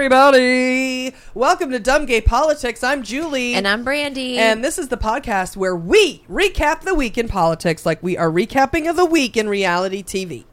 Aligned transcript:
everybody. 0.00 1.14
Welcome 1.34 1.70
to 1.72 1.78
Dumb 1.78 2.06
Gay 2.06 2.22
Politics. 2.22 2.82
I'm 2.82 3.02
Julie. 3.02 3.52
And 3.52 3.68
I'm 3.68 3.84
Brandy. 3.84 4.38
And 4.38 4.64
this 4.64 4.78
is 4.78 4.88
the 4.88 4.96
podcast 4.96 5.58
where 5.58 5.76
we 5.76 6.24
recap 6.26 6.80
the 6.80 6.94
week 6.94 7.18
in 7.18 7.28
politics 7.28 7.84
like 7.84 8.02
we 8.02 8.16
are 8.16 8.30
recapping 8.30 8.88
of 8.88 8.96
the 8.96 9.04
week 9.04 9.36
in 9.36 9.46
reality 9.46 10.02
TV. 10.02 10.46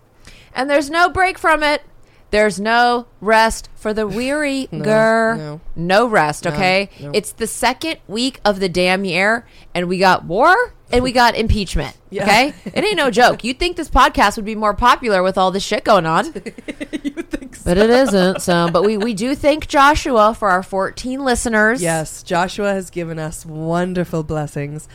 And 0.54 0.70
there's 0.70 0.90
no 0.90 1.08
break 1.08 1.38
from 1.38 1.64
it. 1.64 1.82
There's 2.30 2.60
no 2.60 3.08
rest 3.22 3.70
for 3.76 3.94
the 3.94 4.08
weary. 4.08 4.68
no. 4.72 5.62
no 5.76 6.08
rest, 6.08 6.46
okay? 6.46 6.90
no. 7.00 7.12
It's 7.14 7.32
the 7.32 7.48
second 7.48 8.00
week 8.08 8.40
of 8.44 8.60
the 8.60 8.70
damn 8.70 9.06
year, 9.06 9.46
and 9.74 9.88
we 9.88 9.98
got 9.98 10.26
war 10.26 10.74
and 10.92 11.04
we 11.04 11.12
got 11.12 11.36
impeachment. 11.36 11.96
Yeah. 12.10 12.24
Okay? 12.24 12.54
It 12.64 12.86
ain't 12.86 12.96
no 12.96 13.12
joke. 13.22 13.44
You'd 13.44 13.60
think 13.60 13.76
this 13.76 13.90
podcast 13.90 14.38
would 14.38 14.46
be 14.46 14.56
more 14.56 14.74
popular 14.74 15.22
with 15.22 15.38
all 15.38 15.52
this 15.52 15.62
shit 15.62 15.84
going 15.84 16.06
on. 16.06 16.28
you 16.28 16.32
think 16.32 17.54
so? 17.58 17.64
But 17.66 17.78
it 17.78 17.90
isn't. 17.90 18.42
So 18.42 18.70
but 18.72 18.84
we, 18.84 18.96
we 18.98 19.14
do 19.14 19.36
thank 19.36 19.68
Joshua 19.68 20.34
for 20.34 20.50
our 20.50 20.64
14 20.64 21.20
listeners. 21.26 21.82
Yes, 21.82 22.24
Joshua 22.24 22.72
has 22.72 22.90
given 22.90 23.20
us 23.20 23.46
wonderful 23.46 24.24
blessings. 24.24 24.88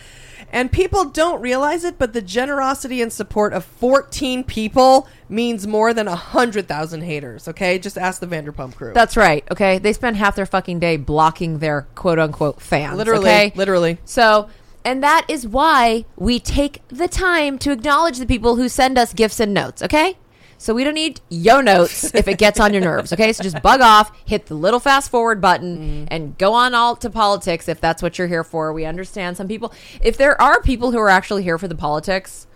And 0.52 0.70
people 0.70 1.06
don't 1.06 1.40
realize 1.40 1.82
it, 1.82 1.98
but 1.98 2.12
the 2.12 2.20
generosity 2.20 3.00
and 3.00 3.10
support 3.10 3.54
of 3.54 3.64
14 3.64 4.44
people 4.44 5.08
means 5.28 5.66
more 5.66 5.94
than 5.94 6.06
100,000 6.06 7.00
haters, 7.00 7.48
okay? 7.48 7.78
Just 7.78 7.96
ask 7.96 8.20
the 8.20 8.26
Vanderpump 8.26 8.74
crew. 8.74 8.92
That's 8.94 9.16
right. 9.16 9.44
Okay. 9.50 9.78
They 9.78 9.94
spend 9.94 10.16
half 10.18 10.36
their 10.36 10.44
fucking 10.44 10.78
day 10.78 10.98
blocking 10.98 11.58
their 11.60 11.86
quote 11.94 12.18
unquote 12.18 12.60
fans. 12.60 12.98
literally, 12.98 13.30
Okay? 13.30 13.52
literally. 13.54 13.98
So, 14.04 14.50
and 14.84 15.02
that 15.02 15.24
is 15.28 15.46
why 15.48 16.04
we 16.16 16.38
take 16.38 16.82
the 16.88 17.08
time 17.08 17.56
to 17.60 17.70
acknowledge 17.72 18.18
the 18.18 18.26
people 18.26 18.56
who 18.56 18.68
send 18.68 18.98
us 18.98 19.14
gifts 19.14 19.40
and 19.40 19.54
notes, 19.54 19.82
okay? 19.82 20.18
So 20.62 20.74
we 20.74 20.84
don't 20.84 20.94
need 20.94 21.20
yo 21.28 21.60
notes 21.60 22.14
if 22.14 22.28
it 22.28 22.38
gets 22.38 22.60
on 22.60 22.72
your 22.72 22.82
nerves, 22.82 23.12
okay? 23.12 23.32
So 23.32 23.42
just 23.42 23.60
bug 23.62 23.80
off, 23.80 24.16
hit 24.24 24.46
the 24.46 24.54
little 24.54 24.78
fast 24.78 25.10
forward 25.10 25.40
button, 25.40 26.06
and 26.08 26.38
go 26.38 26.52
on 26.52 26.72
all 26.72 26.94
to 26.94 27.10
politics 27.10 27.68
if 27.68 27.80
that's 27.80 28.00
what 28.00 28.16
you're 28.16 28.28
here 28.28 28.44
for. 28.44 28.72
We 28.72 28.84
understand 28.84 29.36
some 29.36 29.48
people. 29.48 29.72
If 30.00 30.16
there 30.16 30.40
are 30.40 30.62
people 30.62 30.92
who 30.92 31.00
are 31.00 31.08
actually 31.08 31.42
here 31.42 31.58
for 31.58 31.66
the 31.66 31.74
politics, 31.74 32.46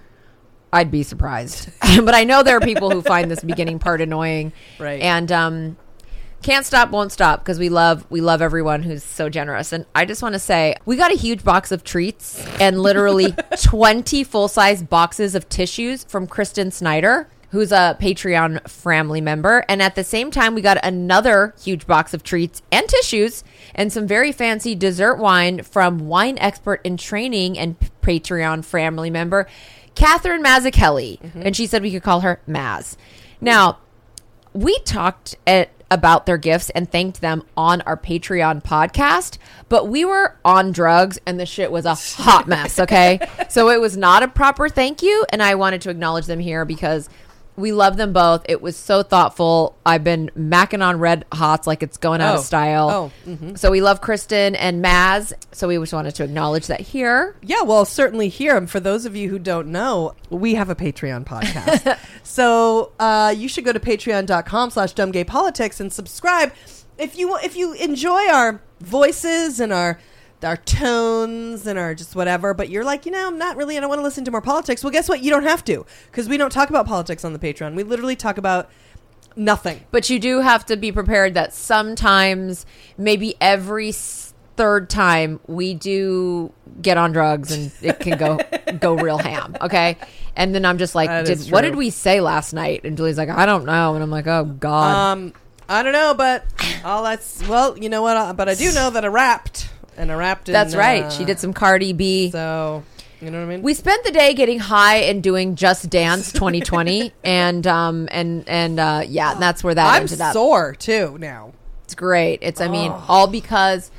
I'd 0.72 0.88
be 0.88 1.02
surprised. 1.02 1.68
but 2.04 2.14
I 2.14 2.22
know 2.22 2.44
there 2.44 2.56
are 2.56 2.60
people 2.60 2.90
who 2.90 3.02
find 3.02 3.28
this 3.28 3.42
beginning 3.42 3.80
part 3.80 4.00
annoying, 4.00 4.52
Right. 4.78 5.02
And 5.02 5.32
um, 5.32 5.76
can't 6.42 6.64
stop, 6.64 6.90
won't 6.90 7.10
stop 7.10 7.40
because 7.40 7.58
we 7.58 7.68
love 7.70 8.06
we 8.08 8.20
love 8.20 8.40
everyone 8.40 8.84
who's 8.84 9.02
so 9.02 9.28
generous. 9.28 9.72
And 9.72 9.84
I 9.96 10.04
just 10.04 10.22
want 10.22 10.34
to 10.34 10.38
say 10.38 10.76
we 10.84 10.94
got 10.94 11.12
a 11.12 11.16
huge 11.16 11.42
box 11.42 11.72
of 11.72 11.82
treats 11.82 12.46
and 12.60 12.80
literally 12.80 13.34
twenty 13.62 14.22
full 14.22 14.46
size 14.46 14.80
boxes 14.84 15.34
of 15.34 15.48
tissues 15.48 16.04
from 16.04 16.28
Kristen 16.28 16.70
Snyder. 16.70 17.28
Who's 17.56 17.72
a 17.72 17.96
Patreon 17.98 18.68
family 18.68 19.22
member. 19.22 19.64
And 19.66 19.80
at 19.80 19.94
the 19.94 20.04
same 20.04 20.30
time, 20.30 20.54
we 20.54 20.60
got 20.60 20.76
another 20.84 21.54
huge 21.58 21.86
box 21.86 22.12
of 22.12 22.22
treats 22.22 22.60
and 22.70 22.86
tissues 22.86 23.44
and 23.74 23.90
some 23.90 24.06
very 24.06 24.30
fancy 24.30 24.74
dessert 24.74 25.14
wine 25.14 25.62
from 25.62 26.00
wine 26.00 26.36
expert 26.36 26.82
in 26.84 26.98
training 26.98 27.58
and 27.58 27.78
Patreon 28.02 28.62
family 28.62 29.08
member, 29.08 29.46
Catherine 29.94 30.42
Mazzucchelli. 30.42 31.18
Mm-hmm. 31.18 31.42
And 31.46 31.56
she 31.56 31.66
said 31.66 31.80
we 31.80 31.90
could 31.90 32.02
call 32.02 32.20
her 32.20 32.42
Maz. 32.46 32.98
Now, 33.40 33.78
we 34.52 34.78
talked 34.80 35.36
at, 35.46 35.70
about 35.90 36.26
their 36.26 36.36
gifts 36.36 36.68
and 36.70 36.90
thanked 36.90 37.22
them 37.22 37.42
on 37.56 37.80
our 37.82 37.96
Patreon 37.96 38.64
podcast, 38.64 39.38
but 39.70 39.88
we 39.88 40.04
were 40.04 40.36
on 40.44 40.72
drugs 40.72 41.18
and 41.24 41.40
the 41.40 41.46
shit 41.46 41.72
was 41.72 41.86
a 41.86 41.94
hot 41.94 42.46
mess, 42.46 42.78
okay? 42.78 43.18
so 43.48 43.70
it 43.70 43.80
was 43.80 43.96
not 43.96 44.22
a 44.22 44.28
proper 44.28 44.68
thank 44.68 45.02
you, 45.02 45.24
and 45.32 45.42
I 45.42 45.54
wanted 45.54 45.80
to 45.82 45.90
acknowledge 45.90 46.26
them 46.26 46.40
here 46.40 46.66
because 46.66 47.08
we 47.56 47.72
love 47.72 47.96
them 47.96 48.12
both. 48.12 48.44
It 48.48 48.60
was 48.60 48.76
so 48.76 49.02
thoughtful. 49.02 49.76
I've 49.84 50.04
been 50.04 50.30
macking 50.38 50.84
on 50.84 50.98
red 50.98 51.24
hots 51.32 51.66
like 51.66 51.82
it's 51.82 51.96
going 51.96 52.20
out 52.20 52.34
Oh. 52.36 52.38
of 52.38 52.44
style. 52.44 52.90
Oh, 52.90 53.30
mhm. 53.30 53.58
So 53.58 53.70
we 53.70 53.80
love 53.80 54.00
Kristen 54.00 54.54
and 54.54 54.84
Maz. 54.84 55.32
So 55.52 55.68
we 55.68 55.76
just 55.78 55.92
wanted 55.92 56.14
to 56.16 56.24
acknowledge 56.24 56.66
that 56.66 56.80
here. 56.80 57.34
Yeah, 57.42 57.62
well, 57.62 57.84
certainly 57.84 58.28
here. 58.28 58.56
And 58.56 58.68
for 58.70 58.78
those 58.80 59.06
of 59.06 59.16
you 59.16 59.28
who 59.30 59.38
don't 59.38 59.68
know, 59.68 60.14
we 60.30 60.54
have 60.54 60.68
a 60.70 60.74
Patreon 60.74 61.24
podcast. 61.24 61.98
so 62.22 62.92
uh, 63.00 63.34
you 63.36 63.48
should 63.48 63.64
go 63.64 63.72
to 63.72 63.80
patreon.com 63.80 64.70
slash 64.70 64.94
dumbgaypolitics 64.94 65.80
and 65.80 65.92
subscribe. 65.92 66.52
If 66.98 67.16
you 67.18 67.36
if 67.38 67.56
you 67.56 67.72
enjoy 67.74 68.28
our 68.30 68.60
voices 68.80 69.60
and 69.60 69.72
our 69.72 69.98
our 70.42 70.56
tones 70.56 71.66
and 71.66 71.78
our 71.78 71.94
just 71.94 72.14
whatever, 72.14 72.54
but 72.54 72.68
you're 72.68 72.84
like, 72.84 73.06
you 73.06 73.12
know, 73.12 73.26
I'm 73.26 73.38
not 73.38 73.56
really, 73.56 73.76
I 73.76 73.80
don't 73.80 73.88
want 73.88 74.00
to 74.00 74.04
listen 74.04 74.24
to 74.24 74.30
more 74.30 74.40
politics. 74.40 74.84
Well, 74.84 74.90
guess 74.90 75.08
what? 75.08 75.22
You 75.22 75.30
don't 75.30 75.44
have 75.44 75.64
to 75.64 75.86
because 76.06 76.28
we 76.28 76.36
don't 76.36 76.50
talk 76.50 76.70
about 76.70 76.86
politics 76.86 77.24
on 77.24 77.32
the 77.32 77.38
Patreon. 77.38 77.74
We 77.74 77.82
literally 77.82 78.16
talk 78.16 78.38
about 78.38 78.70
nothing. 79.36 79.84
But 79.90 80.10
you 80.10 80.18
do 80.18 80.40
have 80.40 80.66
to 80.66 80.76
be 80.76 80.92
prepared 80.92 81.34
that 81.34 81.52
sometimes, 81.52 82.66
maybe 82.98 83.34
every 83.40 83.92
third 83.92 84.88
time, 84.90 85.40
we 85.46 85.74
do 85.74 86.52
get 86.80 86.96
on 86.96 87.12
drugs 87.12 87.52
and 87.52 87.70
it 87.82 88.00
can 88.00 88.18
go 88.18 88.38
go 88.80 88.94
real 88.94 89.18
ham. 89.18 89.56
Okay, 89.60 89.96
and 90.34 90.54
then 90.54 90.64
I'm 90.64 90.78
just 90.78 90.94
like, 90.94 91.26
did 91.26 91.50
what 91.50 91.62
did 91.62 91.76
we 91.76 91.90
say 91.90 92.20
last 92.20 92.52
night? 92.52 92.82
And 92.84 92.96
Julie's 92.96 93.18
like, 93.18 93.28
I 93.28 93.46
don't 93.46 93.64
know, 93.64 93.94
and 93.94 94.02
I'm 94.02 94.10
like, 94.10 94.26
oh 94.26 94.44
god. 94.44 95.12
Um, 95.12 95.32
I 95.68 95.82
don't 95.82 95.92
know, 95.92 96.14
but 96.14 96.44
all 96.84 97.02
that's 97.02 97.46
well, 97.48 97.76
you 97.76 97.88
know 97.88 98.02
what? 98.02 98.16
Uh, 98.16 98.32
but 98.32 98.48
I 98.48 98.54
do 98.54 98.72
know 98.72 98.90
that 98.90 99.04
I 99.04 99.08
rapped 99.08 99.68
and 99.96 100.10
I 100.12 100.14
rapped. 100.14 100.48
In, 100.48 100.52
That's 100.52 100.74
right. 100.74 101.04
uh, 101.04 101.10
She 101.10 101.24
did 101.24 101.38
some 101.38 101.52
Cardi 101.52 101.92
B. 101.92 102.30
So 102.30 102.82
you 103.20 103.30
know 103.30 103.38
what 103.40 103.46
I 103.46 103.48
mean? 103.48 103.62
we 103.62 103.72
spent 103.74 104.04
the 104.04 104.10
day 104.12 104.34
getting 104.34 104.58
high 104.58 104.96
and 104.98 105.22
doing 105.22 105.56
Just 105.56 105.88
Dance 105.90 106.32
2020, 106.32 107.12
and 107.24 107.66
um 107.66 108.08
and 108.10 108.48
and 108.48 108.78
uh, 108.78 109.02
yeah, 109.06 109.34
that's 109.34 109.64
where 109.64 109.74
that 109.74 109.94
I'm 109.94 110.02
ended 110.02 110.20
up. 110.20 110.32
sore 110.32 110.74
too 110.74 111.16
now. 111.18 111.52
It's 111.84 111.94
great. 111.94 112.40
It's 112.42 112.60
I 112.60 112.66
Oh. 112.66 112.70
mean 112.70 112.92
all 113.08 113.26
because 113.26 113.90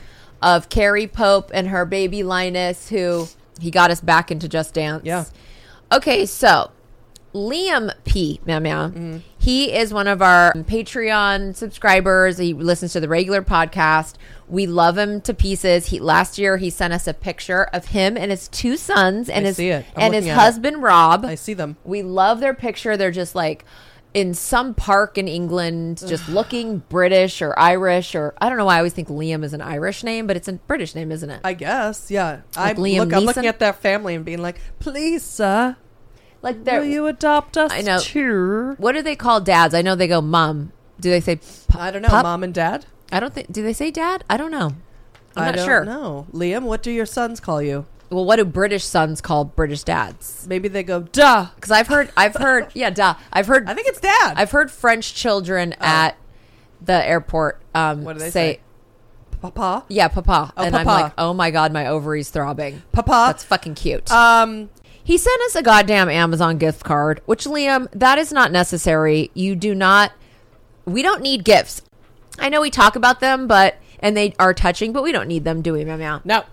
of 0.41 0.69
Carrie 0.69 1.07
Pope 1.07 1.49
and 1.53 1.69
her 1.69 1.85
baby 1.85 2.21
Linus, 2.21 2.89
who 2.89 3.27
he 3.59 3.71
got 3.71 3.89
us 3.91 4.01
back 4.01 4.29
into 4.29 4.47
Just 4.47 4.73
Dance. 4.75 5.03
Yeah. 5.05 5.25
Okay, 5.91 6.25
so 6.25 6.69
Liam 7.33 7.91
P. 8.05 8.39
Meow 8.45 8.59
meow. 8.59 8.87
Mm-hmm. 8.89 9.17
He 9.47 9.71
is 9.71 9.93
one 9.93 10.07
of 10.07 10.21
our 10.21 10.51
Patreon 10.51 11.55
subscribers. 11.55 12.37
He 12.37 12.53
listens 12.53 12.91
to 12.91 12.99
the 12.99 13.07
regular 13.07 13.41
podcast. 13.41 14.15
We 14.49 14.67
love 14.67 14.97
him 14.97 15.21
to 15.21 15.33
pieces. 15.33 15.85
He 15.85 16.01
last 16.01 16.37
year 16.37 16.57
he 16.57 16.69
sent 16.69 16.91
us 16.91 17.07
a 17.07 17.13
picture 17.13 17.63
of 17.71 17.85
him 17.85 18.17
and 18.17 18.29
his 18.29 18.49
two 18.49 18.75
sons 18.75 19.29
and 19.29 19.45
I 19.45 19.47
his. 19.47 19.57
I'm 19.57 19.85
and 19.95 20.13
his 20.13 20.27
at 20.27 20.31
it. 20.31 20.35
husband 20.35 20.83
Rob. 20.83 21.23
I 21.23 21.35
see 21.35 21.53
them. 21.53 21.77
We 21.85 22.03
love 22.03 22.41
their 22.41 22.53
picture. 22.53 22.97
They're 22.97 23.09
just 23.09 23.35
like 23.35 23.63
in 24.13 24.33
some 24.33 24.73
park 24.73 25.17
in 25.17 25.29
England, 25.29 26.03
just 26.05 26.27
looking 26.29 26.79
British 26.89 27.41
or 27.41 27.57
Irish 27.57 28.15
or 28.15 28.33
I 28.41 28.49
don't 28.49 28.57
know 28.57 28.65
why 28.65 28.75
I 28.75 28.77
always 28.79 28.91
think 28.91 29.07
Liam 29.07 29.45
is 29.45 29.53
an 29.53 29.61
Irish 29.61 30.03
name, 30.03 30.27
but 30.27 30.35
it's 30.35 30.49
a 30.49 30.53
British 30.53 30.93
name, 30.93 31.09
isn't 31.09 31.29
it? 31.29 31.39
I 31.45 31.53
guess, 31.53 32.11
yeah. 32.11 32.41
I 32.57 32.73
Liam 32.73 32.97
look. 32.97 33.13
I'm 33.13 33.23
looking 33.23 33.45
at 33.45 33.59
that 33.59 33.77
family 33.77 34.13
and 34.13 34.25
being 34.25 34.41
like, 34.41 34.59
"Please, 34.79 35.23
sir, 35.23 35.77
like 36.47 36.63
they're 36.63 36.79
will 36.81 36.87
you 36.87 37.07
adopt 37.07 37.57
us?" 37.57 37.71
I 37.71 37.81
know. 37.81 37.99
too?" 37.99 38.75
what 38.77 38.93
do 38.93 39.01
they 39.01 39.15
call 39.15 39.39
dads? 39.41 39.73
I 39.73 39.81
know 39.81 39.95
they 39.95 40.07
go 40.07 40.21
mom. 40.21 40.71
Do 40.99 41.09
they 41.09 41.21
say? 41.21 41.35
pu- 41.37 41.77
I 41.79 41.91
don't 41.91 42.01
know, 42.01 42.07
pup? 42.09 42.23
mom 42.23 42.43
and 42.43 42.53
dad. 42.53 42.85
I 43.11 43.19
don't 43.19 43.33
think. 43.33 43.51
Do 43.51 43.63
they 43.63 43.73
say 43.73 43.91
dad? 43.91 44.23
I 44.29 44.37
don't 44.37 44.51
know. 44.51 44.73
I'm 45.35 45.43
I 45.43 45.45
not 45.47 45.55
don't 45.55 45.65
sure. 45.65 45.85
No, 45.85 46.25
Liam, 46.33 46.63
what 46.63 46.81
do 46.81 46.89
your 46.91 47.05
sons 47.05 47.39
call 47.39 47.61
you? 47.61 47.85
Well, 48.09 48.25
what 48.25 48.37
do 48.37 48.45
British 48.45 48.85
sons 48.85 49.19
call 49.21 49.45
British 49.45 49.83
dads? 49.83 50.45
Maybe 50.49 50.67
they 50.69 50.81
go, 50.83 51.01
"Duh." 51.01 51.47
Because 51.55 51.71
I've 51.71 51.87
heard, 51.87 52.09
I've 52.17 52.35
heard, 52.35 52.67
yeah, 52.73 52.89
duh. 52.89 53.13
I've 53.31 53.47
heard. 53.47 53.67
I 53.69 53.73
think 53.73 53.87
it's 53.87 53.99
dad. 53.99 54.33
I've 54.37 54.51
heard 54.51 54.71
French 54.71 55.13
children 55.13 55.73
at 55.79 56.17
the 56.81 57.05
airport 57.05 57.61
um, 57.75 58.03
What 58.03 58.13
do 58.13 58.19
they 58.19 58.29
say, 58.29 58.53
say? 58.55 58.59
Papa. 59.41 59.83
Yeah, 59.89 60.07
Papa. 60.07 60.53
Oh, 60.57 60.63
and 60.63 60.75
I'm 60.75 60.85
like, 60.85 61.13
oh 61.17 61.33
my 61.33 61.51
god, 61.51 61.71
my 61.73 61.87
ovaries 61.87 62.29
throbbing. 62.29 62.81
Papa. 62.91 63.25
That's 63.27 63.43
fucking 63.43 63.75
cute. 63.75 64.11
um. 64.11 64.69
He 65.07 65.17
sent 65.17 65.41
us 65.43 65.55
a 65.55 65.63
goddamn 65.63 66.09
Amazon 66.09 66.57
gift 66.57 66.83
card, 66.83 67.21
which 67.25 67.45
Liam, 67.45 67.87
that 67.93 68.17
is 68.17 68.33
not 68.33 68.51
necessary. 68.51 69.31
You 69.33 69.55
do 69.55 69.73
not 69.73 70.11
we 70.83 71.01
don't 71.01 71.21
need 71.21 71.45
gifts. 71.45 71.81
I 72.37 72.49
know 72.49 72.59
we 72.59 72.69
talk 72.69 72.97
about 72.97 73.21
them, 73.21 73.47
but 73.47 73.77
and 74.01 74.17
they 74.17 74.35
are 74.37 74.53
touching, 74.53 74.91
but 74.91 75.03
we 75.03 75.13
don't 75.13 75.29
need 75.29 75.45
them, 75.45 75.61
do 75.61 75.71
we, 75.71 75.85
meow 75.85 75.95
meow? 75.95 76.21
No. 76.25 76.43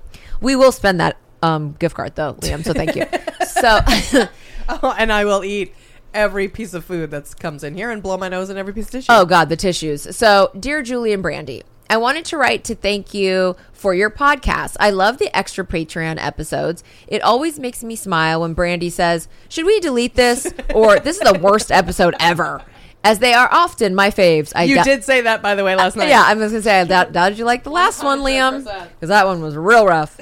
We 0.41 0.55
will 0.55 0.71
spend 0.71 1.01
that 1.01 1.17
um 1.43 1.73
gift 1.81 1.97
card 1.97 2.15
though, 2.15 2.35
Liam, 2.35 2.63
so 2.63 2.73
thank 2.73 2.95
you. 2.95 3.07
so 3.49 4.29
Oh, 4.69 4.95
and 4.97 5.13
I 5.13 5.25
will 5.25 5.43
eat 5.43 5.75
every 6.15 6.47
piece 6.47 6.75
of 6.75 6.85
food 6.85 7.11
that 7.11 7.35
comes 7.41 7.65
in 7.65 7.75
here 7.75 7.91
and 7.91 8.01
blow 8.01 8.17
my 8.17 8.29
nose 8.29 8.51
in 8.51 8.57
every 8.57 8.73
piece 8.73 8.85
of 8.85 8.93
tissue. 8.93 9.07
Oh 9.11 9.25
God, 9.25 9.49
the 9.49 9.57
tissues. 9.57 10.17
So, 10.17 10.53
dear 10.57 10.81
Julie 10.81 11.13
and 11.13 11.25
Brandy, 11.25 11.65
I 11.95 11.97
wanted 11.97 12.25
to 12.25 12.37
write 12.37 12.65
to 12.65 12.75
thank 12.75 13.15
you 13.15 13.55
for 13.73 13.95
your 13.95 14.11
podcast. 14.11 14.77
I 14.81 14.91
love 14.91 15.19
the 15.19 15.35
extra 15.35 15.65
Patreon 15.65 16.17
episodes. 16.19 16.83
It 17.07 17.23
always 17.23 17.61
makes 17.61 17.85
me 17.85 17.95
smile 17.95 18.41
when 18.41 18.53
Brandy 18.53 18.91
says, 18.91 19.29
"Should 19.49 19.65
we 19.65 19.79
delete 19.79 20.17
this?" 20.17 20.53
or 20.75 20.99
"This 20.99 21.19
is 21.19 21.23
the 21.23 21.39
worst 21.39 21.71
episode 21.71 22.17
ever." 22.19 22.65
As 23.05 23.21
they 23.21 23.33
are 23.33 23.49
often 23.49 23.95
my 23.95 24.11
faves. 24.11 24.53
I 24.57 24.65
you 24.65 24.83
did 24.83 25.05
say 25.05 25.21
that, 25.21 25.41
by 25.41 25.55
the 25.55 25.63
way, 25.63 25.77
last 25.77 25.97
uh, 25.97 26.01
night. 26.01 26.09
Yeah, 26.09 26.25
I 26.27 26.35
was 26.35 26.51
gonna 26.51 26.63
say, 26.63 26.85
how 26.85 27.29
did 27.29 27.39
you 27.39 27.45
like 27.45 27.63
the 27.63 27.71
last 27.71 28.03
one, 28.03 28.23
Liam? 28.23 28.65
Because 28.65 29.11
that 29.11 29.25
one 29.25 29.41
was 29.41 29.55
real 29.55 29.87
rough. 29.87 30.19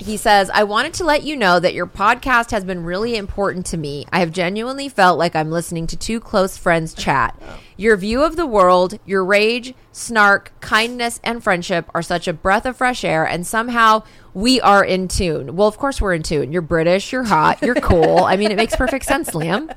He 0.00 0.16
says, 0.16 0.50
I 0.50 0.64
wanted 0.64 0.94
to 0.94 1.04
let 1.04 1.24
you 1.24 1.36
know 1.36 1.60
that 1.60 1.74
your 1.74 1.86
podcast 1.86 2.50
has 2.52 2.64
been 2.64 2.84
really 2.84 3.16
important 3.16 3.66
to 3.66 3.76
me. 3.76 4.06
I 4.10 4.20
have 4.20 4.32
genuinely 4.32 4.88
felt 4.88 5.18
like 5.18 5.36
I'm 5.36 5.50
listening 5.50 5.86
to 5.88 5.96
two 5.96 6.20
close 6.20 6.56
friends 6.56 6.94
chat. 6.94 7.40
Your 7.76 7.96
view 7.98 8.22
of 8.24 8.36
the 8.36 8.46
world, 8.46 8.98
your 9.04 9.24
rage, 9.24 9.74
snark, 9.92 10.52
kindness, 10.60 11.20
and 11.22 11.44
friendship 11.44 11.84
are 11.94 12.02
such 12.02 12.26
a 12.26 12.32
breath 12.32 12.64
of 12.64 12.78
fresh 12.78 13.04
air, 13.04 13.26
and 13.26 13.46
somehow 13.46 14.02
we 14.32 14.58
are 14.62 14.82
in 14.82 15.06
tune. 15.06 15.54
Well, 15.54 15.68
of 15.68 15.76
course, 15.76 16.00
we're 16.00 16.14
in 16.14 16.22
tune. 16.22 16.50
You're 16.50 16.62
British, 16.62 17.12
you're 17.12 17.24
hot, 17.24 17.60
you're 17.60 17.74
cool. 17.74 18.24
I 18.24 18.36
mean, 18.36 18.50
it 18.50 18.56
makes 18.56 18.74
perfect 18.74 19.04
sense, 19.04 19.30
Liam. 19.30 19.74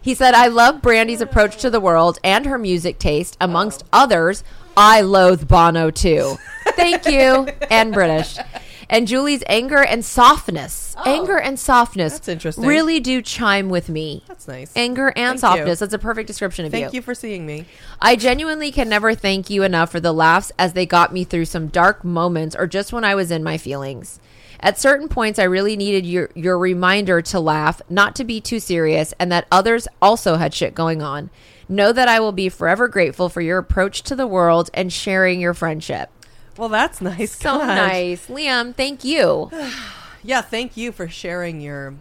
He 0.00 0.14
said, 0.14 0.34
I 0.34 0.48
love 0.48 0.82
Brandy's 0.82 1.20
approach 1.20 1.58
to 1.58 1.70
the 1.70 1.80
world 1.80 2.18
and 2.24 2.44
her 2.46 2.58
music 2.58 2.98
taste. 2.98 3.36
Amongst 3.40 3.84
others, 3.92 4.42
I 4.76 5.02
loathe 5.02 5.46
Bono 5.46 5.90
too. 5.92 6.36
Thank 6.70 7.06
you. 7.06 7.46
and 7.70 7.92
British. 7.94 8.36
And 8.92 9.08
Julie's 9.08 9.42
anger 9.46 9.82
and 9.82 10.04
softness. 10.04 10.94
Oh, 10.98 11.02
anger 11.10 11.38
and 11.38 11.58
softness. 11.58 12.12
That's 12.12 12.28
interesting. 12.28 12.66
Really 12.66 13.00
do 13.00 13.22
chime 13.22 13.70
with 13.70 13.88
me. 13.88 14.22
That's 14.28 14.46
nice. 14.46 14.70
Anger 14.76 15.08
and 15.08 15.16
Thank 15.16 15.32
you. 15.34 15.38
softness. 15.38 15.78
That's 15.78 15.94
a 15.94 15.98
perfect 15.98 16.26
description 16.26 16.66
of 16.66 16.74
you. 16.74 16.80
Thank 16.80 16.92
you 16.92 17.00
for 17.00 17.14
seeing 17.14 17.46
me. 17.46 17.64
I 18.02 18.16
genuinely 18.16 18.70
can 18.70 18.90
never 18.90 19.14
thank 19.14 19.48
you 19.48 19.62
enough 19.62 19.90
for 19.90 19.98
the 19.98 20.12
laughs 20.12 20.52
as 20.58 20.74
they 20.74 20.84
got 20.84 21.10
me 21.10 21.24
through 21.24 21.46
some 21.46 21.68
dark 21.68 22.04
moments 22.04 22.54
or 22.54 22.66
just 22.66 22.92
when 22.92 23.02
I 23.02 23.14
was 23.14 23.30
in 23.30 23.42
my 23.42 23.56
feelings. 23.56 24.20
At 24.60 24.78
certain 24.78 25.08
points, 25.08 25.38
I 25.38 25.44
really 25.44 25.74
needed 25.74 26.04
your, 26.06 26.28
your 26.34 26.58
reminder 26.58 27.22
to 27.22 27.40
laugh, 27.40 27.80
not 27.88 28.14
to 28.16 28.24
be 28.24 28.40
too 28.42 28.60
serious, 28.60 29.14
and 29.18 29.32
that 29.32 29.48
others 29.50 29.88
also 30.02 30.36
had 30.36 30.52
shit 30.52 30.74
going 30.74 31.00
on. 31.00 31.30
Know 31.66 31.92
that 31.92 32.08
I 32.08 32.20
will 32.20 32.30
be 32.30 32.50
forever 32.50 32.88
grateful 32.88 33.30
for 33.30 33.40
your 33.40 33.58
approach 33.58 34.02
to 34.02 34.14
the 34.14 34.26
world 34.26 34.68
and 34.74 34.92
sharing 34.92 35.40
your 35.40 35.54
friendship. 35.54 36.10
Well, 36.56 36.68
that's 36.68 37.00
nice. 37.00 37.32
So 37.32 37.58
God. 37.58 37.66
nice. 37.66 38.26
Liam, 38.26 38.74
thank 38.74 39.04
you. 39.04 39.50
Yeah, 40.24 40.40
thank 40.40 40.76
you 40.76 40.92
for 40.92 41.08
sharing 41.08 41.60
your 41.60 41.96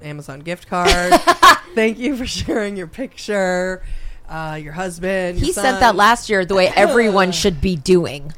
Amazon 0.00 0.38
gift 0.38 0.68
card. 0.68 1.12
thank 1.74 1.98
you 1.98 2.16
for 2.16 2.26
sharing 2.26 2.76
your 2.76 2.86
picture, 2.86 3.82
uh, 4.28 4.56
your 4.62 4.72
husband. 4.72 5.38
He 5.38 5.46
your 5.46 5.54
sent 5.54 5.80
that 5.80 5.96
last 5.96 6.30
year 6.30 6.44
the 6.44 6.54
way 6.54 6.68
everyone 6.76 7.32
should 7.42 7.60
be 7.60 7.74
doing. 7.74 8.32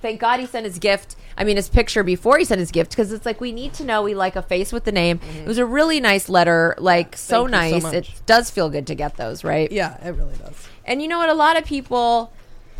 Thank 0.00 0.20
God 0.20 0.40
he 0.40 0.46
sent 0.46 0.64
his 0.64 0.78
gift. 0.78 1.16
I 1.36 1.44
mean, 1.44 1.56
his 1.56 1.68
picture 1.68 2.02
before 2.02 2.38
he 2.38 2.44
sent 2.44 2.58
his 2.60 2.70
gift 2.70 2.92
because 2.92 3.12
it's 3.12 3.26
like 3.26 3.40
we 3.42 3.52
need 3.52 3.74
to 3.74 3.84
know 3.84 4.02
we 4.02 4.14
like 4.14 4.36
a 4.36 4.42
face 4.42 4.72
with 4.72 4.84
the 4.84 4.92
name. 4.92 5.20
It 5.38 5.46
was 5.46 5.58
a 5.58 5.66
really 5.66 6.00
nice 6.00 6.28
letter, 6.28 6.74
like 6.78 7.16
so 7.16 7.44
Mm-hmm. 7.44 7.52
So 7.52 7.58
nice. 7.58 7.82
much. 7.82 7.94
it 7.94 8.22
does 8.26 8.50
feel 8.50 8.70
good 8.70 8.86
to 8.86 8.94
get 8.94 9.16
those, 9.16 9.44
right? 9.44 9.70
Yeah, 9.70 10.02
it 10.02 10.14
really 10.16 10.36
does. 10.36 10.66
And 10.84 11.02
you 11.02 11.08
know 11.08 11.18
what? 11.18 11.28
A 11.28 11.34
lot 11.34 11.58
of 11.58 11.64
people, 11.64 12.32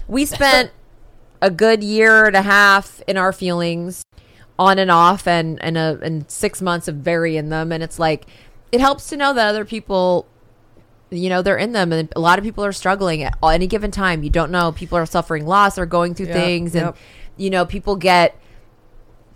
we 0.08 0.24
spent 0.24 0.70
a 1.42 1.50
good 1.50 1.82
year 1.82 2.24
and 2.24 2.36
a 2.36 2.42
half 2.42 3.02
in 3.06 3.18
our 3.18 3.32
feelings 3.32 4.04
on 4.58 4.78
and 4.78 4.90
off 4.90 5.26
and, 5.26 5.62
and, 5.62 5.76
a, 5.76 5.98
and 6.00 6.30
six 6.30 6.62
months 6.62 6.86
of 6.86 7.02
burying 7.02 7.48
them. 7.48 7.72
And 7.72 7.82
it's 7.82 7.98
like, 7.98 8.26
it 8.70 8.80
helps 8.80 9.08
to 9.08 9.16
know 9.16 9.34
that 9.34 9.48
other 9.48 9.64
people, 9.64 10.26
you 11.10 11.28
know, 11.28 11.42
they're 11.42 11.58
in 11.58 11.72
them. 11.72 11.92
And 11.92 12.10
a 12.14 12.20
lot 12.20 12.38
of 12.38 12.44
people 12.44 12.64
are 12.64 12.72
struggling 12.72 13.24
at 13.24 13.36
any 13.42 13.66
given 13.66 13.90
time. 13.90 14.22
You 14.22 14.30
don't 14.30 14.52
know. 14.52 14.70
People 14.70 14.96
are 14.96 15.04
suffering 15.04 15.44
loss 15.44 15.78
or 15.78 15.84
going 15.84 16.14
through 16.14 16.26
Yep, 16.26 16.34
things. 16.36 16.74
And, 16.76 16.86
yep. 16.86 16.96
you 17.36 17.50
know, 17.50 17.66
people 17.66 17.96
get 17.96 18.38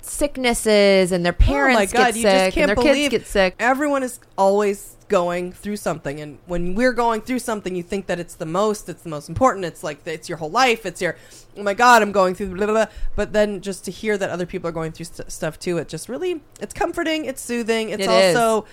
sicknesses 0.06 1.12
and 1.12 1.24
their 1.24 1.32
parents 1.32 1.76
oh 1.76 1.80
my 1.80 1.86
God, 1.86 2.14
get 2.14 2.16
you 2.16 2.22
sick 2.22 2.32
just 2.32 2.54
can't 2.54 2.70
and 2.70 2.78
their 2.78 2.84
believe 2.84 3.10
kids 3.10 3.24
get 3.24 3.26
sick. 3.26 3.54
Everyone 3.58 4.02
is 4.02 4.20
always 4.38 4.96
going 5.08 5.52
through 5.52 5.76
something, 5.76 6.20
and 6.20 6.38
when 6.46 6.74
we're 6.74 6.92
going 6.92 7.20
through 7.20 7.38
something, 7.38 7.76
you 7.76 7.82
think 7.82 8.06
that 8.06 8.18
it's 8.18 8.34
the 8.34 8.46
most, 8.46 8.88
it's 8.88 9.02
the 9.02 9.08
most 9.08 9.28
important. 9.28 9.64
It's 9.64 9.84
like 9.84 10.06
it's 10.06 10.28
your 10.28 10.38
whole 10.38 10.50
life. 10.50 10.84
It's 10.86 11.00
your 11.00 11.16
oh 11.56 11.62
my 11.62 11.74
God, 11.74 12.02
I'm 12.02 12.12
going 12.12 12.34
through 12.34 12.54
blah 12.54 12.66
blah. 12.66 12.74
blah. 12.74 12.86
But 13.14 13.32
then 13.32 13.60
just 13.60 13.84
to 13.84 13.90
hear 13.90 14.16
that 14.18 14.30
other 14.30 14.46
people 14.46 14.68
are 14.68 14.72
going 14.72 14.92
through 14.92 15.06
st- 15.06 15.30
stuff 15.30 15.58
too, 15.58 15.78
it 15.78 15.88
just 15.88 16.08
really 16.08 16.40
it's 16.60 16.74
comforting. 16.74 17.24
It's 17.24 17.42
soothing. 17.42 17.90
It's 17.90 18.04
It 18.04 18.10
is. 18.10 18.36
also 18.36 18.66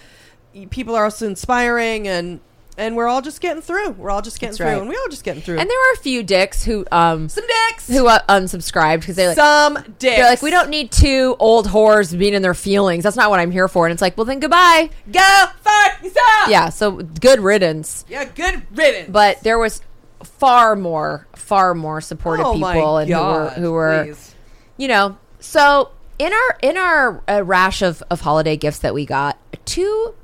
people 0.69 0.95
are 0.95 1.06
also 1.06 1.27
inspiring 1.27 2.07
and. 2.07 2.39
And 2.77 2.95
we're 2.95 3.07
all 3.07 3.21
just 3.21 3.39
getting 3.39 3.61
through. 3.61 3.91
We're 3.91 4.09
all 4.09 4.21
just 4.21 4.39
getting 4.39 4.51
That's 4.51 4.57
through, 4.57 4.67
right. 4.67 4.77
and 4.79 4.89
we're 4.89 4.99
all 4.99 5.09
just 5.09 5.23
getting 5.23 5.43
through. 5.43 5.59
And 5.59 5.69
there 5.69 5.77
were 5.77 5.93
a 5.93 5.97
few 5.97 6.23
dicks 6.23 6.63
who, 6.63 6.85
um, 6.91 7.29
some 7.29 7.45
dicks, 7.45 7.87
who 7.87 8.07
uh, 8.07 8.19
unsubscribed 8.27 9.01
because 9.01 9.15
they 9.15 9.27
like, 9.27 9.35
some 9.35 9.75
dicks. 9.75 9.99
They're 9.99 10.25
like, 10.25 10.41
we 10.41 10.49
don't 10.49 10.69
need 10.69 10.91
two 10.91 11.35
old 11.39 11.67
whores 11.67 12.17
being 12.17 12.33
in 12.33 12.41
their 12.41 12.55
feelings. 12.55 13.03
That's 13.03 13.15
not 13.15 13.29
what 13.29 13.39
I'm 13.39 13.51
here 13.51 13.67
for. 13.67 13.85
And 13.85 13.93
it's 13.93 14.01
like, 14.01 14.17
well, 14.17 14.25
then 14.25 14.39
goodbye. 14.39 14.89
go 15.11 15.45
fuck 15.61 16.03
yourself. 16.03 16.49
Yeah, 16.49 16.69
so 16.69 16.91
good 16.93 17.39
riddance. 17.39 18.05
yeah, 18.09 18.25
good 18.25 18.63
riddance. 18.75 19.09
But 19.11 19.41
there 19.41 19.59
was 19.59 19.81
far 20.23 20.75
more, 20.75 21.27
far 21.35 21.75
more 21.75 22.01
supportive 22.01 22.45
oh 22.45 22.53
people 22.53 22.97
and 22.97 23.09
God, 23.09 23.53
who 23.53 23.61
were, 23.61 23.61
who 23.61 23.71
were, 23.73 24.03
please. 24.05 24.35
you 24.77 24.87
know. 24.87 25.17
So 25.39 25.91
in 26.17 26.31
our 26.33 26.57
in 26.61 26.77
our 26.77 27.21
uh, 27.27 27.43
rash 27.43 27.81
of 27.81 28.01
of 28.09 28.21
holiday 28.21 28.55
gifts 28.57 28.79
that 28.79 28.93
we 28.93 29.05
got, 29.05 29.37
two 29.65 30.15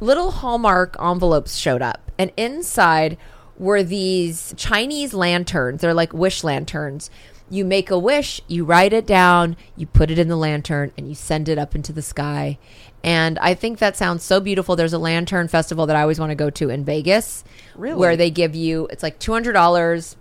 little 0.00 0.30
Hallmark 0.30 0.96
envelopes 1.00 1.56
showed 1.56 1.82
up, 1.82 2.10
and 2.18 2.32
inside 2.36 3.16
were 3.58 3.82
these 3.82 4.52
Chinese 4.56 5.14
lanterns. 5.14 5.80
They're 5.80 5.94
like 5.94 6.12
wish 6.12 6.44
lanterns. 6.44 7.10
You 7.48 7.64
make 7.64 7.90
a 7.90 7.98
wish, 7.98 8.40
you 8.48 8.64
write 8.64 8.92
it 8.92 9.06
down, 9.06 9.56
you 9.76 9.86
put 9.86 10.10
it 10.10 10.18
in 10.18 10.26
the 10.28 10.36
lantern, 10.36 10.90
and 10.98 11.08
you 11.08 11.14
send 11.14 11.48
it 11.48 11.58
up 11.58 11.74
into 11.76 11.92
the 11.92 12.02
sky. 12.02 12.58
And 13.04 13.38
I 13.38 13.54
think 13.54 13.78
that 13.78 13.96
sounds 13.96 14.24
so 14.24 14.40
beautiful. 14.40 14.74
There's 14.74 14.92
a 14.92 14.98
lantern 14.98 15.46
festival 15.46 15.86
that 15.86 15.94
I 15.94 16.02
always 16.02 16.18
want 16.18 16.30
to 16.30 16.34
go 16.36 16.50
to 16.50 16.70
in 16.70 16.84
Vegas, 16.84 17.44
Really? 17.76 17.94
where 17.96 18.16
they 18.16 18.30
give 18.30 18.56
you 18.56 18.88
it's 18.90 19.02
like 19.02 19.18
two 19.20 19.32
hundred 19.32 19.52
dollars. 19.52 20.16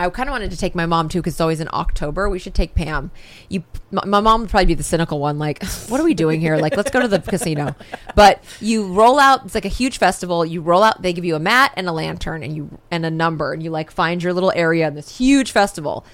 I 0.00 0.08
kind 0.08 0.28
of 0.28 0.32
wanted 0.32 0.50
to 0.52 0.56
take 0.56 0.74
my 0.74 0.86
mom 0.86 1.10
too 1.10 1.18
because 1.18 1.34
it's 1.34 1.40
always 1.40 1.60
in 1.60 1.68
October. 1.72 2.28
We 2.30 2.38
should 2.38 2.54
take 2.54 2.74
Pam. 2.74 3.10
You, 3.50 3.64
my, 3.90 4.04
my 4.06 4.20
mom 4.20 4.40
would 4.40 4.50
probably 4.50 4.66
be 4.66 4.74
the 4.74 4.82
cynical 4.82 5.18
one. 5.18 5.38
Like, 5.38 5.62
what 5.88 6.00
are 6.00 6.04
we 6.04 6.14
doing 6.14 6.40
here? 6.40 6.56
Like, 6.56 6.76
let's 6.76 6.90
go 6.90 7.00
to 7.00 7.08
the 7.08 7.18
casino. 7.18 7.74
But 8.14 8.42
you 8.60 8.92
roll 8.92 9.18
out. 9.18 9.44
It's 9.44 9.54
like 9.54 9.66
a 9.66 9.68
huge 9.68 9.98
festival. 9.98 10.46
You 10.46 10.62
roll 10.62 10.82
out. 10.82 11.02
They 11.02 11.12
give 11.12 11.26
you 11.26 11.36
a 11.36 11.40
mat 11.40 11.72
and 11.76 11.86
a 11.86 11.92
lantern 11.92 12.42
and 12.42 12.56
you 12.56 12.78
and 12.90 13.04
a 13.04 13.10
number 13.10 13.52
and 13.52 13.62
you 13.62 13.70
like 13.70 13.90
find 13.90 14.22
your 14.22 14.32
little 14.32 14.52
area 14.54 14.88
in 14.88 14.94
this 14.94 15.18
huge 15.18 15.52
festival, 15.52 16.06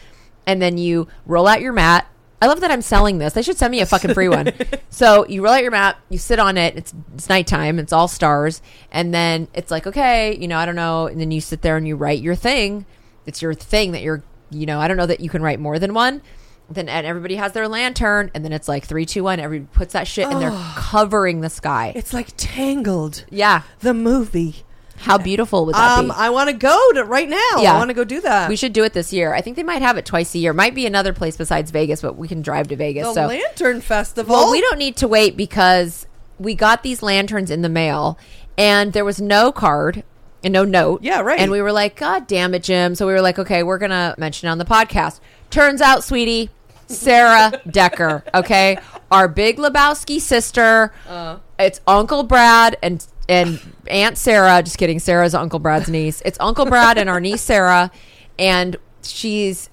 and 0.47 0.61
then 0.61 0.79
you 0.79 1.07
roll 1.25 1.47
out 1.47 1.61
your 1.61 1.73
mat. 1.73 2.09
I 2.43 2.49
love 2.49 2.61
that 2.61 2.71
I'm 2.71 2.83
selling 2.83 3.17
this. 3.17 3.33
They 3.33 3.41
should 3.41 3.57
send 3.57 3.71
me 3.71 3.81
a 3.81 3.87
fucking 3.87 4.13
free 4.13 4.29
one. 4.29 4.53
so 4.91 5.27
you 5.27 5.43
roll 5.43 5.55
out 5.55 5.63
your 5.63 5.71
mat, 5.71 5.97
you 6.11 6.19
sit 6.19 6.39
on 6.39 6.59
it. 6.59 6.77
It's 6.77 6.93
it's 7.15 7.29
nighttime. 7.29 7.79
It's 7.79 7.93
all 7.93 8.09
stars, 8.09 8.61
and 8.91 9.15
then 9.15 9.47
it's 9.55 9.71
like 9.71 9.87
okay, 9.87 10.37
you 10.37 10.49
know, 10.49 10.59
I 10.59 10.67
don't 10.67 10.77
know. 10.77 11.07
And 11.07 11.21
then 11.21 11.31
you 11.31 11.41
sit 11.41 11.63
there 11.63 11.77
and 11.77 11.87
you 11.87 11.95
write 11.95 12.21
your 12.21 12.35
thing 12.35 12.85
it's 13.27 13.43
your 13.43 13.53
thing 13.55 13.93
that 13.93 14.03
you're 14.03 14.23
you 14.51 14.65
know 14.67 14.81
i 14.81 14.89
don't 14.89 14.97
know 14.97 15.07
that 15.07 15.21
you 15.21 15.29
can 15.29 15.43
write 15.43 15.59
more 15.61 15.79
than 15.79 15.93
one 15.95 16.23
then 16.71 16.89
and 16.89 17.07
everybody 17.07 17.37
has 17.37 17.53
their 17.53 17.69
lantern 17.69 18.31
and 18.35 18.45
then 18.45 18.53
it's 18.53 18.67
like 18.69 18.85
three 18.85 19.05
two 19.07 19.23
one 19.25 19.39
everybody 19.41 19.69
puts 19.73 19.93
that 19.93 20.07
shit 20.09 20.27
and 20.27 20.41
they're 20.41 20.51
covering 20.77 21.41
the 21.41 21.51
sky 21.51 21.93
It's 21.95 22.13
like 22.13 22.29
Tangled, 22.37 23.25
yeah 23.31 23.63
the 23.81 23.95
movie. 23.95 24.65
how 24.97 25.19
beautiful 25.19 25.67
would 25.67 25.75
that 25.75 25.99
Um, 25.99 26.07
be 26.07 26.13
I 26.17 26.31
want 26.31 26.49
to 26.51 26.57
go 26.57 26.93
to 26.95 27.05
right 27.05 27.29
now. 27.29 27.37
Yeah. 27.59 27.75
I 27.75 27.79
want 27.79 27.91
to 27.91 27.95
go 27.95 28.03
do 28.05 28.21
that. 28.23 28.49
we 28.49 28.57
should 28.57 28.73
do 28.73 28.83
it 28.83 28.93
this 28.95 29.13
year 29.13 29.33
i 29.35 29.41
think 29.41 29.57
they 29.57 29.63
might 29.63 29.83
have 29.83 29.97
it 29.97 30.07
twice 30.07 30.35
a 30.35 30.39
year 30.39 30.53
might 30.53 30.75
be 30.75 30.87
another 30.87 31.13
place 31.13 31.37
besides 31.37 31.71
vegas 31.71 32.03
but 32.03 32.17
we 32.17 32.27
can 32.29 32.43
drive 32.43 32.69
to 32.69 32.77
vegas 32.77 33.07
the 33.09 33.15
so 33.15 33.27
Lantern 33.27 33.81
Festival. 33.81 34.35
well 34.35 34.51
we 34.51 34.61
don't 34.61 34.79
need 34.79 34.97
to 34.97 35.07
wait 35.09 35.37
because 35.37 36.07
we 36.39 36.55
got 36.55 36.83
these 36.83 37.03
lanterns 37.03 37.51
in 37.51 37.63
the 37.63 37.69
mail 37.69 38.19
and 38.59 38.93
there 38.93 39.05
was 39.05 39.21
no 39.21 39.53
card 39.53 40.03
and 40.47 40.53
no 40.53 40.65
note. 40.65 41.03
Yeah, 41.03 41.23
right. 41.23 41.41
And 41.41 41.51
we 41.51 41.61
were 41.61 41.73
like, 41.73 41.97
God 41.97 42.29
damn 42.29 42.55
it, 42.55 42.63
Jim. 42.63 42.95
So 42.95 43.05
we 43.05 43.13
were 43.13 43.21
like, 43.21 43.37
okay, 43.41 43.65
we're 43.65 43.79
going 43.79 43.91
to 43.91 44.15
mention 44.17 44.49
it 44.49 44.53
on 44.53 44.59
the 44.59 44.65
podcast. 44.65 45.19
Turns 45.51 45.81
out, 45.81 46.05
sweetie, 46.05 46.51
Sarah 46.87 47.61
Decker, 47.71 48.23
okay? 48.33 48.79
Our 49.11 49.27
big 49.27 49.59
Lebowski 49.59 50.21
sister. 50.21 50.93
Uh. 51.09 51.39
It's 51.59 51.81
Uncle 51.87 52.23
Brad 52.23 52.77
and 52.81 53.05
and 53.29 53.59
Aunt 53.89 54.17
Sarah. 54.17 54.63
Just 54.63 54.79
kidding. 54.79 55.01
Sarah's 55.01 55.35
Uncle 55.35 55.59
Brad's 55.59 55.89
niece. 55.89 56.23
It's 56.25 56.39
Uncle 56.39 56.65
Brad 56.67 56.97
and 56.97 57.11
our 57.11 57.19
niece 57.19 57.43
Sarah. 57.43 57.91
And 58.39 58.77
she's 59.03 59.69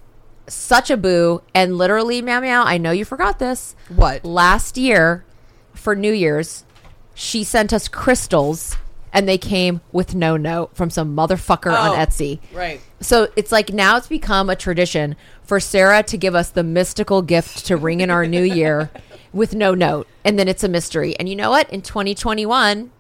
such 0.48 0.90
a 0.90 0.98
boo. 0.98 1.44
And 1.54 1.78
literally, 1.78 2.22
meow 2.24 2.40
meow, 2.40 2.64
I 2.64 2.80
know 2.80 2.92
you 2.92 3.06
forgot 3.06 3.38
this. 3.38 3.76
What? 3.90 4.26
Last 4.26 4.76
year, 4.78 5.24
for 5.74 5.96
New 5.96 6.14
Year's, 6.14 6.64
she 7.14 7.44
sent 7.44 7.74
us 7.74 7.88
crystals 7.88 8.78
and 9.14 9.30
they 9.30 9.38
came 9.38 9.80
with 9.92 10.16
no 10.16 10.36
note 10.36 10.76
from 10.76 10.90
some 10.90 11.16
motherfucker 11.16 11.72
on 11.72 11.92
Oh. 11.92 11.96
Etsy. 11.96 12.40
Right. 12.54 12.82
So 13.00 13.28
it's 13.36 13.52
like 13.52 13.72
now 13.72 13.98
it's 13.98 14.08
become 14.08 14.50
a 14.50 14.56
tradition 14.56 15.16
for 15.44 15.60
Sarah 15.60 16.02
to 16.04 16.18
give 16.18 16.34
us 16.36 16.50
the 16.50 16.64
mystical 16.64 17.22
gift 17.22 17.66
to 17.68 17.78
ring 17.78 18.02
in 18.02 18.10
our 18.10 18.26
new 18.26 18.42
year 18.42 18.90
with 19.34 19.54
no 19.54 19.74
note. 19.76 20.08
And 20.26 20.40
then 20.40 20.48
it's 20.48 20.64
a 20.64 20.70
mystery. 20.70 21.16
And 21.20 21.30
you 21.30 21.36
know 21.36 21.52
what? 21.52 21.70
In 21.72 21.82
2021, 21.82 22.92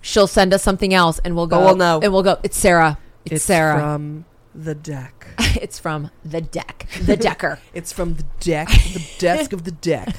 she'll 0.00 0.26
send 0.26 0.52
us 0.52 0.62
something 0.62 0.92
else 0.92 1.20
and 1.24 1.36
we'll 1.36 1.46
go, 1.46 1.58
But 1.60 1.64
we'll 1.66 1.76
know. 1.76 2.00
And 2.02 2.12
we'll 2.12 2.22
go, 2.22 2.38
it's 2.42 2.56
Sarah. 2.56 2.98
It's, 3.24 3.44
Sarah. 3.44 3.78
from 3.78 4.24
the 4.54 4.74
deck. 4.74 5.26
it's 5.60 5.78
from 5.78 6.10
the 6.24 6.40
deck, 6.40 6.86
the 7.02 7.16
decker. 7.16 7.58
It's 7.74 7.92
from 7.92 8.14
the 8.14 8.24
deck, 8.40 8.68
the 8.68 9.06
desk 9.18 9.52
of 9.52 9.64
the 9.64 9.70
deck. 9.72 10.14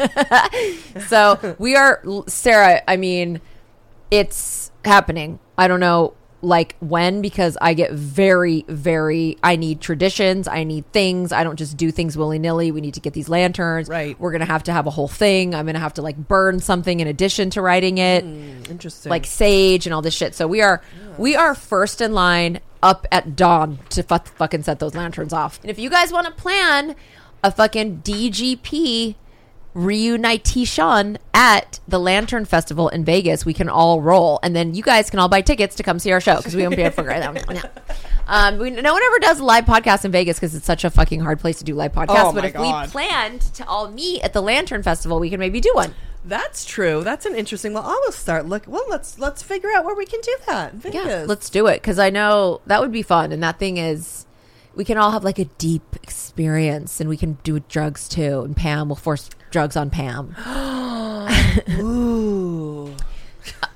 so 1.08 1.56
we 1.60 1.76
are, 1.76 2.02
Sarah, 2.28 2.82
I 2.88 2.98
mean, 2.98 3.42
it's 4.12 4.65
happening. 4.86 5.40
I 5.58 5.68
don't 5.68 5.80
know 5.80 6.14
like 6.42 6.76
when 6.80 7.22
because 7.22 7.58
I 7.60 7.74
get 7.74 7.92
very, 7.92 8.66
very, 8.68 9.38
I 9.44 9.56
need 9.56 9.82
traditions. 9.82 10.48
I 10.48 10.64
need 10.64 10.90
things. 10.92 11.32
I 11.32 11.44
don't 11.44 11.58
just 11.58 11.76
do 11.76 11.92
things 11.92 12.16
willy 12.18 12.40
nilly. 12.40 12.72
We 12.72 12.82
need 12.82 12.94
to 12.94 13.00
get 13.00 13.14
these 13.14 13.28
lanterns. 13.28 13.90
Right. 13.90 14.20
We're 14.20 14.32
going 14.32 14.42
to 14.42 14.46
have 14.46 14.64
to 14.64 14.74
have 14.74 14.86
a 14.86 14.92
whole 14.92 15.08
thing. 15.08 15.56
I'm 15.56 15.66
going 15.66 15.74
to 15.74 15.80
have 15.80 15.96
to 15.96 16.02
like 16.02 16.18
burn 16.18 16.60
something 16.60 17.00
in 17.00 17.08
addition 17.08 17.50
to 17.52 17.62
writing 17.62 17.98
it. 17.98 18.24
Hmm, 18.24 18.72
interesting. 18.72 19.10
like 19.10 19.26
sage 19.26 19.88
and 19.88 19.94
all 19.94 20.02
this 20.02 20.14
shit. 20.14 20.36
So 20.36 20.48
we 20.48 20.62
are 20.62 20.82
we 21.18 21.36
are 21.36 21.56
first 21.56 22.00
in 22.00 22.14
line 22.14 22.60
up 22.84 23.08
at 23.12 23.36
dawn 23.36 23.80
to 23.90 24.04
fu- 24.04 24.18
fucking 24.36 24.64
set 24.64 24.80
those 24.80 24.94
lanterns 24.94 25.34
off. 25.34 25.60
And 25.62 25.72
if 25.72 25.80
you 25.80 25.90
guys 25.90 26.12
want 26.12 26.28
to 26.28 26.34
plan 26.34 26.96
a 27.44 27.52
fucking 27.52 28.02
DGP 28.04 29.16
reunitation 29.76 31.20
at 31.34 31.80
the 31.88 32.00
Lantern 32.00 32.46
Festival 32.46 32.90
in 32.90 33.06
Vegas, 33.06 33.46
we 33.46 33.54
can 33.54 33.70
all 33.70 34.02
roll, 34.02 34.40
and 34.42 34.56
then 34.56 34.74
you 34.74 34.82
guys 34.82 35.10
can 35.12 35.20
all 35.20 35.30
buy 35.30 35.42
tickets 35.42 35.76
to 35.76 35.84
come 35.84 36.00
see 36.00 36.12
our 36.12 36.22
show 36.22 36.38
because 36.38 36.56
we 36.56 36.64
won't 36.64 36.76
be 36.76 36.82
able 36.82 36.92
to 36.92 36.96
figure 36.96 37.12
it 37.12 37.22
out. 37.22 37.70
Um, 38.28 38.58
we, 38.58 38.72
no 38.72 38.92
one 38.92 39.04
ever 39.04 39.20
does 39.20 39.40
live 39.40 39.66
podcast 39.66 40.04
in 40.04 40.12
Vegas 40.12 40.38
because 40.38 40.56
it's 40.56 40.66
such 40.66 40.84
a 40.84 40.90
fucking 40.90 41.20
hard 41.20 41.40
place 41.40 41.60
to 41.60 41.64
do 41.64 41.76
live 41.76 41.92
podcasts. 41.92 42.32
Oh 42.32 42.34
but 42.34 42.44
if 42.44 42.54
God. 42.54 42.88
we 42.88 42.92
planned 42.92 43.42
to 43.54 43.68
all 43.68 43.92
meet 43.92 44.24
at 44.24 44.34
the 44.34 44.42
Lantern 44.42 44.82
Festival, 44.82 45.20
we 45.20 45.30
can 45.30 45.40
maybe 45.40 45.62
do 45.62 45.70
one. 45.76 45.94
That's 46.24 46.66
true. 46.66 47.04
That's 47.04 47.28
an 47.28 47.36
interesting. 47.36 47.74
Well, 47.74 47.84
I 47.84 48.02
will 48.04 48.12
start 48.12 48.48
look. 48.48 48.64
Well, 48.66 48.84
let's 48.90 49.20
let's 49.20 49.44
figure 49.44 49.70
out 49.76 49.86
where 49.86 49.96
we 49.96 50.08
can 50.08 50.22
do 50.22 50.36
that. 50.48 50.74
Yeah, 50.92 51.26
let's 51.28 51.52
do 51.52 51.68
it 51.68 51.84
because 51.84 52.00
I 52.00 52.10
know 52.10 52.62
that 52.66 52.82
would 52.82 52.92
be 52.92 53.04
fun. 53.04 53.32
And 53.32 53.44
that 53.44 53.60
thing 53.60 53.78
is, 53.78 54.26
we 54.76 54.86
can 54.86 54.98
all 54.98 55.12
have 55.12 55.24
like 55.24 55.40
a 55.40 55.46
deep 55.46 55.96
experience, 56.04 57.00
and 57.00 57.10
we 57.10 57.18
can 57.18 57.38
do 57.44 57.60
drugs 57.60 58.08
too. 58.08 58.42
And 58.42 58.56
Pam 58.56 58.90
will 58.90 58.96
force 58.96 59.30
drugs 59.52 59.76
on 59.76 59.90
Pam. 59.90 60.36
Ooh. 61.80 62.96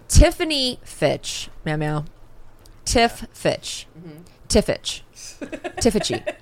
Tiffany 0.08 0.80
Fitch, 0.84 1.50
meow 1.64 1.78
meow, 1.78 2.06
Tiff 2.84 3.26
Fitch, 3.32 3.88
mm-hmm. 3.98 4.24
Tiffitch, 4.50 5.02
Tiffichi, 5.78 6.36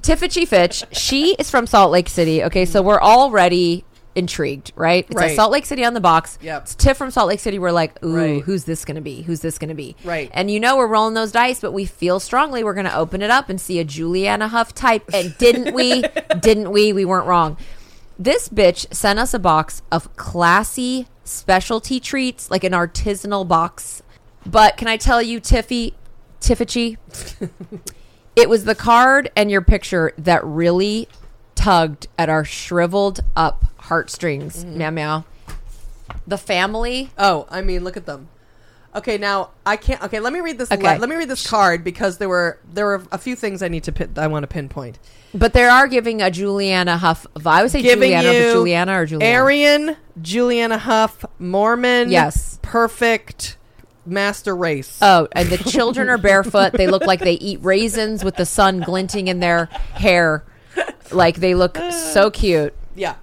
Tiffichi 0.00 0.48
Fitch. 0.48 0.84
She 0.92 1.34
is 1.38 1.50
from 1.50 1.66
Salt 1.66 1.90
Lake 1.90 2.08
City. 2.08 2.42
Okay, 2.44 2.64
so 2.64 2.80
we're 2.80 3.00
already 3.00 3.84
intrigued, 4.14 4.72
right? 4.74 5.06
It's 5.08 5.20
a 5.20 5.34
Salt 5.34 5.52
Lake 5.52 5.66
City 5.66 5.84
on 5.84 5.94
the 5.94 6.00
box. 6.00 6.38
Yep. 6.42 6.62
It's 6.62 6.74
Tiff 6.74 6.96
from 6.96 7.10
Salt 7.10 7.28
Lake 7.28 7.40
City. 7.40 7.58
We're 7.58 7.70
like, 7.72 8.02
ooh, 8.04 8.16
Right. 8.16 8.42
who's 8.42 8.64
this 8.64 8.84
going 8.84 8.96
to 8.96 9.00
be? 9.00 9.22
Who's 9.22 9.40
this 9.40 9.58
going 9.58 9.68
to 9.68 9.74
be? 9.74 9.96
Right. 10.04 10.30
And 10.32 10.50
you 10.50 10.58
know 10.60 10.76
we're 10.76 10.86
rolling 10.88 11.14
those 11.14 11.32
dice, 11.32 11.60
but 11.60 11.72
we 11.72 11.84
feel 11.84 12.18
strongly 12.20 12.64
we're 12.64 12.74
going 12.74 12.86
to 12.86 12.96
open 12.96 13.22
it 13.22 13.30
up 13.30 13.48
and 13.48 13.60
see 13.60 13.78
a 13.78 13.84
Juliana 13.84 14.48
Hough 14.48 14.74
type. 14.74 15.10
And 15.14 15.36
didn't 15.38 15.74
we? 15.74 16.02
didn't 16.40 16.70
we? 16.72 16.92
We 16.92 17.04
weren't 17.04 17.26
wrong. 17.26 17.56
This 18.18 18.48
bitch 18.48 18.92
sent 18.92 19.18
us 19.18 19.32
a 19.32 19.38
box 19.38 19.82
of 19.90 20.14
classy 20.16 21.06
specialty 21.24 22.00
treats, 22.00 22.50
like 22.50 22.64
an 22.64 22.72
artisanal 22.72 23.46
box. 23.46 24.02
But 24.44 24.76
can 24.76 24.88
I 24.88 24.96
tell 24.96 25.22
you, 25.22 25.40
Tiffy, 25.40 25.94
Tiffichi, 26.40 26.96
it 28.36 28.48
was 28.48 28.64
the 28.64 28.74
card 28.74 29.30
and 29.36 29.50
your 29.50 29.62
picture 29.62 30.12
that 30.18 30.44
really 30.44 31.08
tugged 31.54 32.08
at 32.18 32.28
our 32.28 32.44
shriveled 32.44 33.20
up 33.36 33.64
heartstrings. 33.90 34.64
Mm-hmm. 34.64 34.78
Meow 34.78 34.90
meow. 34.90 35.24
The 36.26 36.38
family. 36.38 37.10
Oh, 37.18 37.46
I 37.50 37.60
mean, 37.60 37.82
look 37.82 37.96
at 37.96 38.06
them. 38.06 38.28
Okay, 38.94 39.18
now 39.18 39.50
I 39.66 39.76
can't. 39.76 40.00
Okay, 40.04 40.20
let 40.20 40.32
me 40.32 40.40
read 40.40 40.58
this. 40.58 40.70
Okay. 40.70 40.94
le- 40.94 40.98
let 41.00 41.08
me 41.08 41.16
read 41.16 41.28
this 41.28 41.46
card 41.46 41.82
because 41.84 42.18
there 42.18 42.28
were 42.28 42.58
there 42.72 42.86
were 42.86 43.02
a 43.12 43.18
few 43.18 43.34
things 43.36 43.62
I 43.62 43.68
need 43.68 43.84
to 43.84 43.92
pin, 43.92 44.12
I 44.16 44.28
want 44.28 44.44
to 44.44 44.46
pinpoint. 44.46 44.98
But 45.34 45.52
they 45.52 45.64
are 45.64 45.88
giving 45.88 46.22
a 46.22 46.30
Juliana 46.30 46.96
Hough. 46.98 47.26
I 47.44 47.62
would 47.62 47.70
say 47.72 47.82
Giving 47.82 48.10
Juliana, 48.10 48.32
you 48.32 48.52
Juliana 48.52 49.00
or 49.00 49.06
Juliana. 49.06 49.38
Aryan, 49.38 49.96
Juliana 50.22 50.78
Hough, 50.78 51.24
Mormon. 51.38 52.10
Yes. 52.10 52.58
perfect 52.62 53.56
master 54.06 54.54
race. 54.56 54.98
Oh, 55.02 55.28
and 55.32 55.48
the 55.48 55.58
children 55.58 56.08
are 56.08 56.18
barefoot. 56.18 56.72
They 56.72 56.86
look 56.86 57.02
like 57.02 57.20
they 57.20 57.34
eat 57.34 57.58
raisins 57.62 58.24
with 58.24 58.36
the 58.36 58.46
sun 58.46 58.80
glinting 58.80 59.28
in 59.28 59.40
their 59.40 59.66
hair. 59.94 60.44
Like 61.12 61.36
they 61.36 61.54
look 61.54 61.76
so 61.92 62.30
cute. 62.30 62.74
Yeah. 62.94 63.14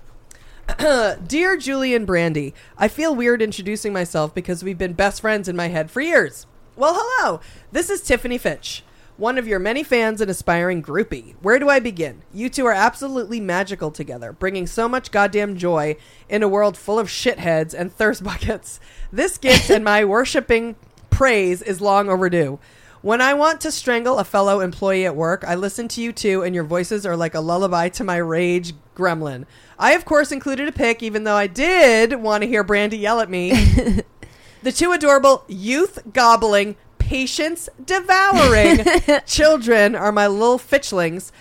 Dear 1.27 1.55
Julie 1.55 1.95
and 1.95 2.05
Brandy, 2.05 2.53
I 2.77 2.89
feel 2.89 3.15
weird 3.15 3.41
introducing 3.41 3.93
myself 3.93 4.35
because 4.35 4.63
we've 4.63 4.77
been 4.77 4.93
best 4.93 5.21
friends 5.21 5.47
in 5.47 5.55
my 5.55 5.69
head 5.69 5.89
for 5.89 6.01
years. 6.01 6.45
Well, 6.75 6.93
hello. 6.97 7.39
This 7.71 7.89
is 7.89 8.01
Tiffany 8.01 8.37
Fitch, 8.37 8.83
one 9.15 9.37
of 9.37 9.47
your 9.47 9.59
many 9.59 9.81
fans 9.81 10.19
and 10.19 10.29
aspiring 10.29 10.83
groupie. 10.83 11.35
Where 11.41 11.57
do 11.57 11.69
I 11.69 11.79
begin? 11.79 12.21
You 12.33 12.49
two 12.49 12.65
are 12.65 12.73
absolutely 12.73 13.39
magical 13.39 13.91
together, 13.91 14.33
bringing 14.33 14.67
so 14.67 14.89
much 14.89 15.09
goddamn 15.09 15.55
joy 15.55 15.95
in 16.27 16.43
a 16.43 16.49
world 16.49 16.75
full 16.75 16.99
of 16.99 17.07
shitheads 17.07 17.73
and 17.73 17.91
thirst 17.91 18.23
buckets. 18.23 18.81
This 19.11 19.37
gift 19.37 19.69
and 19.69 19.85
my 19.85 20.03
worshipping 20.05 20.75
praise 21.09 21.61
is 21.61 21.79
long 21.79 22.09
overdue. 22.09 22.59
When 23.01 23.21
I 23.21 23.35
want 23.35 23.61
to 23.61 23.71
strangle 23.71 24.17
a 24.17 24.23
fellow 24.23 24.59
employee 24.59 25.05
at 25.05 25.15
work, 25.15 25.43
I 25.45 25.53
listen 25.53 25.87
to 25.89 26.01
you 26.01 26.11
two, 26.11 26.41
and 26.41 26.55
your 26.55 26.63
voices 26.63 27.05
are 27.05 27.15
like 27.15 27.35
a 27.35 27.39
lullaby 27.39 27.89
to 27.89 28.03
my 28.03 28.17
rage 28.17 28.73
gremlin. 28.95 29.45
I, 29.77 29.93
of 29.93 30.03
course, 30.03 30.31
included 30.31 30.67
a 30.67 30.71
pic, 30.71 31.03
even 31.03 31.23
though 31.23 31.35
I 31.35 31.45
did 31.45 32.15
want 32.15 32.41
to 32.41 32.47
hear 32.47 32.63
Brandy 32.63 32.97
yell 32.97 33.19
at 33.19 33.29
me. 33.29 33.51
the 34.63 34.71
two 34.71 34.91
adorable, 34.93 35.43
youth 35.47 35.99
gobbling, 36.11 36.75
patience 36.97 37.69
devouring 37.85 38.83
children 39.27 39.95
are 39.95 40.11
my 40.11 40.25
little 40.25 40.57
fitchlings, 40.57 41.31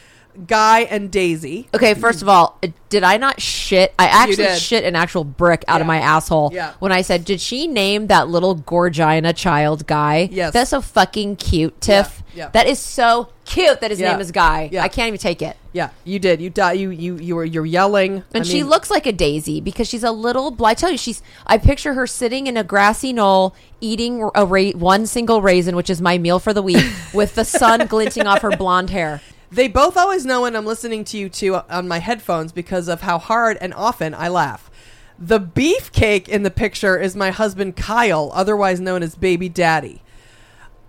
Guy 0.47 0.81
and 0.81 1.11
Daisy. 1.11 1.69
Okay, 1.75 1.95
first 1.95 2.23
of 2.23 2.29
all, 2.29 2.59
did 2.89 3.03
I 3.03 3.17
not 3.17 3.41
shit? 3.41 3.95
I 3.99 4.07
actually 4.07 4.37
did. 4.37 4.59
shit 4.61 4.85
an 4.85 4.95
actual 4.97 5.25
brick 5.25 5.65
out 5.69 5.81
of 5.81 5.87
my 5.87 5.99
asshole 5.99 6.51
Yeah. 6.53 6.73
when 6.79 6.93
I 6.93 7.03
said, 7.03 7.25
"Did 7.25 7.41
she 7.41 7.67
name 7.67 8.09
that 8.09 8.29
little 8.29 8.57
Gorgina 8.57 9.35
child 9.35 9.87
guy?" 9.87 10.29
Yes. 10.31 10.53
that's 10.53 10.71
so 10.71 10.81
fucking 10.81 11.37
cute, 11.37 11.81
Tiff. 11.81 12.23
Yeah, 12.35 12.45
yeah. 12.45 12.49
That 12.51 12.67
is 12.67 12.79
so 12.79 13.29
cute 13.47 13.81
that 13.81 13.91
his 13.91 13.99
Yeah. 14.01 14.13
name 14.13 14.21
is 14.21 14.31
Guy. 14.31 14.69
Yeah. 14.71 14.83
I 14.83 14.89
can't 14.89 15.09
even 15.09 15.19
take 15.19 15.41
it. 15.41 15.57
Yeah, 15.73 15.89
you 16.05 16.19
did. 16.19 16.41
You 16.41 16.51
di- 16.51 16.73
You 16.75 16.91
you 16.91 17.17
you 17.17 17.35
were 17.37 17.45
you're 17.45 17.65
yelling, 17.67 18.23
And 18.35 18.43
I 18.43 18.47
she 18.47 18.55
mean- 18.63 18.69
looks 18.69 18.91
like 18.91 19.07
a 19.07 19.13
daisy 19.13 19.61
because 19.61 19.89
she's 19.89 20.05
a 20.05 20.11
little. 20.11 20.55
I 20.65 20.75
tell 20.75 20.91
you, 20.91 20.99
she's. 20.99 21.23
I 21.47 21.59
picture 21.59 21.95
her 21.95 22.07
sitting 22.07 22.47
in 22.47 22.57
a 22.57 22.65
grassy 22.65 23.13
knoll, 23.13 23.55
eating 23.81 24.29
a 24.35 24.45
ra- 24.45 24.71
one 24.73 25.07
single 25.07 25.41
raisin, 25.43 25.77
which 25.77 25.91
is 25.91 26.01
my 26.01 26.19
meal 26.19 26.39
for 26.39 26.53
the 26.53 26.63
week, 26.63 26.85
with 27.15 27.35
the 27.35 27.45
sun 27.45 27.87
glinting 27.87 28.27
off 28.27 28.43
her 28.43 28.51
blonde 28.57 28.91
hair. 28.91 29.21
They 29.57 29.69
both 29.69 29.97
always 29.97 30.27
know 30.27 30.43
when 30.43 30.55
I'm 30.55 30.67
listening 30.67 31.03
to 31.05 31.17
you 31.19 31.31
two 31.31 31.55
on 31.57 31.89
my 31.89 31.99
headphones 31.99 32.53
because 32.53 32.89
of 32.89 33.01
how 33.01 33.19
hard 33.19 33.57
and 33.61 33.73
often 33.73 34.15
I 34.15 34.29
laugh. 34.29 34.71
The 35.19 35.41
beefcake 35.41 36.29
in 36.29 36.43
the 36.43 36.51
picture 36.51 36.99
is 36.99 37.17
my 37.17 37.31
husband 37.31 37.75
Kyle, 37.75 38.31
otherwise 38.35 38.81
known 38.81 39.03
as 39.03 39.15
Baby 39.15 39.49
Daddy. 39.49 40.03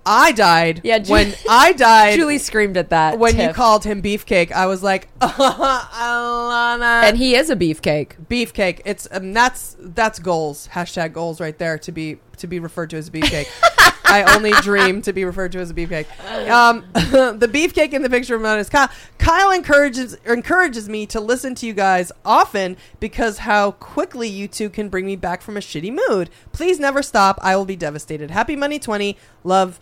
I 0.05 0.33
died 0.33 0.81
Yeah, 0.83 0.99
Ju- 0.99 1.11
when 1.13 1.33
I 1.49 1.71
died 1.77 2.15
Julie 2.17 2.37
screamed 2.39 2.75
at 2.77 2.89
that 2.89 3.17
when 3.19 3.37
you 3.39 3.53
called 3.53 3.85
him 3.85 4.01
beefcake. 4.01 4.51
I 4.51 4.65
was 4.65 4.83
like, 4.83 5.07
Alana, 5.19 7.03
and 7.03 7.17
he 7.17 7.35
is 7.35 7.49
a 7.49 7.55
beefcake. 7.55 8.13
beefcake. 8.29 8.81
It's 8.85 9.07
um, 9.11 9.33
that's 9.33 9.75
that's 9.79 10.19
goals. 10.19 10.69
Hashtag 10.73 11.13
goals 11.13 11.39
right 11.41 11.57
there 11.57 11.77
to 11.79 11.91
be 11.91 12.19
to 12.37 12.47
be 12.47 12.59
referred 12.59 12.89
to 12.91 12.97
as 12.97 13.07
a 13.07 13.11
beefcake. 13.11 13.47
I 14.09 14.23
only 14.35 14.51
dream 14.61 15.01
to 15.01 15.11
be 15.11 15.25
referred 15.25 15.51
to 15.51 15.59
as 15.59 15.69
a 15.69 15.73
beefcake. 15.73 16.07
Um, 16.49 16.85
the 16.93 17.49
beefcake 17.51 17.91
in 17.93 18.01
the 18.03 18.09
picture 18.09 18.35
of 18.35 18.41
mine 18.41 18.59
is 18.59 18.69
Kyle. 18.69 18.89
Kyle 19.17 19.51
encourages 19.51 20.13
encourages 20.25 20.87
me 20.87 21.05
to 21.07 21.19
listen 21.19 21.55
to 21.55 21.65
you 21.67 21.73
guys 21.73 22.11
often 22.23 22.77
because 23.01 23.39
how 23.39 23.71
quickly 23.71 24.29
you 24.29 24.47
two 24.47 24.69
can 24.69 24.87
bring 24.87 25.05
me 25.05 25.15
back 25.17 25.41
from 25.41 25.57
a 25.57 25.59
shitty 25.59 25.93
mood. 26.07 26.29
Please 26.53 26.79
never 26.79 27.03
stop. 27.03 27.37
I 27.41 27.55
will 27.57 27.65
be 27.65 27.75
devastated. 27.75 28.31
Happy 28.31 28.55
Money 28.55 28.79
Twenty. 28.79 29.17
Love, 29.43 29.77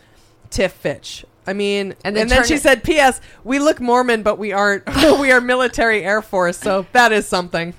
Tiff 0.49 0.71
Fitch. 0.73 1.23
I 1.47 1.53
mean, 1.53 1.91
And 2.03 2.17
and 2.17 2.17
then 2.17 2.27
then, 2.29 2.43
she 2.45 2.55
it- 2.55 2.61
said, 2.63 2.83
"P.S. 2.83 3.21
We 3.43 3.59
look 3.59 3.79
Mormon, 3.79 4.23
but 4.23 4.39
we 4.39 4.51
aren't. 4.51 4.87
we 5.19 5.31
are 5.31 5.39
military 5.39 6.03
Air 6.03 6.23
Force, 6.23 6.57
so 6.57 6.87
that 6.93 7.11
is 7.11 7.27
something." 7.27 7.75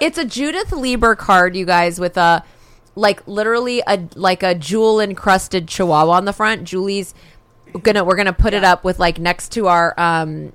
it's 0.00 0.18
a 0.18 0.24
Judith 0.24 0.70
Leiber 0.70 1.16
card, 1.16 1.56
you 1.56 1.64
guys, 1.66 1.98
with 1.98 2.16
a 2.16 2.44
like 2.98 3.26
literally 3.28 3.82
a 3.86 4.00
like 4.14 4.42
a 4.42 4.54
jewel 4.54 5.00
encrusted 5.00 5.68
chihuahua 5.68 6.12
on 6.12 6.24
the 6.24 6.32
front. 6.32 6.64
Julie's 6.64 7.14
gonna 7.82 8.04
we're 8.04 8.16
gonna 8.16 8.32
put 8.32 8.54
it 8.54 8.64
up 8.64 8.82
with 8.84 8.98
like 8.98 9.18
next 9.18 9.52
to 9.52 9.68
our 9.68 9.94
um 9.98 10.52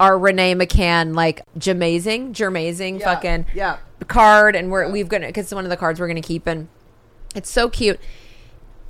our 0.00 0.18
Renee 0.18 0.54
McCann 0.54 1.14
like 1.14 1.42
Jamazing, 1.58 2.32
Jermazing 2.32 3.00
Yeah, 3.00 3.04
fucking 3.14 3.46
yeah. 3.54 3.76
card, 4.08 4.54
and 4.56 4.70
we're 4.70 4.90
we've 4.90 5.08
gonna 5.08 5.26
because 5.26 5.44
it's 5.46 5.54
one 5.54 5.64
of 5.64 5.70
the 5.70 5.76
cards 5.76 6.00
we're 6.00 6.08
gonna 6.08 6.20
keep, 6.22 6.46
and 6.46 6.68
it's 7.34 7.50
so 7.50 7.68
cute. 7.68 7.98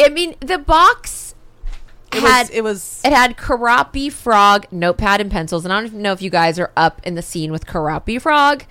I 0.01 0.09
mean, 0.11 0.35
the 0.41 0.59
box 0.59 1.35
It 2.13 2.21
had 2.21 2.43
was. 2.43 2.51
It 2.51 2.61
was. 2.63 3.01
it 3.05 3.13
had 3.13 3.37
Keroppi 3.37 4.13
Frog 4.13 4.67
notepad 4.71 5.21
and 5.21 5.31
pencils, 5.31 5.65
and 5.65 5.73
I 5.73 5.81
don't 5.81 5.95
know 5.95 6.13
if 6.13 6.21
you 6.23 6.31
guys 6.31 6.59
are 6.59 6.71
up 6.77 7.01
in 7.05 7.15
the 7.15 7.23
scene 7.23 7.51
with 7.53 7.67
Keroppi 7.67 8.21
Frog, 8.21 8.65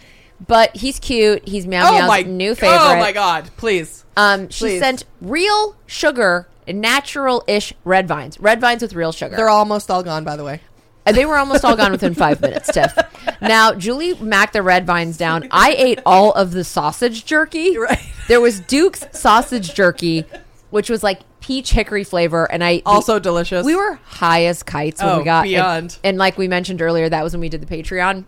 but 0.48 0.76
he's 0.76 1.00
cute. 1.00 1.48
He's 1.48 1.66
Meow 1.68 1.88
oh 1.90 1.98
Meow's 1.98 2.08
my 2.08 2.22
new 2.22 2.56
favorite. 2.56 2.78
Oh 2.80 2.98
my 3.00 3.12
god! 3.12 3.50
Please. 3.58 4.04
Um, 4.18 4.50
she 4.50 4.66
Please. 4.66 4.80
sent 4.80 5.04
real 5.22 5.76
sugar, 5.86 6.48
natural-ish 6.68 7.74
red 7.84 8.08
vines, 8.08 8.40
red 8.40 8.62
vines 8.62 8.82
with 8.82 8.94
real 8.94 9.12
sugar. 9.12 9.36
They're 9.36 9.50
almost 9.50 9.92
all 9.92 10.04
gone, 10.04 10.24
by 10.24 10.36
the 10.36 10.44
way. 10.44 10.62
And 11.06 11.16
they 11.16 11.26
were 11.26 11.36
almost 11.38 11.64
all 11.64 11.76
gone 11.76 11.92
within 11.92 12.14
five 12.26 12.42
minutes, 12.42 12.72
Tiff. 12.72 12.98
Now, 13.42 13.74
Julie 13.74 14.16
macked 14.16 14.54
the 14.54 14.64
red 14.64 14.86
vines 14.88 15.18
down. 15.18 15.48
I 15.52 15.76
ate 15.78 16.00
all 16.06 16.32
of 16.32 16.52
the 16.52 16.64
sausage 16.64 17.26
jerky. 17.26 17.78
Right. 17.78 18.00
There 18.28 18.42
was 18.42 18.60
Duke's 18.60 19.06
sausage 19.12 19.74
jerky, 19.76 20.26
which 20.72 20.90
was 20.90 21.04
like 21.04 21.20
peach 21.42 21.72
hickory 21.74 22.04
flavor, 22.04 22.50
and 22.52 22.64
I 22.64 22.82
Also 22.88 23.20
delicious. 23.20 23.64
We 23.66 23.76
were 23.76 24.00
high 24.06 24.46
as 24.46 24.64
kites 24.64 25.00
when 25.00 25.12
Oh, 25.12 25.18
we 25.20 25.26
got 25.26 25.42
and- 25.46 25.50
beyond. 25.52 25.98
And, 26.04 26.18
like 26.18 26.38
we 26.40 26.48
mentioned 26.48 26.82
earlier, 26.82 27.08
that 27.08 27.24
was 27.24 27.34
when 27.34 27.42
we 27.42 27.50
did 27.50 27.62
the 27.62 27.68
Patreon. 27.68 28.24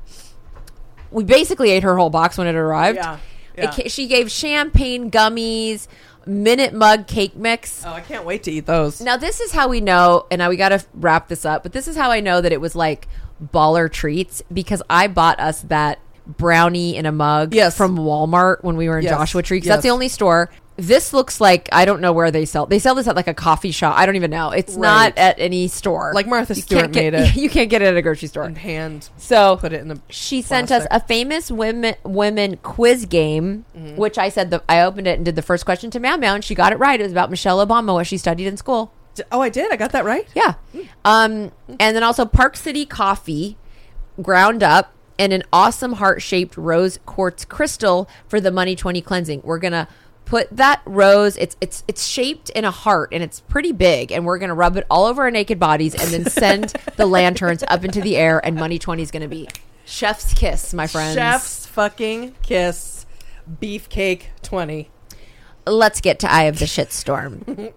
We 1.11 1.23
basically 1.23 1.71
ate 1.71 1.83
her 1.83 1.97
whole 1.97 2.09
box 2.09 2.37
when 2.37 2.47
it 2.47 2.55
arrived. 2.55 2.97
Yeah, 2.97 3.17
yeah. 3.57 3.71
ca- 3.71 3.87
she 3.89 4.07
gave 4.07 4.29
champagne 4.31 5.09
gummies, 5.11 5.87
minute 6.25 6.73
mug 6.73 7.07
cake 7.07 7.35
mix. 7.35 7.83
Oh, 7.85 7.91
I 7.93 8.01
can't 8.01 8.25
wait 8.25 8.43
to 8.43 8.51
eat 8.51 8.65
those. 8.65 8.99
Now 9.01 9.17
this 9.17 9.39
is 9.39 9.51
how 9.51 9.67
we 9.69 9.81
know, 9.81 10.25
and 10.31 10.39
now 10.39 10.49
we 10.49 10.57
got 10.57 10.69
to 10.69 10.83
wrap 10.93 11.27
this 11.27 11.45
up. 11.45 11.63
But 11.63 11.71
this 11.73 11.87
is 11.87 11.95
how 11.95 12.11
I 12.11 12.19
know 12.19 12.41
that 12.41 12.51
it 12.51 12.61
was 12.61 12.75
like 12.75 13.07
baller 13.53 13.91
treats 13.91 14.41
because 14.51 14.81
I 14.89 15.07
bought 15.07 15.39
us 15.39 15.61
that 15.63 15.99
brownie 16.25 16.97
in 16.97 17.05
a 17.05 17.11
mug 17.11 17.53
Yes. 17.53 17.77
from 17.77 17.97
Walmart 17.97 18.63
when 18.63 18.75
we 18.75 18.89
were 18.89 18.97
in 18.97 19.05
Yes. 19.05 19.13
Joshua 19.13 19.41
Tree. 19.43 19.59
Yes. 19.59 19.67
That's 19.67 19.83
the 19.83 19.91
only 19.91 20.09
store. 20.09 20.49
This 20.77 21.12
looks 21.12 21.41
like 21.41 21.67
I 21.72 21.86
don't 21.86 22.01
know 22.01 22.13
where 22.13 22.29
they 22.29 22.46
sell. 22.46 22.67
They 22.67 22.77
sell 22.77 22.93
this 22.93 23.07
at 23.07 23.15
like 23.15 23.27
a 23.27 23.34
coffee 23.34 23.72
shop. 23.72 23.98
I 23.98 24.05
don't 24.05 24.15
even 24.15 24.29
know. 24.29 24.51
It's 24.51 24.75
Right. 24.75 24.81
not 24.81 25.17
at 25.17 25.39
any 25.39 25.67
store. 25.67 26.12
Like 26.13 26.27
Martha 26.27 26.53
You 26.53 26.62
Stewart 26.62 26.91
get- 26.91 27.13
made 27.13 27.13
it. 27.19 27.36
You 27.36 27.50
can't 27.50 27.69
get 27.69 27.81
it 27.81 27.86
at 27.86 27.98
a 27.98 28.01
grocery 28.03 28.27
store. 28.27 28.43
And 28.43 28.57
hand 28.57 29.10
So 29.17 29.57
put 29.57 29.74
it 29.74 29.81
in 29.81 29.88
the. 29.88 30.00
she 30.10 30.43
sent 30.43 30.72
us 30.72 30.86
a 30.91 31.00
famous 31.00 31.50
women 31.51 31.96
women 32.03 32.57
quiz 32.57 33.05
game, 33.05 33.65
Mm-hmm. 33.75 33.96
which 33.96 34.17
I 34.19 34.29
said 34.29 34.51
the 34.51 34.62
I 34.69 34.81
opened 34.81 35.07
it 35.07 35.15
and 35.17 35.25
did 35.25 35.36
the 35.36 35.41
first 35.41 35.65
question 35.65 35.89
to 35.91 36.00
Meow 36.00 36.15
Meow, 36.17 36.36
and 36.36 36.43
she 36.43 36.53
got 36.53 36.72
it 36.72 36.77
right. 36.77 37.00
It 37.00 37.03
was 37.03 37.12
about 37.12 37.31
Michelle 37.31 37.65
Obama, 37.65 37.93
what 37.93 38.05
she 38.07 38.17
studied 38.19 38.46
in 38.48 38.55
school. 38.57 38.91
Oh, 39.31 39.41
I 39.41 39.50
did. 39.50 39.72
I 39.72 39.77
got 39.77 39.93
that 39.93 40.05
right. 40.05 40.27
Yeah. 40.36 40.53
Um, 41.03 41.51
and 41.79 41.96
then 41.96 42.03
also 42.03 42.24
Park 42.24 42.55
City 42.55 42.86
coffee, 42.86 43.57
ground 44.22 44.62
up, 44.62 44.93
and 45.17 45.34
an 45.34 45.41
awesome 45.51 45.93
heart 45.93 46.22
shaped 46.22 46.55
rose 46.55 47.00
quartz 47.07 47.43
crystal 47.46 48.07
for 48.27 48.39
the 48.39 48.51
Money 48.51 48.75
Twenty 48.75 49.01
cleansing. 49.01 49.41
We're 49.43 49.57
gonna 49.57 49.88
put 50.27 50.55
that 50.55 50.81
rose. 50.86 51.38
It's 51.38 51.57
it's 51.60 51.84
it's 51.88 52.05
shaped 52.05 52.50
in 52.51 52.65
a 52.65 52.72
heart 52.72 53.10
and 53.13 53.24
it's 53.24 53.39
pretty 53.39 53.72
big, 53.72 54.12
and 54.12 54.25
we're 54.25 54.38
gonna 54.38 54.53
rub 54.53 54.77
it 54.77 54.86
all 54.89 55.05
over 55.05 55.24
our 55.24 55.31
naked 55.31 55.60
bodies 55.60 55.96
and 55.96 56.10
then 56.12 56.25
send 56.25 56.69
the 56.98 57.05
lanterns 57.05 57.63
up 57.67 57.84
into 57.84 58.01
the 58.01 58.15
air. 58.15 58.46
And 58.46 58.55
Money 58.55 58.77
Twenty 58.77 59.03
is 59.03 59.12
gonna 59.12 59.27
be 59.27 59.48
chef's 59.86 60.34
kiss, 60.34 60.74
my 60.74 60.88
friends. 60.88 61.15
Chef's 61.15 61.65
fucking 61.65 62.36
kiss. 62.43 63.05
Beefcake 63.62 64.24
twenty. 64.43 64.91
Let's 65.65 66.00
get 66.00 66.19
to 66.19 66.31
Eye 66.31 66.43
of 66.43 66.60
the 66.60 66.65
Shitstorm. 66.65 67.74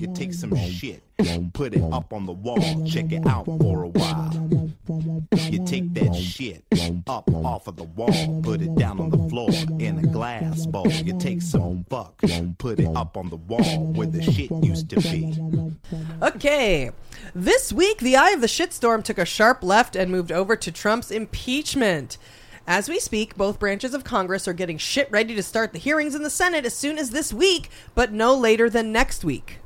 You 0.00 0.12
take 0.14 0.34
some 0.34 0.56
shit, 0.56 1.03
put 1.52 1.74
it 1.74 1.82
up 1.92 2.12
on 2.12 2.26
the 2.26 2.32
wall, 2.32 2.86
check 2.86 3.12
it 3.12 3.26
out 3.26 3.44
for 3.44 3.84
a 3.84 3.88
while. 3.88 4.70
You 5.50 5.64
take 5.64 5.94
that 5.94 6.14
shit 6.14 6.64
up 7.06 7.32
off 7.32 7.68
of 7.68 7.76
the 7.76 7.84
wall, 7.84 8.40
put 8.42 8.60
it 8.60 8.74
down 8.74 9.00
on 9.00 9.10
the 9.10 9.28
floor 9.28 9.50
in 9.78 9.98
a 9.98 10.06
glass 10.08 10.66
bowl. 10.66 10.88
You 10.88 11.16
take 11.18 11.42
some 11.42 11.84
fuck, 11.88 12.20
put 12.58 12.80
it 12.80 12.90
up 12.96 13.16
on 13.16 13.30
the 13.30 13.36
wall 13.36 13.92
where 13.92 14.06
the 14.06 14.22
shit 14.22 14.50
used 14.62 14.90
to 14.90 15.00
be. 15.00 15.38
Okay. 16.22 16.90
This 17.34 17.72
week, 17.72 17.98
the 17.98 18.16
eye 18.16 18.30
of 18.30 18.40
the 18.40 18.46
shitstorm 18.46 19.04
took 19.04 19.18
a 19.18 19.24
sharp 19.24 19.62
left 19.62 19.96
and 19.96 20.10
moved 20.10 20.32
over 20.32 20.56
to 20.56 20.72
Trump's 20.72 21.10
impeachment. 21.10 22.18
As 22.66 22.88
we 22.88 22.98
speak, 22.98 23.36
both 23.36 23.58
branches 23.58 23.92
of 23.92 24.04
Congress 24.04 24.48
are 24.48 24.54
getting 24.54 24.78
shit 24.78 25.10
ready 25.10 25.34
to 25.34 25.42
start 25.42 25.72
the 25.72 25.78
hearings 25.78 26.14
in 26.14 26.22
the 26.22 26.30
Senate 26.30 26.64
as 26.64 26.74
soon 26.74 26.98
as 26.98 27.10
this 27.10 27.32
week, 27.32 27.68
but 27.94 28.12
no 28.12 28.34
later 28.34 28.70
than 28.70 28.90
next 28.90 29.22
week. 29.22 29.58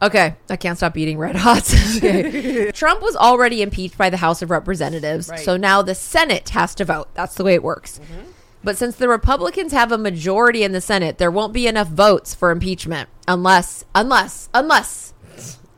Okay, 0.00 0.36
I 0.48 0.56
can't 0.56 0.76
stop 0.76 0.96
eating 0.96 1.18
red 1.18 1.36
hots. 1.36 1.74
Okay. 1.98 2.70
Trump 2.72 3.02
was 3.02 3.16
already 3.16 3.62
impeached 3.62 3.98
by 3.98 4.08
the 4.10 4.18
House 4.18 4.42
of 4.42 4.50
Representatives, 4.50 5.28
Right. 5.28 5.40
so 5.40 5.56
now 5.56 5.82
the 5.82 5.94
Senate 5.94 6.50
has 6.50 6.74
to 6.76 6.84
vote. 6.84 7.08
That's 7.14 7.34
the 7.34 7.42
way 7.44 7.54
it 7.54 7.62
works. 7.64 8.00
But 8.62 8.76
since 8.76 8.94
the 8.96 9.08
Republicans 9.08 9.72
have 9.72 9.90
a 9.90 9.98
majority 9.98 10.62
in 10.62 10.72
the 10.72 10.80
Senate, 10.80 11.18
there 11.18 11.30
won't 11.30 11.52
be 11.52 11.66
enough 11.66 11.88
votes 11.88 12.34
for 12.34 12.50
impeachment 12.52 13.08
unless, 13.26 13.84
unless, 13.94 14.48
unless 14.54 15.12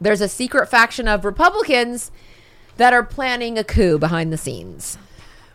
there's 0.00 0.20
a 0.20 0.28
secret 0.28 0.68
faction 0.68 1.08
of 1.08 1.24
Republicans 1.24 2.10
that 2.76 2.92
are 2.92 3.02
planning 3.04 3.56
a 3.58 3.64
coup 3.64 3.98
behind 3.98 4.32
the 4.32 4.38
scenes. 4.38 4.98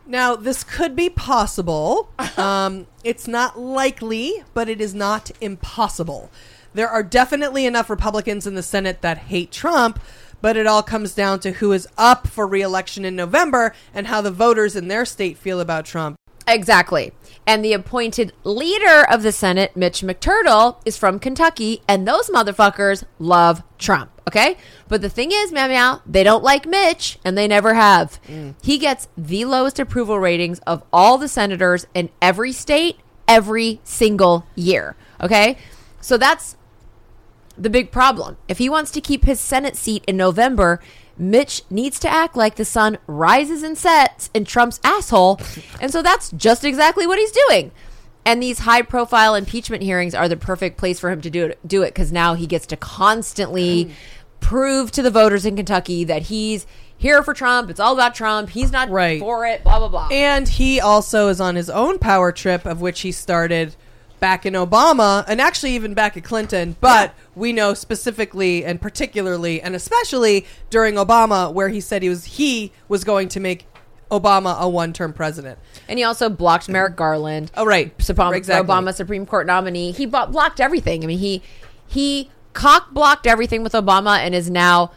Now, 0.08 0.36
this 0.36 0.64
could 0.64 0.96
be 0.96 1.10
possible. 1.10 2.10
Um, 2.38 2.88
it's 3.06 3.30
not 3.30 3.58
likely, 3.58 4.44
but 4.54 4.68
it 4.68 4.82
is 4.82 4.94
not 4.94 5.32
impossible. 5.40 6.30
There 6.76 6.90
are 6.90 7.04
definitely 7.04 7.66
enough 7.66 7.90
Republicans 7.90 8.46
in 8.46 8.56
the 8.56 8.62
Senate 8.62 9.02
that 9.02 9.18
hate 9.18 9.50
Trump, 9.50 9.98
but 10.42 10.58
it 10.58 10.68
all 10.68 10.84
comes 10.84 11.16
down 11.16 11.40
to 11.40 11.54
who 11.54 11.72
is 11.72 11.88
up 11.98 12.28
for 12.28 12.46
reelection 12.46 13.06
in 13.06 13.16
November 13.16 13.74
and 13.94 14.08
how 14.08 14.20
the 14.20 14.30
voters 14.30 14.76
in 14.76 14.90
their 14.90 15.06
state 15.06 15.38
feel 15.38 15.62
about 15.62 15.86
Trump. 15.86 16.18
Exactly. 16.46 17.14
And 17.48 17.64
the 17.64 17.72
appointed 17.72 18.34
leader 18.44 19.06
of 19.10 19.24
the 19.24 19.32
Senate, 19.32 19.78
Mitch 19.78 20.02
McTurtle, 20.02 20.82
is 20.84 20.98
from 20.98 21.18
Kentucky, 21.18 21.82
and 21.88 22.06
those 22.06 22.30
motherfuckers 22.30 23.06
love 23.20 23.64
Trump. 23.78 24.12
Okay? 24.28 24.58
But 24.90 25.02
the 25.02 25.10
thing 25.10 25.32
is, 25.32 25.54
meow 25.54 25.70
meow, 25.70 26.02
they 26.06 26.26
don't 26.26 26.44
like 26.44 26.66
Mitch, 26.66 27.20
and 27.24 27.38
they 27.38 27.48
never 27.48 27.74
have. 27.74 28.22
Mm. 28.28 28.56
He 28.62 28.80
gets 28.80 29.08
the 29.18 29.46
lowest 29.46 29.80
approval 29.80 30.20
ratings 30.20 30.60
of 30.68 30.84
all 30.92 31.18
the 31.18 31.30
senators 31.30 31.88
in 31.94 32.10
every 32.22 32.52
state 32.52 32.98
every 33.30 33.80
single 33.86 34.46
year. 34.56 34.98
Okay? 35.22 35.58
So 36.02 36.18
that's 36.18 36.58
the 37.58 37.70
big 37.70 37.92
problem. 37.92 38.38
If 38.48 38.58
he 38.58 38.70
wants 38.70 38.92
to 38.92 39.02
keep 39.02 39.26
his 39.26 39.40
Senate 39.40 39.76
seat 39.76 40.04
in 40.08 40.18
November, 40.18 40.82
Mitch 41.18 41.62
needs 41.70 42.00
to 42.00 42.10
act 42.10 42.36
like 42.36 42.56
the 42.56 42.66
sun 42.66 42.98
rises 43.08 43.64
and 43.64 43.78
sets 43.78 44.30
in 44.34 44.44
Trump's 44.46 44.80
asshole. 44.84 45.40
And 45.80 45.92
so 45.92 46.02
that's 46.02 46.32
just 46.32 46.66
exactly 46.66 47.08
what 47.08 47.18
he's 47.20 47.32
doing. 47.32 47.72
And 48.26 48.42
these 48.42 48.60
high 48.60 48.82
profile 48.82 49.36
impeachment 49.36 49.84
hearings 49.84 50.14
are 50.16 50.28
the 50.28 50.36
perfect 50.36 50.78
place 50.78 51.00
for 51.00 51.10
him 51.12 51.22
to 51.22 51.30
do 51.30 51.46
it 51.46 51.60
do 51.66 51.84
it 51.84 51.94
cuz 51.96 52.12
now 52.12 52.34
he 52.34 52.48
gets 52.48 52.66
to 52.68 52.76
constantly 52.76 53.92
prove 54.40 54.92
to 54.92 55.02
the 55.02 55.10
voters 55.12 55.46
in 55.46 55.56
Kentucky 55.56 56.04
that 56.04 56.24
he's 56.24 56.66
here 56.98 57.22
for 57.24 57.34
Trump. 57.34 57.70
It's 57.70 57.80
all 57.80 57.94
about 57.94 58.16
Trump. 58.16 58.50
He's 58.50 58.72
not 58.72 58.90
Right. 58.90 59.20
for 59.20 59.46
it, 59.46 59.64
blah 59.64 59.80
blah 59.80 59.88
blah. 59.90 60.08
And 60.12 60.48
he 60.48 60.80
also 60.80 61.28
is 61.30 61.40
on 61.40 61.56
his 61.56 61.70
own 61.70 62.00
power 62.00 62.32
trip, 62.32 62.66
of 62.66 62.82
which 62.82 63.02
he 63.02 63.12
started 63.12 63.76
back 64.26 64.44
in 64.44 64.54
Obama 64.56 65.24
and 65.28 65.40
actually 65.40 65.76
even 65.76 65.94
back 65.94 66.18
at 66.18 66.24
Clinton. 66.24 66.76
But 66.82 67.14
we 67.36 67.54
know 67.54 67.76
specifically 67.76 68.66
and 68.66 68.82
particularly 68.82 69.62
and 69.62 69.76
especially 69.76 70.48
during 70.72 70.96
Obama, 70.96 71.54
where 71.54 71.70
he 71.70 71.80
said 71.80 72.02
he 72.02 72.10
was 72.10 72.26
he 72.26 72.72
was 72.88 73.04
going 73.04 73.28
to 73.30 73.40
make 73.40 73.68
Obama 74.10 74.60
a 74.60 74.68
one-term 74.68 75.14
president. 75.14 75.60
And 75.88 76.00
he 76.00 76.04
also 76.04 76.28
blocked 76.28 76.68
Merrick 76.68 76.96
Garland. 76.96 77.52
Oh, 77.56 77.68
right. 77.68 77.94
Supreme, 78.02 78.34
Exactly. 78.34 78.68
Obama 78.68 78.96
Supreme 78.96 79.28
Court 79.28 79.46
nominee. 79.46 79.92
He 79.92 80.08
blocked 80.08 80.60
everything. 80.60 81.04
I 81.04 81.08
mean, 81.08 81.20
he 81.20 81.44
he 81.86 82.32
cock 82.54 82.96
blocked 82.96 83.28
everything 83.28 83.62
with 83.62 83.74
Obama 83.74 84.18
and 84.18 84.34
is 84.34 84.50
now 84.50 84.92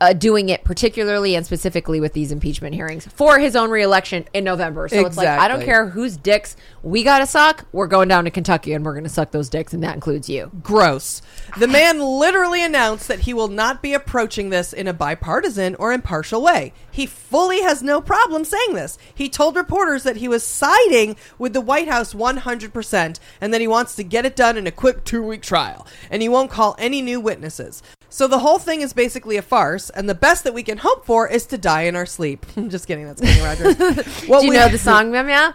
uh, 0.00 0.12
doing 0.12 0.48
it 0.48 0.64
particularly 0.64 1.34
and 1.34 1.44
specifically 1.46 2.00
with 2.00 2.12
these 2.12 2.32
impeachment 2.32 2.74
hearings 2.74 3.06
for 3.06 3.38
his 3.38 3.54
own 3.56 3.70
reelection 3.70 4.24
in 4.32 4.44
November. 4.44 4.88
So 4.88 5.06
it's 5.06 5.16
like 5.16 5.28
I 5.28 5.48
don't 5.48 5.62
care 5.62 5.86
whose 5.86 6.16
dicks 6.16 6.56
we 6.82 7.02
got 7.02 7.18
to 7.18 7.26
suck. 7.26 7.66
We're 7.72 7.86
going 7.86 8.08
down 8.08 8.24
to 8.24 8.30
Kentucky 8.30 8.72
and 8.72 8.84
we're 8.84 8.92
going 8.92 9.04
to 9.04 9.10
suck 9.10 9.30
those 9.30 9.48
dicks, 9.48 9.72
and 9.72 9.82
that 9.82 9.94
includes 9.94 10.28
you. 10.28 10.50
Gross. 10.62 11.22
The 11.58 11.68
man 11.68 12.00
literally 12.00 12.62
announced 12.62 13.08
that 13.08 13.20
he 13.20 13.34
will 13.34 13.48
not 13.48 13.82
be 13.82 13.94
approaching 13.94 14.50
this 14.50 14.72
in 14.72 14.86
a 14.86 14.92
bipartisan 14.92 15.74
or 15.76 15.92
impartial 15.92 16.42
way. 16.42 16.72
He 16.90 17.06
fully 17.06 17.62
has 17.62 17.82
no 17.82 18.00
problem 18.00 18.44
saying 18.44 18.74
this. 18.74 18.98
He 19.14 19.28
told 19.28 19.56
reporters 19.56 20.02
that 20.02 20.16
he 20.16 20.28
was 20.28 20.44
siding 20.44 21.16
with 21.38 21.52
the 21.52 21.60
White 21.60 21.88
House 21.88 22.14
100% 22.14 23.18
and 23.40 23.54
that 23.54 23.60
he 23.60 23.68
wants 23.68 23.94
to 23.96 24.04
get 24.04 24.26
it 24.26 24.36
done 24.36 24.56
in 24.56 24.66
a 24.66 24.72
quick 24.72 25.04
two 25.04 25.22
week 25.22 25.42
trial. 25.42 25.86
And 26.10 26.22
he 26.22 26.28
won't 26.28 26.50
call 26.50 26.74
any 26.78 27.02
new 27.02 27.20
witnesses. 27.20 27.82
So 28.10 28.26
the 28.26 28.38
whole 28.38 28.58
thing 28.58 28.80
is 28.80 28.92
basically 28.92 29.36
a 29.36 29.42
farce, 29.42 29.90
and 29.90 30.08
the 30.08 30.14
best 30.14 30.44
that 30.44 30.54
we 30.54 30.62
can 30.62 30.78
hope 30.78 31.04
for 31.04 31.28
is 31.28 31.44
to 31.46 31.58
die 31.58 31.82
in 31.82 31.94
our 31.94 32.06
sleep. 32.06 32.46
I'm 32.56 32.70
just 32.70 32.86
kidding. 32.86 33.04
That's 33.06 33.20
Kenny 33.20 33.42
Rogers. 33.42 33.76
What 34.28 34.40
Do 34.40 34.46
you 34.46 34.52
we- 34.52 34.56
know 34.56 34.68
the 34.68 34.78
song? 34.78 35.12
Yeah. 35.12 35.52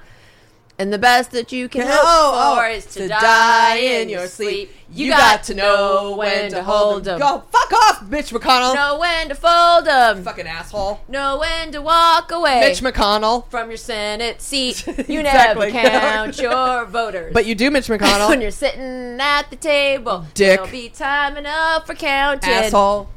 And 0.84 0.92
the 0.92 0.98
best 0.98 1.32
that 1.32 1.54
you 1.54 1.70
can 1.70 1.88
hope 1.88 1.96
oh, 1.96 2.56
for 2.58 2.66
oh, 2.66 2.70
is 2.70 2.86
to, 2.88 3.08
die 3.08 3.78
in 3.78 4.10
your 4.10 4.28
sleep. 4.28 4.70
You, 4.92 5.12
got, 5.12 5.44
to 5.44 5.54
know 5.54 6.14
when 6.18 6.52
to 6.52 6.62
hold 6.62 7.06
them. 7.06 7.22
Go 7.22 7.42
fuck 7.50 7.72
off, 7.72 8.10
Mitch 8.10 8.32
McConnell. 8.32 8.76
Know 8.76 9.00
when 9.00 9.30
to 9.30 9.34
fold 9.34 9.86
them. 9.86 10.24
Fucking 10.26 10.46
asshole. 10.46 11.00
Know 11.08 11.40
when 11.40 11.72
to 11.72 11.82
walk 11.82 12.34
away. 12.34 12.60
Mitch 12.60 12.82
McConnell. 12.82 13.50
from 13.50 13.70
your 13.70 13.78
Senate 13.78 14.42
seat. 14.42 14.86
You 15.08 15.22
Exactly. 15.22 15.72
never 15.72 15.90
count 16.00 16.40
your 16.42 16.84
voters. 16.84 17.32
But 17.34 17.46
you 17.46 17.56
do, 17.56 17.72
Mitch 17.72 17.88
McConnell. 17.88 18.28
when 18.28 18.42
you're 18.42 18.52
sitting 18.52 19.22
at 19.22 19.44
the 19.50 19.56
table, 19.56 20.26
Dick. 20.34 20.58
there'll 20.58 20.70
be 20.70 20.90
time 20.90 21.38
enough 21.38 21.88
for 21.88 21.96
counting. 21.96 22.52
asshole. 22.52 23.08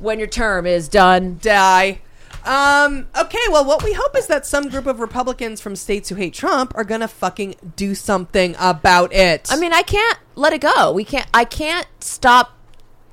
When 0.00 0.18
your 0.18 0.26
term 0.26 0.66
is 0.66 0.88
done. 0.88 1.38
Die. 1.40 2.00
Um, 2.44 3.06
okay, 3.16 3.38
well, 3.50 3.64
what 3.64 3.84
we 3.84 3.92
hope 3.92 4.16
is 4.16 4.26
that 4.26 4.44
some 4.46 4.68
group 4.68 4.86
of 4.86 5.00
Republicans 5.00 5.60
from 5.60 5.76
states 5.76 6.08
who 6.08 6.16
hate 6.16 6.34
Trump 6.34 6.72
are 6.74 6.84
gonna 6.84 7.08
fucking 7.08 7.54
do 7.76 7.94
something 7.94 8.56
about 8.58 9.12
it. 9.12 9.48
I 9.50 9.56
mean, 9.58 9.72
I 9.72 9.82
can't 9.82 10.18
let 10.34 10.52
it 10.52 10.60
go. 10.60 10.92
We 10.92 11.04
can't. 11.04 11.28
I 11.32 11.44
can't 11.44 11.86
stop 12.00 12.58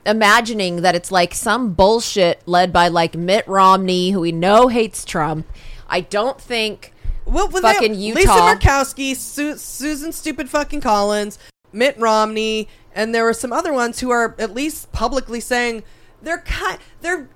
imagining 0.05 0.81
that 0.81 0.95
it's 0.95 1.11
like 1.11 1.33
some 1.33 1.73
bullshit 1.73 2.41
led 2.47 2.73
by 2.73 2.87
like 2.87 3.15
Mitt 3.15 3.47
Romney, 3.47 4.11
who 4.11 4.21
we 4.21 4.31
know 4.31 4.67
hates 4.67 5.05
Trump. 5.05 5.45
I 5.87 6.01
don't 6.01 6.39
think. 6.39 6.93
well, 7.25 7.49
fucking 7.49 7.93
they, 7.93 7.97
Utah. 7.99 8.19
Lisa 8.19 8.31
Murkowski, 8.31 9.15
Su- 9.15 9.57
Susan 9.57 10.11
Stupid 10.11 10.49
fucking 10.49 10.81
Collins, 10.81 11.37
Mitt 11.71 11.97
Romney, 11.99 12.67
and 12.93 13.13
there 13.13 13.23
were 13.23 13.33
some 13.33 13.53
other 13.53 13.73
ones 13.73 13.99
who 13.99 14.09
are 14.09 14.35
at 14.39 14.53
least 14.53 14.91
publicly 14.91 15.39
saying 15.39 15.83
they're 16.21 16.39
kind, 16.39 16.79
they're, 17.01 17.29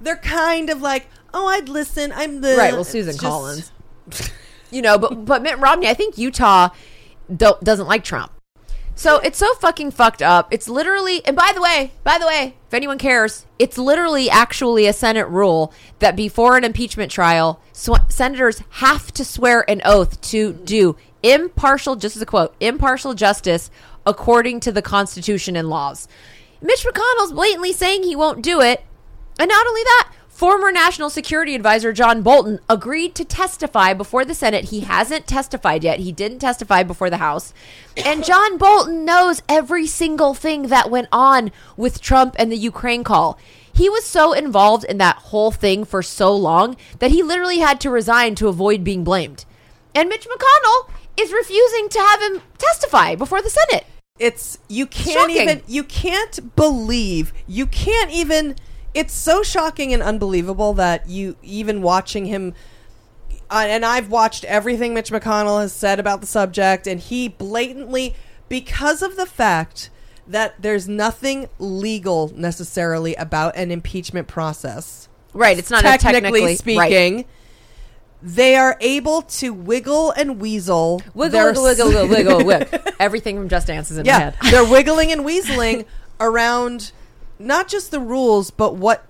they're 0.00 0.16
kind 0.16 0.70
of 0.70 0.82
like, 0.82 1.08
oh, 1.38 1.46
I'd 1.48 1.68
listen. 1.68 2.12
I'm 2.14 2.40
the 2.40 2.56
Right. 2.56 2.72
Well, 2.72 2.84
Susan 2.84 3.12
just- 3.12 3.22
Collins. 3.22 3.72
You 4.70 4.82
know, 4.82 4.98
but 4.98 5.24
but 5.24 5.40
Mitt 5.42 5.58
Romney, 5.58 5.88
I 5.88 5.94
think 5.94 6.18
Utah 6.18 6.68
don't, 7.34 7.58
doesn't 7.64 7.86
like 7.86 8.04
Trump. 8.04 8.32
So 8.94 9.18
it's 9.20 9.38
so 9.38 9.54
fucking 9.54 9.92
fucked 9.92 10.20
up. 10.20 10.52
It's 10.52 10.68
literally, 10.68 11.24
and 11.24 11.34
by 11.34 11.52
the 11.54 11.62
way, 11.62 11.92
by 12.04 12.18
the 12.18 12.26
way, 12.26 12.54
if 12.66 12.74
anyone 12.74 12.98
cares, 12.98 13.46
it's 13.58 13.78
literally 13.78 14.28
actually 14.28 14.86
a 14.86 14.92
Senate 14.92 15.28
rule 15.28 15.72
that 16.00 16.16
before 16.16 16.58
an 16.58 16.64
impeachment 16.64 17.10
trial, 17.10 17.62
sw- 17.72 17.92
senators 18.10 18.60
have 18.70 19.10
to 19.12 19.24
swear 19.24 19.64
an 19.70 19.80
oath 19.86 20.20
to 20.22 20.52
do 20.52 20.96
impartial, 21.22 21.96
just 21.96 22.16
as 22.16 22.20
a 22.20 22.26
quote, 22.26 22.54
impartial 22.60 23.14
justice 23.14 23.70
according 24.04 24.60
to 24.60 24.70
the 24.72 24.82
Constitution 24.82 25.56
and 25.56 25.70
laws. 25.70 26.08
Mitch 26.60 26.84
McConnell's 26.84 27.32
blatantly 27.32 27.72
saying 27.72 28.02
he 28.02 28.16
won't 28.16 28.42
do 28.42 28.60
it. 28.60 28.84
And 29.38 29.48
not 29.48 29.66
only 29.66 29.82
that, 29.84 30.12
former 30.38 30.70
National 30.70 31.10
Security 31.10 31.56
Advisor 31.56 31.92
John 31.92 32.22
Bolton 32.22 32.60
agreed 32.68 33.16
to 33.16 33.24
testify 33.24 33.92
before 33.92 34.24
the 34.24 34.36
Senate. 34.36 34.66
He 34.66 34.80
hasn't 34.80 35.26
testified 35.26 35.82
yet. 35.82 35.98
He 35.98 36.12
didn't 36.12 36.38
testify 36.38 36.84
before 36.84 37.10
the 37.10 37.16
House. 37.16 37.52
And 37.96 38.24
John 38.24 38.56
Bolton 38.56 39.04
knows 39.04 39.42
every 39.48 39.88
single 39.88 40.34
thing 40.34 40.68
that 40.68 40.92
went 40.92 41.08
on 41.10 41.50
with 41.76 42.00
Trump 42.00 42.36
and 42.38 42.52
the 42.52 42.56
Ukraine 42.56 43.02
call. 43.02 43.36
He 43.74 43.88
was 43.90 44.04
so 44.04 44.32
involved 44.32 44.84
in 44.84 44.98
that 44.98 45.16
whole 45.16 45.50
thing 45.50 45.84
for 45.84 46.04
so 46.04 46.32
long 46.36 46.76
that 47.00 47.10
he 47.10 47.24
literally 47.24 47.58
had 47.58 47.80
to 47.80 47.90
resign 47.90 48.36
to 48.36 48.46
avoid 48.46 48.84
being 48.84 49.02
blamed. 49.02 49.44
And 49.92 50.08
Mitch 50.08 50.28
McConnell 50.28 50.88
is 51.16 51.32
refusing 51.32 51.88
to 51.88 51.98
have 51.98 52.22
him 52.22 52.42
testify 52.58 53.16
before 53.16 53.42
the 53.42 53.50
Senate. 53.50 53.86
it's 54.20 54.58
you 54.68 54.86
can't 54.86 55.32
Shocking. 55.32 55.36
even 55.36 55.62
you 55.66 55.82
can't 55.82 56.54
believe 56.54 57.32
you 57.48 57.66
can't 57.66 58.12
even 58.12 58.54
it's 58.98 59.14
so 59.14 59.44
shocking 59.44 59.92
and 59.94 60.02
unbelievable 60.02 60.74
that 60.74 61.08
you 61.08 61.36
even 61.42 61.80
watching 61.82 62.26
him 62.26 62.52
uh, 63.48 63.64
and 63.66 63.84
I've 63.84 64.10
watched 64.10 64.44
everything 64.44 64.92
Mitch 64.92 65.10
McConnell 65.10 65.60
has 65.60 65.72
said 65.72 66.00
about 66.00 66.20
the 66.20 66.26
subject 66.26 66.86
and 66.88 66.98
he 67.00 67.28
blatantly 67.28 68.16
because 68.48 69.00
of 69.00 69.14
the 69.16 69.24
fact 69.24 69.88
that 70.26 70.60
there's 70.60 70.88
nothing 70.88 71.48
legal 71.60 72.32
necessarily 72.34 73.14
about 73.14 73.56
an 73.56 73.70
impeachment 73.70 74.26
process 74.26 75.08
Right, 75.32 75.56
it's 75.58 75.70
not 75.70 75.82
technically, 75.82 76.12
technically 76.12 76.42
right. 76.42 76.58
speaking 76.58 77.24
they 78.20 78.56
are 78.56 78.76
able 78.80 79.22
to 79.22 79.52
wiggle 79.54 80.10
and 80.10 80.40
weasel 80.40 81.00
Wiggle, 81.14 81.44
wiggle, 81.44 81.62
wiggle, 81.62 81.88
wiggle, 81.88 82.08
wiggle, 82.08 82.44
wiggle. 82.44 82.80
Everything 82.98 83.36
from 83.36 83.48
Just 83.48 83.68
Dance 83.68 83.92
is 83.92 83.98
in 83.98 84.06
yeah, 84.06 84.18
my 84.18 84.24
head. 84.24 84.36
they're 84.50 84.68
wiggling 84.68 85.12
and 85.12 85.20
weaseling 85.20 85.84
around 86.20 86.90
not 87.38 87.68
just 87.68 87.90
the 87.90 88.00
rules, 88.00 88.50
but 88.50 88.76
what, 88.76 89.04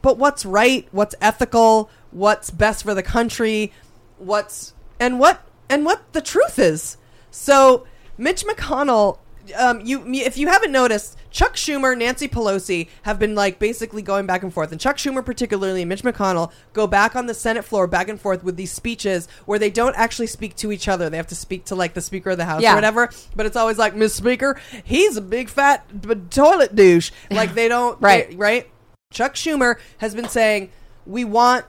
but 0.00 0.18
what's 0.18 0.44
right, 0.44 0.86
what's 0.92 1.14
ethical, 1.20 1.90
what's 2.10 2.50
best 2.50 2.84
for 2.84 2.94
the 2.94 3.02
country, 3.02 3.72
what's 4.18 4.74
and 5.00 5.18
what 5.18 5.44
and 5.68 5.84
what 5.84 6.12
the 6.12 6.20
truth 6.20 6.58
is. 6.58 6.96
So 7.30 7.86
Mitch 8.18 8.44
McConnell, 8.44 9.18
um, 9.58 9.80
you 9.82 10.04
if 10.06 10.36
you 10.38 10.48
haven't 10.48 10.72
noticed, 10.72 11.16
Chuck 11.30 11.54
Schumer, 11.56 11.96
Nancy 11.96 12.28
Pelosi 12.28 12.88
have 13.02 13.18
been 13.18 13.34
like 13.34 13.58
basically 13.58 14.02
going 14.02 14.26
back 14.26 14.42
and 14.42 14.52
forth, 14.52 14.70
and 14.72 14.80
Chuck 14.80 14.96
Schumer 14.96 15.24
particularly, 15.24 15.82
and 15.82 15.88
Mitch 15.88 16.02
McConnell 16.02 16.52
go 16.72 16.86
back 16.86 17.16
on 17.16 17.26
the 17.26 17.34
Senate 17.34 17.64
floor 17.64 17.86
back 17.86 18.08
and 18.08 18.20
forth 18.20 18.44
with 18.44 18.56
these 18.56 18.70
speeches 18.72 19.28
where 19.46 19.58
they 19.58 19.70
don't 19.70 19.96
actually 19.96 20.26
speak 20.28 20.54
to 20.56 20.70
each 20.72 20.88
other. 20.88 21.08
They 21.10 21.16
have 21.16 21.26
to 21.28 21.34
speak 21.34 21.64
to 21.66 21.74
like 21.74 21.94
the 21.94 22.00
Speaker 22.00 22.30
of 22.30 22.38
the 22.38 22.44
House 22.44 22.62
Yeah. 22.62 22.72
or 22.72 22.74
whatever. 22.76 23.10
But 23.34 23.46
it's 23.46 23.56
always 23.56 23.78
like, 23.78 23.94
Miss 23.94 24.14
Speaker, 24.14 24.60
he's 24.84 25.16
a 25.16 25.22
big 25.22 25.48
fat 25.48 26.02
b- 26.02 26.14
toilet 26.30 26.74
douche. 26.76 27.10
Like 27.30 27.54
they 27.54 27.68
don't, 27.68 27.98
Right. 28.00 28.30
they- 28.30 28.36
right? 28.36 28.68
Chuck 29.10 29.34
Schumer 29.34 29.76
has 29.98 30.14
been 30.14 30.28
saying 30.28 30.70
we 31.06 31.24
want 31.24 31.64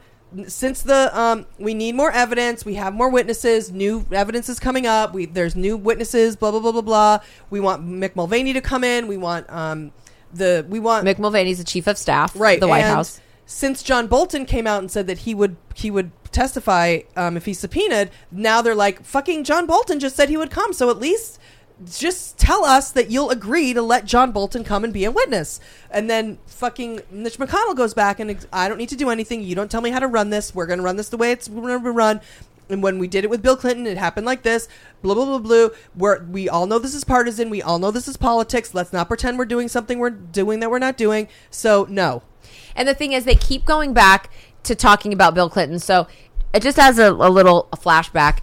since 0.47 0.81
the 0.81 1.17
um 1.19 1.45
we 1.59 1.73
need 1.73 1.95
more 1.95 2.11
evidence 2.11 2.65
we 2.65 2.75
have 2.75 2.93
more 2.93 3.09
witnesses 3.09 3.71
new 3.71 4.05
evidence 4.11 4.49
is 4.49 4.59
coming 4.59 4.87
up 4.87 5.13
we 5.13 5.25
there's 5.25 5.55
new 5.55 5.77
witnesses 5.77 6.35
blah 6.35 6.51
blah 6.51 6.59
blah 6.59 6.71
blah 6.71 6.81
blah 6.81 7.19
we 7.49 7.59
want 7.59 7.85
mick 7.85 8.15
mulvaney 8.15 8.53
to 8.53 8.61
come 8.61 8.83
in 8.83 9.07
we 9.07 9.17
want 9.17 9.49
um 9.49 9.91
the 10.33 10.65
we 10.67 10.79
want 10.79 11.05
Mick 11.05 11.19
Mulvaney's 11.19 11.59
the 11.59 11.63
chief 11.63 11.85
of 11.87 11.97
staff, 11.97 12.35
right 12.35 12.59
the 12.59 12.67
White 12.67 12.85
House. 12.85 13.21
since 13.45 13.83
john 13.83 14.07
bolton 14.07 14.45
came 14.45 14.65
out 14.65 14.79
and 14.79 14.89
said 14.89 15.07
that 15.07 15.19
he 15.19 15.35
would 15.35 15.55
he 15.75 15.91
would 15.91 16.11
testify 16.31 16.99
um 17.15 17.37
if 17.37 17.45
he's 17.45 17.59
subpoenaed 17.59 18.09
now 18.31 18.61
they're 18.61 18.73
like 18.73 19.03
fucking 19.03 19.43
john 19.43 19.67
bolton 19.67 19.99
just 19.99 20.15
said 20.15 20.29
he 20.29 20.37
would 20.37 20.49
come 20.49 20.73
so 20.73 20.89
at 20.89 20.97
least 20.97 21.39
just 21.85 22.37
tell 22.37 22.63
us 22.63 22.91
that 22.91 23.09
you'll 23.09 23.29
agree 23.29 23.73
to 23.73 23.81
let 23.81 24.05
John 24.05 24.31
Bolton 24.31 24.63
come 24.63 24.83
and 24.83 24.93
be 24.93 25.05
a 25.05 25.11
witness. 25.11 25.59
And 25.89 26.09
then 26.09 26.37
fucking 26.45 27.01
Mitch 27.11 27.37
McConnell 27.37 27.75
goes 27.75 27.93
back 27.93 28.19
and 28.19 28.45
I 28.53 28.69
don't 28.69 28.77
need 28.77 28.89
to 28.89 28.95
do 28.95 29.09
anything. 29.09 29.41
You 29.41 29.55
don't 29.55 29.71
tell 29.71 29.81
me 29.81 29.89
how 29.89 29.99
to 29.99 30.07
run 30.07 30.29
this. 30.29 30.53
We're 30.53 30.65
going 30.65 30.79
to 30.79 30.85
run 30.85 30.95
this 30.95 31.09
the 31.09 31.17
way 31.17 31.31
it's 31.31 31.47
going 31.47 31.67
to 31.67 31.79
be 31.79 31.89
run. 31.89 32.21
And 32.69 32.81
when 32.81 32.97
we 32.97 33.07
did 33.07 33.23
it 33.23 33.29
with 33.29 33.41
Bill 33.41 33.57
Clinton, 33.57 33.85
it 33.85 33.97
happened 33.97 34.25
like 34.25 34.43
this. 34.43 34.67
Blah 35.01 35.15
blah 35.15 35.25
blah 35.25 35.37
blah. 35.39 35.69
Where 35.93 36.25
we 36.29 36.47
all 36.47 36.65
know 36.65 36.79
this 36.79 36.95
is 36.95 37.03
partisan. 37.03 37.49
We 37.49 37.61
all 37.61 37.77
know 37.77 37.91
this 37.91 38.07
is 38.07 38.17
politics. 38.17 38.73
Let's 38.73 38.93
not 38.93 39.09
pretend 39.09 39.37
we're 39.37 39.45
doing 39.45 39.67
something 39.67 39.99
we're 39.99 40.09
doing 40.09 40.59
that 40.61 40.71
we're 40.71 40.79
not 40.79 40.97
doing. 40.97 41.27
So 41.51 41.85
no. 41.89 42.23
And 42.75 42.87
the 42.87 42.95
thing 42.95 43.11
is, 43.11 43.25
they 43.25 43.35
keep 43.35 43.65
going 43.65 43.93
back 43.93 44.31
to 44.63 44.75
talking 44.75 45.11
about 45.11 45.35
Bill 45.35 45.49
Clinton. 45.49 45.79
So 45.79 46.07
it 46.53 46.61
just 46.61 46.77
has 46.77 46.99
a, 46.99 47.11
a 47.11 47.29
little 47.29 47.67
flashback. 47.73 48.39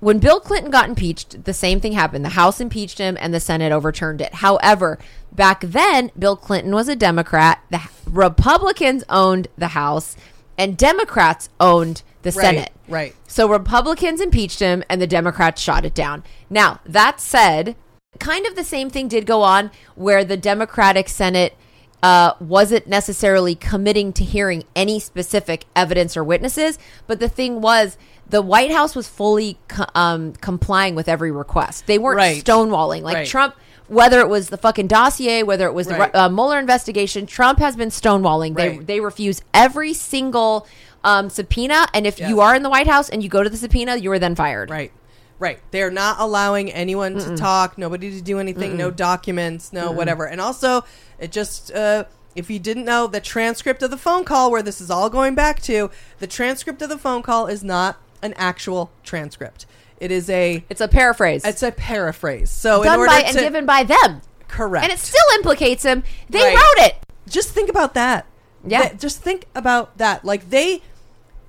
When 0.00 0.18
Bill 0.18 0.38
Clinton 0.38 0.70
got 0.70 0.88
impeached, 0.88 1.44
the 1.44 1.52
same 1.52 1.80
thing 1.80 1.92
happened. 1.92 2.24
The 2.24 2.30
House 2.30 2.60
impeached 2.60 2.98
him 2.98 3.16
and 3.20 3.34
the 3.34 3.40
Senate 3.40 3.72
overturned 3.72 4.20
it. 4.20 4.34
However, 4.34 4.98
back 5.32 5.60
then, 5.60 6.12
Bill 6.18 6.36
Clinton 6.36 6.72
was 6.72 6.88
a 6.88 6.94
Democrat. 6.94 7.62
The 7.70 7.80
Republicans 8.06 9.02
owned 9.08 9.48
the 9.56 9.68
House 9.68 10.16
and 10.56 10.76
Democrats 10.76 11.48
owned 11.58 12.02
the 12.22 12.32
Senate. 12.32 12.70
Right. 12.88 13.14
So 13.26 13.48
Republicans 13.48 14.20
impeached 14.20 14.60
him 14.60 14.84
and 14.88 15.00
the 15.00 15.06
Democrats 15.06 15.60
shot 15.60 15.84
it 15.84 15.94
down. 15.94 16.22
Now, 16.48 16.80
that 16.86 17.20
said, 17.20 17.76
kind 18.18 18.46
of 18.46 18.54
the 18.54 18.64
same 18.64 18.90
thing 18.90 19.08
did 19.08 19.26
go 19.26 19.42
on 19.42 19.70
where 19.94 20.24
the 20.24 20.36
Democratic 20.36 21.08
Senate 21.08 21.56
uh, 22.02 22.32
wasn't 22.40 22.86
necessarily 22.86 23.54
committing 23.54 24.12
to 24.14 24.24
hearing 24.24 24.64
any 24.76 25.00
specific 25.00 25.64
evidence 25.74 26.16
or 26.16 26.22
witnesses. 26.24 26.78
But 27.06 27.18
the 27.20 27.28
thing 27.28 27.60
was, 27.60 27.96
the 28.28 28.42
White 28.42 28.70
House 28.70 28.94
was 28.94 29.08
fully 29.08 29.58
co- 29.68 29.86
um, 29.94 30.32
complying 30.34 30.94
with 30.94 31.08
every 31.08 31.30
request. 31.32 31.86
They 31.86 31.98
weren't 31.98 32.18
Right. 32.18 32.44
stonewalling. 32.44 33.02
Like 33.02 33.14
Right. 33.16 33.26
Trump, 33.26 33.54
whether 33.88 34.20
it 34.20 34.28
was 34.28 34.50
the 34.50 34.58
fucking 34.58 34.86
dossier, 34.86 35.42
whether 35.42 35.66
it 35.66 35.72
was 35.72 35.88
Right. 35.88 36.12
the 36.12 36.24
uh, 36.24 36.28
Mueller 36.28 36.58
investigation, 36.58 37.26
Trump 37.26 37.58
has 37.58 37.74
been 37.74 37.88
stonewalling. 37.88 38.54
They, 38.54 38.68
Right. 38.68 38.86
they 38.86 39.00
refuse 39.00 39.40
every 39.54 39.94
single 39.94 40.66
um, 41.04 41.30
subpoena. 41.30 41.86
And 41.94 42.06
if 42.08 42.18
Yes. 42.18 42.28
you 42.28 42.40
are 42.40 42.54
in 42.56 42.62
the 42.64 42.68
White 42.68 42.88
House 42.88 43.08
and 43.08 43.22
you 43.22 43.28
go 43.28 43.42
to 43.44 43.48
the 43.48 43.56
subpoena, 43.56 43.96
you 43.96 44.10
are 44.12 44.18
then 44.18 44.34
fired. 44.34 44.68
Right. 44.68 44.90
Right. 45.38 45.60
They're 45.70 45.92
not 45.92 46.16
allowing 46.18 46.72
anyone 46.72 47.16
to 47.20 47.36
talk, 47.36 47.78
nobody 47.78 48.10
to 48.10 48.20
do 48.20 48.40
anything, 48.40 48.76
no 48.76 48.90
documents, 48.90 49.72
no 49.72 49.92
whatever. 49.92 50.26
And 50.26 50.40
also, 50.40 50.84
it 51.18 51.32
just 51.32 51.72
uh 51.72 52.04
if 52.34 52.48
you 52.50 52.58
didn't 52.58 52.84
know 52.84 53.06
the 53.06 53.20
transcript 53.20 53.82
of 53.82 53.90
the 53.90 53.96
phone 53.96 54.24
call 54.24 54.50
where 54.50 54.62
this 54.62 54.80
is 54.80 54.90
all 54.90 55.10
going 55.10 55.34
back 55.34 55.60
to, 55.62 55.90
the 56.20 56.26
transcript 56.26 56.80
of 56.82 56.88
the 56.88 56.98
phone 56.98 57.20
call 57.22 57.46
is 57.48 57.64
not 57.64 57.96
an 58.22 58.32
actual 58.36 58.90
transcript. 59.02 59.66
It 59.98 60.12
is 60.12 60.30
a 60.30 60.64
It's 60.68 60.80
a 60.80 60.86
paraphrase. 60.86 61.44
it's 61.44 61.62
a 61.64 61.72
paraphrase. 61.72 62.50
So 62.50 62.82
in 62.82 62.86
done 62.88 62.98
order 63.00 63.10
by 63.10 63.22
to 63.22 63.26
and 63.28 63.38
given 63.38 63.66
by 63.66 63.82
them. 63.82 64.20
correct. 64.46 64.84
And 64.84 64.92
it 64.92 65.00
still 65.00 65.24
implicates 65.34 65.82
him. 65.84 66.04
They 66.30 66.40
Right. 66.40 66.54
wrote 66.54 66.86
it. 66.86 66.96
just 67.28 67.50
think 67.50 67.68
about 67.68 67.94
that. 67.94 68.26
Yeah. 68.64 68.88
Th- 68.88 69.00
just 69.00 69.20
think 69.20 69.46
about 69.56 69.98
that. 69.98 70.24
Like 70.24 70.50
they, 70.50 70.82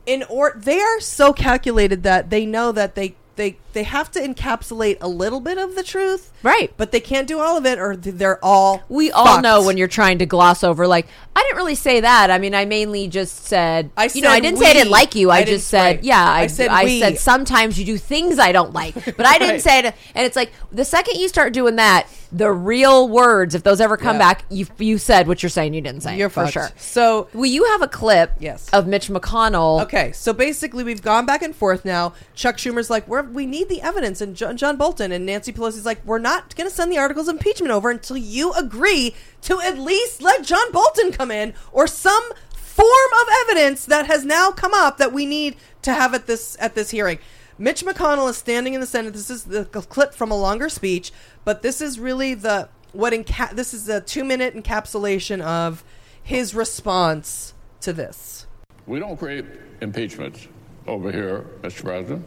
in 0.08 0.24
or 0.30 0.54
they 0.56 0.80
are 0.80 1.00
so 1.00 1.34
calculated 1.34 2.02
that 2.04 2.30
they 2.32 2.46
know 2.48 2.72
that 2.72 2.96
they 2.96 3.16
they 3.36 3.58
they 3.74 3.84
have 3.84 4.10
to 4.12 4.20
encapsulate 4.20 4.98
a 5.02 5.08
little 5.08 5.40
bit 5.40 5.58
of 5.58 5.76
the 5.76 5.84
truth, 5.84 6.32
Right. 6.42 6.74
But 6.78 6.94
they 6.94 7.02
can't 7.02 7.28
do 7.28 7.40
all 7.40 7.58
of 7.58 7.66
it, 7.66 7.78
or 7.80 7.98
they're 7.98 8.44
all. 8.44 8.82
We 8.88 9.12
all 9.12 9.26
fucked. 9.26 9.44
know 9.44 9.62
when 9.66 9.76
you're 9.78 9.90
trying 9.90 10.20
to 10.20 10.26
gloss 10.26 10.64
over, 10.64 10.88
like, 10.88 11.06
I 11.36 11.42
didn't 11.44 11.58
really 11.58 11.76
say 11.76 12.00
that. 12.00 12.32
I 12.32 12.38
mean, 12.38 12.56
I 12.56 12.64
mainly 12.64 13.10
just 13.10 13.46
said, 13.46 13.92
I 13.98 14.10
you 14.14 14.22
know, 14.22 14.30
I 14.30 14.40
didn't 14.40 14.58
say 14.60 14.70
I 14.70 14.74
didn't 14.74 14.90
like 14.92 15.16
you. 15.16 15.32
I, 15.32 15.40
I 15.40 15.44
just 15.44 15.68
said, 15.68 15.84
right. 15.98 16.04
yeah, 16.04 16.24
I, 16.24 16.42
I 16.44 16.48
said 16.48 16.70
I 16.70 16.84
we. 16.86 17.00
said 17.02 17.18
sometimes 17.18 17.78
you 17.78 17.84
do 17.86 17.98
things 17.98 18.40
I 18.40 18.54
don't 18.54 18.72
like, 18.74 18.94
but 19.18 19.26
I 19.26 19.38
didn't 19.38 19.56
Right. 19.56 19.62
say 19.62 19.80
it. 19.80 19.96
And 20.16 20.26
it's 20.26 20.38
like 20.38 20.54
the 20.72 20.86
second 20.86 21.18
you 21.20 21.28
start 21.28 21.52
doing 21.52 21.76
that, 21.76 22.08
the 22.32 22.52
real 22.52 23.10
words, 23.10 23.54
if 23.54 23.64
those 23.64 23.82
ever 23.82 23.98
come 23.98 24.16
Yeah. 24.16 24.20
back, 24.34 24.46
you 24.50 24.66
you 24.78 24.98
said 24.98 25.28
what 25.28 25.44
you're 25.44 25.50
saying 25.50 25.74
you 25.74 25.82
didn't 25.82 26.02
say. 26.04 26.18
You're 26.18 26.30
for 26.30 26.44
fucked. 26.44 26.54
sure. 26.54 26.70
So 26.78 27.28
Well, 27.34 27.46
you 27.46 27.66
have 27.66 27.82
a 27.82 27.88
clip, 27.90 28.32
Yes. 28.40 28.70
of 28.72 28.88
Mitch 28.88 29.10
McConnell. 29.10 29.82
Okay, 29.84 30.14
so 30.14 30.32
basically 30.32 30.86
we've 30.86 31.02
gone 31.02 31.26
back 31.26 31.42
and 31.42 31.54
forth 31.54 31.84
now. 31.84 32.14
Chuck 32.34 32.56
Schumer's 32.58 32.90
like, 32.90 33.06
we're, 33.10 33.24
we 33.24 33.46
need 33.46 33.59
the 33.68 33.82
evidence, 33.82 34.22
and 34.22 34.36
John, 34.36 34.56
John 34.56 34.78
Bolton 34.78 35.12
and 35.12 35.26
Nancy 35.26 35.52
Pelosi's 35.52 35.86
like, 35.86 36.06
we're 36.06 36.20
not 36.20 36.56
going 36.56 36.70
to 36.70 36.76
send 36.76 36.92
the 36.92 36.98
articles 36.98 37.28
of 37.28 37.36
impeachment 37.36 37.72
over 37.72 37.90
until 37.90 38.16
you 38.16 38.54
agree 38.54 39.16
to 39.42 39.60
at 39.60 39.78
least 39.78 40.22
let 40.22 40.44
John 40.44 40.72
Bolton 40.72 41.12
come 41.12 41.32
in 41.32 41.54
or 41.72 41.88
some 41.88 42.24
form 42.54 43.12
of 43.22 43.28
evidence 43.42 43.86
that 43.86 44.06
has 44.06 44.24
now 44.24 44.52
come 44.52 44.74
up 44.74 44.98
that 44.98 45.12
we 45.12 45.26
need 45.26 45.58
to 45.82 45.94
have 45.94 46.14
at 46.14 46.28
this 46.28 46.56
at 46.60 46.76
this 46.76 46.92
hearing. 46.92 47.20
Mitch 47.58 47.84
McConnell 47.84 48.30
is 48.30 48.38
standing 48.38 48.74
in 48.74 48.80
the 48.80 48.88
Senate. 48.88 49.12
This 49.12 49.30
is 49.30 49.44
the 49.44 49.66
clip 49.66 50.14
from 50.14 50.32
a 50.32 50.38
longer 50.38 50.70
speech, 50.70 51.12
but 51.44 51.62
this 51.62 51.82
is 51.82 52.00
really 52.00 52.34
the 52.34 52.70
what 52.94 53.12
enca- 53.12 53.52
this 53.52 53.74
is 53.74 53.90
a 53.90 54.00
two 54.00 54.24
minute 54.24 54.56
encapsulation 54.56 55.42
of 55.42 55.84
his 56.24 56.56
response 56.56 57.54
to 57.82 57.92
this. 57.92 58.48
We 58.88 59.00
don't 59.00 59.18
create 59.18 59.46
impeachments 59.82 60.48
over 60.88 61.12
here, 61.12 61.46
Mr. 61.62 61.84
President. 61.84 62.26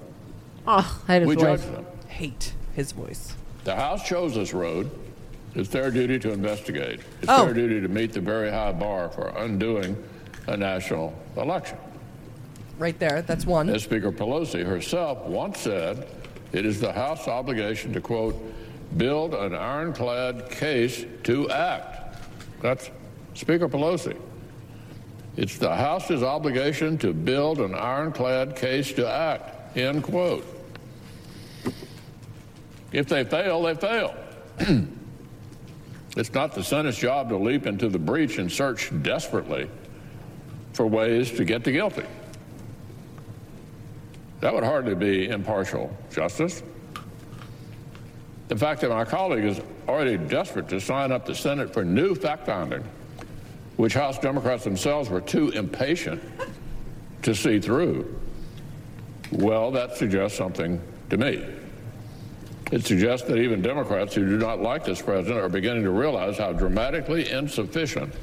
Oh, 0.66 1.02
I 1.08 1.12
had 1.14 1.22
his 1.22 1.28
We 1.28 1.34
voice. 1.34 1.42
judge 1.44 1.60
them. 1.72 1.86
Hate 2.08 2.52
his 2.74 2.92
voice. 2.92 3.34
The 3.64 3.74
House 3.76 4.06
chose 4.06 4.34
this 4.34 4.52
road. 4.54 4.90
It's 5.54 5.68
their 5.68 5.90
duty 5.90 6.18
to 6.20 6.32
investigate. 6.32 7.00
It's 7.20 7.30
Oh. 7.30 7.44
their 7.44 7.54
duty 7.54 7.80
to 7.80 7.88
meet 7.88 8.12
the 8.12 8.20
very 8.20 8.50
high 8.50 8.72
bar 8.72 9.08
for 9.10 9.28
undoing 9.36 9.96
a 10.46 10.56
national 10.56 11.14
election. 11.36 11.78
Right 12.78 12.98
there. 12.98 13.22
That's 13.22 13.44
one. 13.46 13.68
As 13.68 13.82
Speaker 13.82 14.10
Pelosi 14.10 14.64
herself 14.64 15.24
once 15.26 15.58
said, 15.60 16.06
it 16.52 16.64
is 16.64 16.80
the 16.80 16.92
House 16.92 17.28
obligation 17.28 17.92
to, 17.92 18.00
quote, 18.00 18.34
build 18.96 19.34
an 19.34 19.54
ironclad 19.54 20.50
case 20.50 21.04
to 21.24 21.48
act. 21.50 22.16
That's 22.60 22.90
Speaker 23.34 23.68
Pelosi. 23.68 24.16
It's 25.36 25.56
the 25.58 25.74
House's 25.74 26.22
obligation 26.22 26.98
to 26.98 27.12
build 27.12 27.60
an 27.60 27.74
ironclad 27.74 28.54
case 28.56 28.92
to 28.94 29.08
act, 29.08 29.61
end 29.76 30.02
quote. 30.02 30.46
If 32.92 33.08
they 33.08 33.24
fail, 33.24 33.62
they 33.62 33.74
fail. 33.74 34.14
it's 36.16 36.32
not 36.34 36.54
the 36.54 36.62
Senate's 36.62 36.98
job 36.98 37.30
to 37.30 37.36
leap 37.36 37.66
into 37.66 37.88
the 37.88 37.98
breach 37.98 38.38
and 38.38 38.52
search 38.52 38.90
desperately 39.02 39.68
for 40.74 40.86
ways 40.86 41.30
to 41.32 41.44
get 41.44 41.64
the 41.64 41.72
guilty. 41.72 42.04
That 44.40 44.52
would 44.52 44.64
hardly 44.64 44.94
be 44.94 45.28
impartial 45.28 45.96
justice. 46.10 46.62
The 48.48 48.56
fact 48.56 48.80
that 48.82 48.90
my 48.90 49.04
colleague 49.04 49.44
is 49.44 49.60
already 49.88 50.16
desperate 50.16 50.68
to 50.68 50.80
sign 50.80 51.12
up 51.12 51.24
the 51.24 51.34
Senate 51.34 51.72
for 51.72 51.84
new 51.84 52.14
fact 52.14 52.46
finding, 52.46 52.84
which 53.76 53.94
House 53.94 54.18
Democrats 54.18 54.64
themselves 54.64 55.08
were 55.08 55.20
too 55.20 55.50
impatient 55.50 56.22
to 57.22 57.34
see 57.34 57.60
through, 57.60 58.20
well, 59.32 59.70
that 59.72 59.96
suggests 59.96 60.36
something 60.36 60.80
to 61.10 61.16
me. 61.16 61.46
It 62.70 62.86
suggests 62.86 63.26
that 63.28 63.36
even 63.36 63.60
Democrats 63.60 64.14
who 64.14 64.26
do 64.26 64.38
not 64.38 64.60
like 64.60 64.84
this 64.84 65.02
president 65.02 65.38
are 65.40 65.48
beginning 65.48 65.82
to 65.84 65.90
realize 65.90 66.38
how 66.38 66.52
dramatically 66.52 67.30
insufficient 67.30 68.14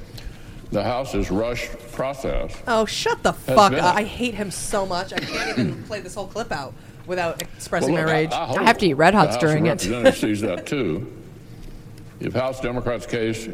the 0.71 0.83
House's 0.83 1.29
rushed 1.31 1.71
process 1.91 2.55
Oh, 2.67 2.85
shut 2.85 3.21
the 3.23 3.33
fuck 3.33 3.73
up. 3.73 3.95
I 3.95 4.03
hate 4.03 4.33
him 4.35 4.51
so 4.51 4.85
much. 4.85 5.13
I 5.13 5.17
can't 5.19 5.59
even 5.59 5.83
play 5.87 5.99
this 5.99 6.15
whole 6.15 6.27
clip 6.27 6.51
out 6.51 6.73
without 7.05 7.41
expressing 7.41 7.93
Well, 7.93 8.03
look, 8.03 8.07
my 8.11 8.13
rage. 8.13 8.31
I, 8.31 8.45
hope 8.45 8.59
I 8.59 8.63
have 8.63 8.77
to 8.79 8.87
eat 8.87 8.93
Red 8.93 9.13
Hots 9.13 9.27
the 9.27 9.33
House 9.33 9.41
during 9.41 9.67
of 9.67 9.73
it. 9.73 9.85
Representatives 9.85 10.17
sees 10.21 10.41
that 10.41 10.65
too. 10.65 11.11
If 12.19 12.33
House 12.33 12.59
Democrats' 12.59 13.05
case 13.05 13.47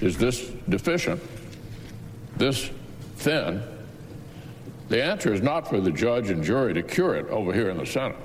is 0.00 0.16
this 0.18 0.48
deficient, 0.68 1.22
this 2.36 2.70
thin, 3.16 3.62
the 4.88 5.02
answer 5.02 5.32
is 5.32 5.42
not 5.42 5.68
for 5.68 5.80
the 5.80 5.90
judge 5.90 6.30
and 6.30 6.42
jury 6.42 6.74
to 6.74 6.82
cure 6.82 7.14
it 7.16 7.26
over 7.28 7.52
here 7.52 7.70
in 7.70 7.76
the 7.78 7.86
Senate. 7.86 8.16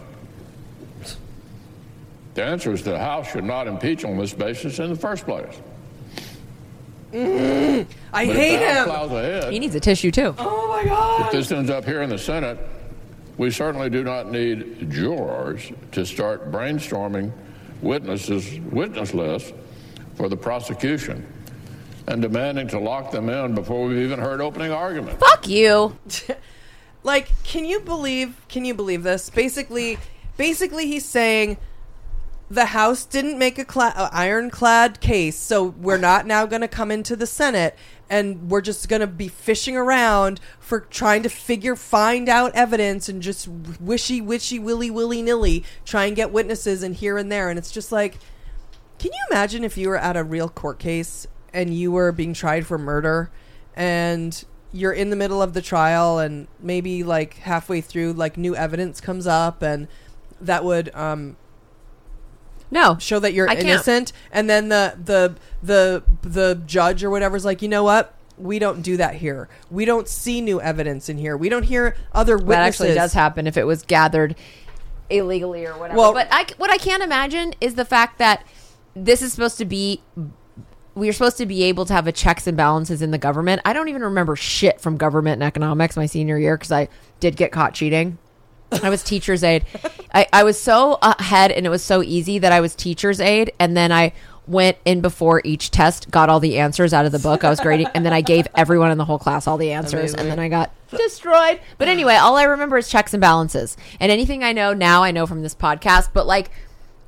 The 2.36 2.44
answer 2.44 2.72
is 2.72 2.84
the 2.84 2.98
House 2.98 3.32
should 3.32 3.44
not 3.44 3.68
impeach 3.68 4.04
on 4.06 4.18
this 4.18 4.34
basis 4.34 4.80
in 4.80 4.90
the 4.90 4.96
first 4.96 5.26
place. 5.26 5.54
Mm-hmm. 7.12 7.92
I 8.12 8.26
But 8.26 8.36
hate 8.36 8.56
if 8.56 8.86
him. 8.88 8.90
ahead, 8.90 9.54
He 9.54 9.60
needs 9.60 9.76
a 9.76 9.80
tissue 9.80 10.10
too. 10.10 10.34
Oh 10.40 10.68
my 10.70 10.84
god. 10.90 11.26
if 11.28 11.32
this 11.32 11.52
ends 11.52 11.70
up 11.70 11.86
here 11.86 12.02
in 12.02 12.10
the 12.10 12.18
Senate, 12.18 12.58
we 13.38 13.52
certainly 13.52 13.90
do 13.90 14.04
not 14.04 14.32
need 14.32 14.90
jurors 14.90 15.72
to 15.92 16.06
start 16.06 16.52
brainstorming 16.52 17.32
witnesses, 17.82 18.60
witness 18.72 19.14
lists 19.14 19.54
for 20.16 20.28
the 20.30 20.38
prosecution 20.38 21.26
and 22.08 22.22
demanding 22.22 22.68
to 22.70 22.80
lock 22.80 23.12
them 23.12 23.30
in 23.30 23.54
before 23.54 23.86
we've 23.86 23.98
even 24.00 24.20
heard 24.20 24.42
opening 24.42 24.72
argument. 24.72 25.20
Fuck 25.20 25.48
you. 25.48 25.96
Like, 27.04 27.32
can 27.44 27.66
you 27.66 27.80
believe? 27.80 28.42
Can 28.48 28.66
you 28.66 28.74
believe 28.74 29.04
this? 29.04 29.30
Basically, 29.30 29.98
basically, 30.38 30.88
he's 30.88 31.06
saying 31.06 31.58
the 32.50 32.66
House 32.68 33.06
didn't 33.06 33.38
make 33.38 33.58
a 33.58 33.66
cla- 33.66 34.10
ironclad 34.14 35.00
case, 35.00 35.38
so 35.38 35.64
we're 35.64 35.98
not 35.98 36.26
now 36.26 36.46
going 36.46 36.62
to 36.62 36.68
come 36.68 36.92
into 36.92 37.16
the 37.16 37.26
Senate 37.26 37.76
and 38.10 38.52
we're 38.52 38.62
just 38.62 38.90
going 38.90 39.00
to 39.00 39.08
be 39.08 39.28
fishing 39.28 39.76
around 39.76 40.40
for 40.60 40.82
trying 40.82 41.24
to 41.24 41.30
figure, 41.30 41.76
find 41.76 42.30
out 42.30 42.54
evidence 42.54 43.10
and 43.10 43.24
just 43.24 43.48
wishy 43.48 44.22
wishy 44.22 44.60
willy 44.60 44.92
willy 44.92 45.22
nilly 45.22 45.64
try 45.84 46.06
and 46.06 46.16
get 46.16 46.32
witnesses 46.32 46.84
and 46.84 46.96
here 46.96 47.18
and 47.18 47.32
there. 47.32 47.50
And 47.50 47.58
it's 47.58 47.72
just 47.72 47.92
like, 47.92 48.20
can 49.00 49.12
you 49.12 49.20
imagine 49.32 49.64
if 49.64 49.78
you 49.78 49.90
were 49.90 49.98
at 49.98 50.16
a 50.16 50.24
real 50.24 50.48
court 50.48 50.78
case 50.78 51.26
and 51.54 51.74
you 51.74 51.92
were 51.92 52.12
being 52.12 52.34
tried 52.34 52.68
for 52.68 52.78
murder 52.78 53.32
and 53.76 54.44
you're 54.74 54.92
in 54.92 55.10
the 55.12 55.16
middle 55.16 55.42
of 55.42 55.54
the 55.54 55.62
trial 55.62 56.18
and 56.20 56.48
maybe 56.60 57.04
like 57.04 57.36
halfway 57.36 57.80
through 57.80 58.12
like 58.14 58.36
new 58.38 58.56
evidence 58.56 59.00
comes 59.00 59.28
up 59.28 59.62
and 59.62 59.88
that 60.42 60.66
would 60.66 60.94
um 60.96 61.38
No. 62.72 62.98
show 63.00 63.20
that 63.20 63.34
you're 63.34 63.48
I 63.48 63.56
can't. 63.56 63.68
innocent 63.68 64.12
and 64.32 64.50
then 64.50 64.70
the 64.70 64.98
the 65.04 65.36
the 65.62 66.04
the 66.24 66.62
judge 66.66 67.04
or 67.04 67.10
whatever's 67.10 67.46
like 67.46 67.62
you 67.62 67.70
know 67.70 67.84
what 67.84 68.14
we 68.38 68.58
don't 68.58 68.82
do 68.82 68.98
that 68.98 69.16
here 69.18 69.48
we 69.70 69.86
don't 69.86 70.08
see 70.08 70.42
new 70.42 70.60
evidence 70.60 71.08
in 71.08 71.20
here 71.20 71.38
we 71.38 71.50
don't 71.50 71.64
hear 71.64 71.96
other 72.12 72.36
witnesses 72.36 72.48
That 72.48 72.66
actually 72.88 72.94
does 72.96 73.14
happen 73.14 73.46
if 73.46 73.58
it 73.58 73.66
was 73.66 73.84
gathered 73.84 74.36
illegally 75.10 75.66
or 75.68 75.78
whatever. 75.78 76.00
Well- 76.00 76.14
but 76.14 76.28
I, 76.32 76.48
what 76.58 76.72
I 76.72 76.78
can't 76.78 77.04
imagine 77.04 77.54
is 77.62 77.76
the 77.76 77.86
fact 77.86 78.18
that 78.18 78.44
this 78.96 79.22
is 79.22 79.34
supposed 79.34 79.58
to 79.60 79.66
be. 79.66 80.02
We 80.96 81.10
are 81.10 81.14
supposed 81.14 81.38
to 81.38 81.46
be 81.46 81.64
able 81.64 81.86
to 81.86 81.94
have 81.94 82.06
a 82.08 82.12
checks 82.12 82.46
and 82.46 82.56
balances 82.56 83.02
in 83.02 83.12
the 83.12 83.18
government. 83.18 83.62
I 83.66 83.74
don't 83.74 83.90
even 83.90 84.04
remember 84.04 84.36
shit 84.36 84.80
from 84.80 84.98
government 84.98 85.36
and 85.36 85.44
economics 85.44 85.96
my 85.96 86.06
senior 86.06 86.38
year 86.38 86.56
because 86.56 86.72
I 86.72 86.88
did 87.20 87.36
get 87.36 87.52
caught 87.52 87.74
cheating. 87.74 88.20
I 88.84 88.90
was 88.90 89.04
teacher's 89.04 89.44
aide. 89.44 89.66
I, 90.14 90.28
I 90.32 90.44
was 90.44 90.60
so 90.60 90.98
ahead 91.02 91.52
and 91.52 91.66
it 91.66 91.70
was 91.70 91.84
so 91.84 92.02
easy 92.02 92.40
that 92.40 92.52
I 92.52 92.60
was 92.60 92.76
teacher's 92.76 93.20
aide. 93.20 93.52
And 93.60 93.76
then 93.76 93.92
I 93.92 94.14
went 94.48 94.78
in 94.86 95.02
before 95.02 95.42
each 95.44 95.72
test, 95.72 96.12
got 96.12 96.30
all 96.30 96.40
the 96.40 96.60
answers 96.60 96.94
out 96.94 97.06
of 97.06 97.12
the 97.12 97.20
book 97.20 97.44
I 97.44 97.50
was 97.50 97.60
grading. 97.60 97.88
And 97.94 98.06
then 98.06 98.14
I 98.14 98.22
gave 98.22 98.48
everyone 98.56 98.92
in 98.92 98.98
the 98.98 99.06
whole 99.06 99.20
class 99.20 99.48
all 99.48 99.58
the 99.58 99.72
answers. 99.72 100.14
Amazing. 100.14 100.20
And 100.20 100.32
then 100.32 100.40
I 100.40 100.50
got 100.50 100.72
destroyed. 100.90 101.60
But 101.78 101.88
anyway, 101.88 102.16
all 102.16 102.36
I 102.36 102.44
remember 102.44 102.78
is 102.78 102.90
checks 102.90 103.14
and 103.14 103.22
balances. 103.22 103.78
And 104.00 104.12
anything 104.12 104.44
I 104.44 104.52
know 104.52 104.74
now, 104.74 105.04
I 105.04 105.12
know 105.12 105.26
from 105.26 105.42
this 105.42 105.56
podcast. 105.56 106.10
But 106.14 106.28
like 106.28 106.52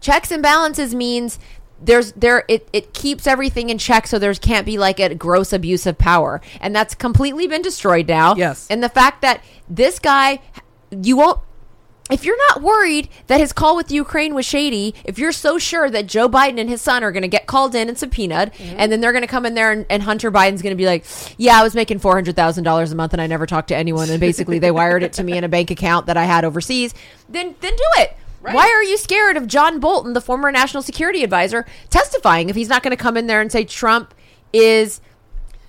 checks 0.02 0.32
and 0.32 0.41
balances 0.41 0.95
means 0.95 1.39
there's 1.81 2.11
there 2.13 2.45
it, 2.47 2.67
it 2.73 2.93
keeps 2.93 3.27
everything 3.27 3.69
in 3.69 3.77
check 3.77 4.07
so 4.07 4.17
there's 4.17 4.39
can't 4.39 4.65
be 4.65 4.77
like 4.77 4.99
a 4.99 5.13
gross 5.13 5.51
abuse 5.51 5.85
of 5.85 5.97
power 5.97 6.41
and 6.61 6.75
that's 6.75 6.95
completely 6.95 7.47
been 7.47 7.61
destroyed 7.61 8.07
now 8.07 8.35
Yes. 8.35 8.67
and 8.69 8.81
the 8.83 8.89
fact 8.89 9.21
that 9.21 9.43
this 9.69 9.99
guy 9.99 10.39
you 10.91 11.17
won't 11.17 11.39
if 12.11 12.23
you're 12.23 12.38
not 12.49 12.61
worried 12.61 13.09
that 13.27 13.39
his 13.39 13.51
call 13.51 13.75
with 13.75 13.91
Ukraine 13.91 14.35
was 14.35 14.45
shady, 14.45 14.93
if 15.05 15.17
you're 15.17 15.31
so 15.31 15.57
sure 15.57 15.89
that 15.89 16.05
Joe 16.05 16.29
Biden 16.29 16.59
and 16.59 16.69
his 16.69 16.79
son 16.79 17.03
are 17.03 17.11
going 17.11 17.23
to 17.23 17.27
get 17.27 17.47
called 17.47 17.73
in 17.73 17.89
and 17.89 17.97
subpoenaed, 17.97 18.53
mm-hmm. 18.53 18.75
and 18.77 18.91
then 18.91 19.01
they're 19.01 19.11
going 19.11 19.23
to 19.23 19.27
come 19.27 19.43
in 19.43 19.55
there 19.55 19.71
and, 19.71 19.88
and 19.89 20.03
Hunter 20.03 20.31
Biden's 20.31 20.61
going 20.61 20.71
to 20.71 20.77
be 20.77 20.85
like, 20.85 21.03
"Yeah, 21.38 21.59
I 21.59 21.63
was 21.63 21.73
making 21.73 21.97
four 21.99 22.13
hundred 22.13 22.35
thousand 22.35 22.63
dollars 22.63 22.91
a 22.91 22.95
month 22.95 23.13
and 23.13 23.21
I 23.21 23.25
never 23.25 23.47
talked 23.47 23.69
to 23.69 23.75
anyone, 23.75 24.09
and 24.11 24.19
basically 24.19 24.59
they 24.59 24.69
wired 24.69 25.01
it 25.01 25.13
to 25.13 25.23
me 25.23 25.35
in 25.35 25.43
a 25.43 25.49
bank 25.49 25.71
account 25.71 26.05
that 26.05 26.15
I 26.15 26.25
had 26.25 26.45
overseas," 26.45 26.93
then 27.27 27.55
then 27.61 27.75
do 27.75 27.83
it. 27.97 28.15
Why 28.53 28.67
are 28.67 28.84
you 28.84 28.97
scared 28.97 29.38
of 29.38 29.47
John 29.47 29.79
Bolton, 29.79 30.13
the 30.13 30.21
former 30.21 30.51
national 30.51 30.84
security 30.84 31.23
advisor, 31.23 31.65
testifying 31.89 32.49
if 32.49 32.55
he's 32.55 32.69
not 32.69 32.84
going 32.84 32.95
to 32.95 33.01
come 33.01 33.17
in 33.17 33.27
there 33.27 33.41
and 33.41 33.51
say 33.51 33.63
Trump 33.65 34.13
is 34.53 35.01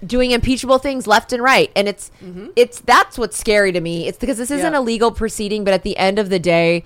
doing 0.04 0.30
impeachable 0.32 0.78
things 0.78 1.06
left 1.06 1.32
and 1.32 1.42
right? 1.42 1.70
And 1.74 1.88
it's 1.88 2.10
it's 2.54 2.80
that's 2.80 3.16
what's 3.18 3.38
scary 3.38 3.72
to 3.72 3.80
me. 3.80 4.06
It's 4.08 4.18
because 4.18 4.36
this 4.38 4.50
isn't 4.50 4.72
Yeah. 4.72 4.78
a 4.78 4.82
legal 4.82 5.10
proceeding 5.10 5.64
but 5.64 5.72
at 5.74 5.82
the 5.82 5.96
end 5.96 6.18
of 6.18 6.28
the 6.30 6.38
day 6.38 6.84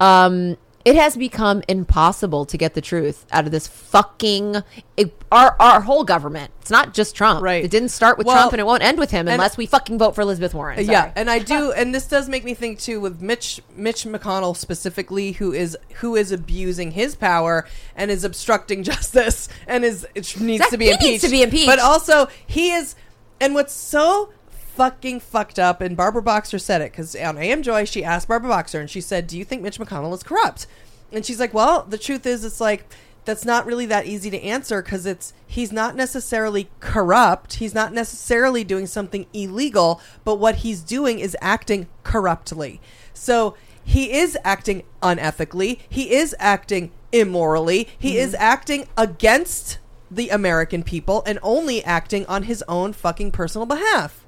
um 0.00 0.56
It 0.84 0.94
has 0.96 1.16
become 1.16 1.62
impossible 1.68 2.46
to 2.46 2.56
get 2.56 2.74
the 2.74 2.80
truth 2.80 3.26
out 3.32 3.44
of 3.44 3.50
this 3.50 3.66
fucking 3.66 4.62
it, 4.96 5.12
our 5.30 5.56
our 5.60 5.80
whole 5.80 6.04
government. 6.04 6.52
It's 6.60 6.70
not 6.70 6.94
just 6.94 7.14
Trump. 7.14 7.42
Right. 7.42 7.64
It 7.64 7.70
didn't 7.70 7.90
start 7.90 8.16
with 8.16 8.26
Well, 8.26 8.36
Trump 8.36 8.52
and 8.52 8.60
it 8.60 8.64
won't 8.64 8.82
end 8.82 8.98
with 8.98 9.10
him 9.10 9.28
unless 9.28 9.56
we 9.56 9.66
fucking 9.66 9.98
vote 9.98 10.14
for 10.14 10.20
Elizabeth 10.20 10.54
Warren. 10.54 10.84
Yeah, 10.88 11.12
and 11.16 11.28
I 11.28 11.40
do, 11.40 11.72
and 11.76 11.94
this 11.94 12.06
does 12.06 12.28
make 12.28 12.44
me 12.44 12.54
think 12.54 12.78
too 12.78 13.00
with 13.00 13.20
Mitch 13.20 13.60
Mitch 13.76 14.04
McConnell 14.04 14.56
specifically, 14.56 15.32
who 15.32 15.52
is 15.52 15.76
who 15.96 16.14
is 16.16 16.32
abusing 16.32 16.92
his 16.92 17.16
power 17.16 17.66
and 17.96 18.10
is 18.10 18.24
obstructing 18.24 18.82
justice 18.84 19.48
and 19.66 19.84
is 19.84 20.06
it 20.14 20.40
needs 20.40 20.68
to 20.68 20.78
be 20.78 20.86
he 20.86 20.90
impeached. 20.92 21.10
needs 21.10 21.22
to 21.24 21.30
be 21.30 21.42
impeached. 21.42 21.66
But 21.66 21.80
also 21.80 22.28
he 22.46 22.72
is, 22.72 22.94
and 23.40 23.54
what's 23.54 23.72
so 23.74 24.30
fucking 24.78 25.18
fucked 25.18 25.58
up, 25.58 25.80
and 25.80 25.96
Barbara 25.96 26.22
Boxer 26.22 26.60
said 26.60 26.80
it 26.80 26.92
because 26.92 27.16
on 27.16 27.36
AM 27.36 27.62
Joy 27.62 27.84
she 27.84 28.04
asked 28.04 28.28
Barbara 28.28 28.48
Boxer 28.48 28.78
and 28.78 28.88
she 28.88 29.00
said, 29.00 29.26
"Do 29.26 29.36
you 29.36 29.44
think 29.44 29.60
Mitch 29.60 29.80
McConnell 29.80 30.14
is 30.14 30.22
corrupt?" 30.22 30.68
And 31.10 31.26
she's 31.26 31.40
like, 31.40 31.52
"Well, 31.52 31.82
the 31.82 31.98
truth 31.98 32.24
is, 32.24 32.44
it's 32.44 32.60
like." 32.60 32.88
That's 33.24 33.44
not 33.44 33.66
really 33.66 33.84
that 33.84 34.06
easy 34.06 34.30
to 34.30 34.42
answer 34.42 34.80
because 34.80 35.04
it's 35.04 35.34
he's 35.46 35.70
not 35.70 35.94
necessarily 35.94 36.70
corrupt. 36.80 37.54
He's 37.54 37.74
not 37.74 37.92
necessarily 37.92 38.64
doing 38.64 38.86
something 38.86 39.26
illegal, 39.34 40.00
but 40.24 40.36
what 40.36 40.56
he's 40.56 40.80
doing 40.80 41.18
is 41.18 41.36
acting 41.42 41.88
corruptly. 42.04 42.80
So 43.12 43.54
he 43.84 44.14
is 44.14 44.38
acting 44.44 44.82
unethically. 45.02 45.80
He 45.90 46.14
is 46.14 46.34
acting 46.38 46.90
immorally. 47.12 47.88
He 47.98 48.16
is 48.16 48.32
mm-hmm. 48.32 48.42
acting 48.42 48.88
against 48.96 49.76
the 50.10 50.30
American 50.30 50.82
people 50.82 51.22
and 51.26 51.38
only 51.42 51.84
acting 51.84 52.24
on 52.26 52.44
his 52.44 52.64
own 52.66 52.94
fucking 52.94 53.32
personal 53.32 53.66
behalf. 53.66 54.24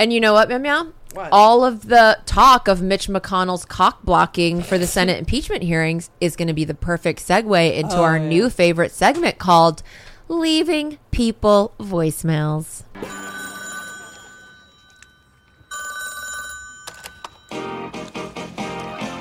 And 0.00 0.14
you 0.14 0.18
know 0.18 0.32
what, 0.32 0.48
Meow 0.48 0.56
Meow? 0.56 0.92
What? 1.12 1.28
All 1.30 1.62
of 1.62 1.88
the 1.88 2.18
talk 2.24 2.68
of 2.68 2.80
Mitch 2.80 3.06
McConnell's 3.06 3.66
cock 3.66 4.02
blocking 4.02 4.62
for 4.62 4.78
the 4.78 4.86
Senate 4.86 5.18
impeachment 5.18 5.62
hearings 5.62 6.08
is 6.22 6.36
going 6.36 6.48
to 6.48 6.54
be 6.54 6.64
the 6.64 6.72
perfect 6.72 7.20
segue 7.20 7.76
into 7.76 7.96
Oh, 7.96 8.02
our 8.04 8.16
yeah. 8.16 8.26
new 8.26 8.48
favorite 8.48 8.92
segment 8.92 9.36
called 9.36 9.82
Leaving 10.26 10.96
People 11.10 11.74
Voicemails. 11.78 12.84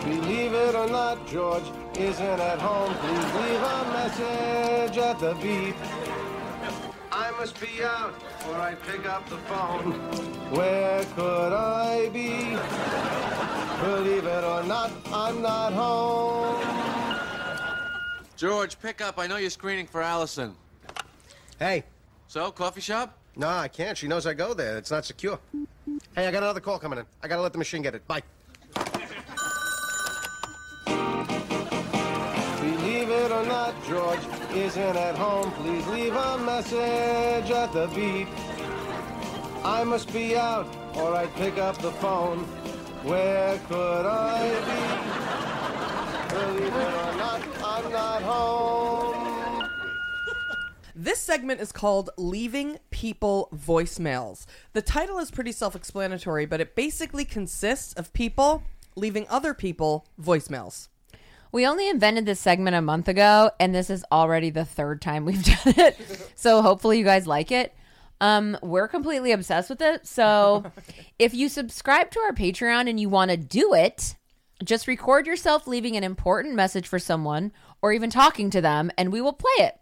Believe 0.05 0.53
it 0.53 0.75
or 0.75 0.87
not, 0.89 1.27
George 1.27 1.63
isn't 1.97 2.39
at 2.39 2.59
home. 2.59 2.93
Please 2.95 3.33
leave 3.41 3.61
a 3.61 3.79
message 3.93 4.97
at 4.97 5.19
the 5.19 5.33
beep. 5.41 5.75
I 7.11 7.31
must 7.31 7.59
be 7.59 7.83
out, 7.83 8.13
or 8.47 8.55
I 8.55 8.75
pick 8.75 9.05
up 9.07 9.27
the 9.29 9.37
phone. 9.39 9.91
Where 10.51 11.03
could 11.15 11.53
I 11.53 12.09
be? 12.09 12.55
Believe 13.83 14.25
it 14.25 14.43
or 14.43 14.63
not, 14.63 14.91
I'm 15.11 15.41
not 15.41 15.73
home. 15.73 16.57
George, 18.35 18.79
pick 18.79 19.01
up. 19.01 19.17
I 19.19 19.27
know 19.27 19.37
you're 19.37 19.49
screening 19.49 19.87
for 19.87 20.01
Allison. 20.01 20.55
Hey, 21.57 21.83
So, 22.27 22.51
coffee 22.51 22.81
shop? 22.81 23.17
no, 23.35 23.47
I 23.49 23.67
can't. 23.67 23.97
She 23.97 24.07
knows 24.07 24.25
I 24.27 24.33
go 24.33 24.53
there. 24.53 24.77
It's 24.77 24.91
not 24.91 25.05
secure. 25.05 25.39
Hey, 26.15 26.27
I 26.27 26.31
got 26.31 26.43
another 26.43 26.59
call 26.61 26.79
coming 26.79 26.99
in. 26.99 27.05
I 27.23 27.27
gotta 27.27 27.41
let 27.41 27.51
the 27.51 27.57
machine 27.57 27.81
get 27.81 27.95
it. 27.95 28.07
Bye. 28.07 28.21
Believe 32.61 33.09
it 33.09 33.31
or 33.31 33.45
not, 33.45 33.73
George 33.87 34.19
isn't 34.51 34.97
at 34.97 35.15
home. 35.15 35.51
Please 35.51 35.85
leave 35.87 36.15
a 36.15 36.37
message 36.37 37.51
at 37.51 37.71
the 37.73 37.87
beep. 37.87 38.27
I 39.63 39.83
must 39.83 40.11
be 40.13 40.35
out, 40.37 40.67
or 40.95 41.13
I'd 41.13 41.33
pick 41.35 41.57
up 41.57 41.77
the 41.79 41.91
phone. 41.91 42.39
Where 43.03 43.57
could 43.67 44.05
I 44.05 44.49
be? 44.69 46.35
Believe 46.35 46.73
it 46.73 46.93
or 46.93 47.15
not, 47.17 47.41
I'm 47.63 47.91
not 47.91 48.21
home. 48.21 49.69
This 50.95 51.21
segment 51.21 51.61
is 51.61 51.71
called 51.71 52.09
Leaving 52.17 52.77
People 52.91 53.49
Voicemails. 53.55 54.45
The 54.73 54.81
title 54.81 55.17
is 55.19 55.31
pretty 55.31 55.53
self 55.53 55.75
explanatory, 55.75 56.45
but 56.45 56.59
it 56.59 56.75
basically 56.75 57.25
consists 57.25 57.93
of 57.93 58.11
people 58.13 58.63
leaving 58.95 59.25
other 59.29 59.53
people 59.53 60.05
voicemails. 60.21 60.89
We 61.51 61.65
only 61.65 61.89
invented 61.89 62.25
this 62.25 62.39
segment 62.39 62.75
a 62.75 62.81
month 62.81 63.07
ago, 63.07 63.51
and 63.59 63.73
this 63.73 63.89
is 63.89 64.05
already 64.11 64.49
the 64.49 64.65
third 64.65 65.01
time 65.01 65.25
we've 65.25 65.43
done 65.63 65.73
it. 65.77 66.31
so 66.35 66.61
hopefully 66.61 66.99
you 66.99 67.03
guys 67.03 67.25
like 67.25 67.51
it. 67.51 67.73
Um, 68.21 68.57
we're 68.61 68.87
completely 68.87 69.31
obsessed 69.31 69.69
with 69.69 69.81
it. 69.81 70.05
So 70.05 70.71
if 71.19 71.33
you 71.33 71.49
subscribe 71.49 72.11
to 72.11 72.19
our 72.19 72.33
Patreon 72.33 72.89
and 72.89 72.99
you 72.99 73.09
want 73.09 73.31
to 73.31 73.37
do 73.37 73.73
it, 73.73 74.15
just 74.63 74.87
record 74.87 75.25
yourself 75.25 75.67
leaving 75.67 75.95
an 75.95 76.03
important 76.03 76.55
message 76.55 76.87
for 76.87 76.99
someone 76.99 77.51
or 77.81 77.93
even 77.93 78.09
talking 78.09 78.49
to 78.49 78.61
them, 78.61 78.91
and 78.97 79.11
we 79.11 79.21
will 79.21 79.33
play 79.33 79.65
it. 79.65 79.79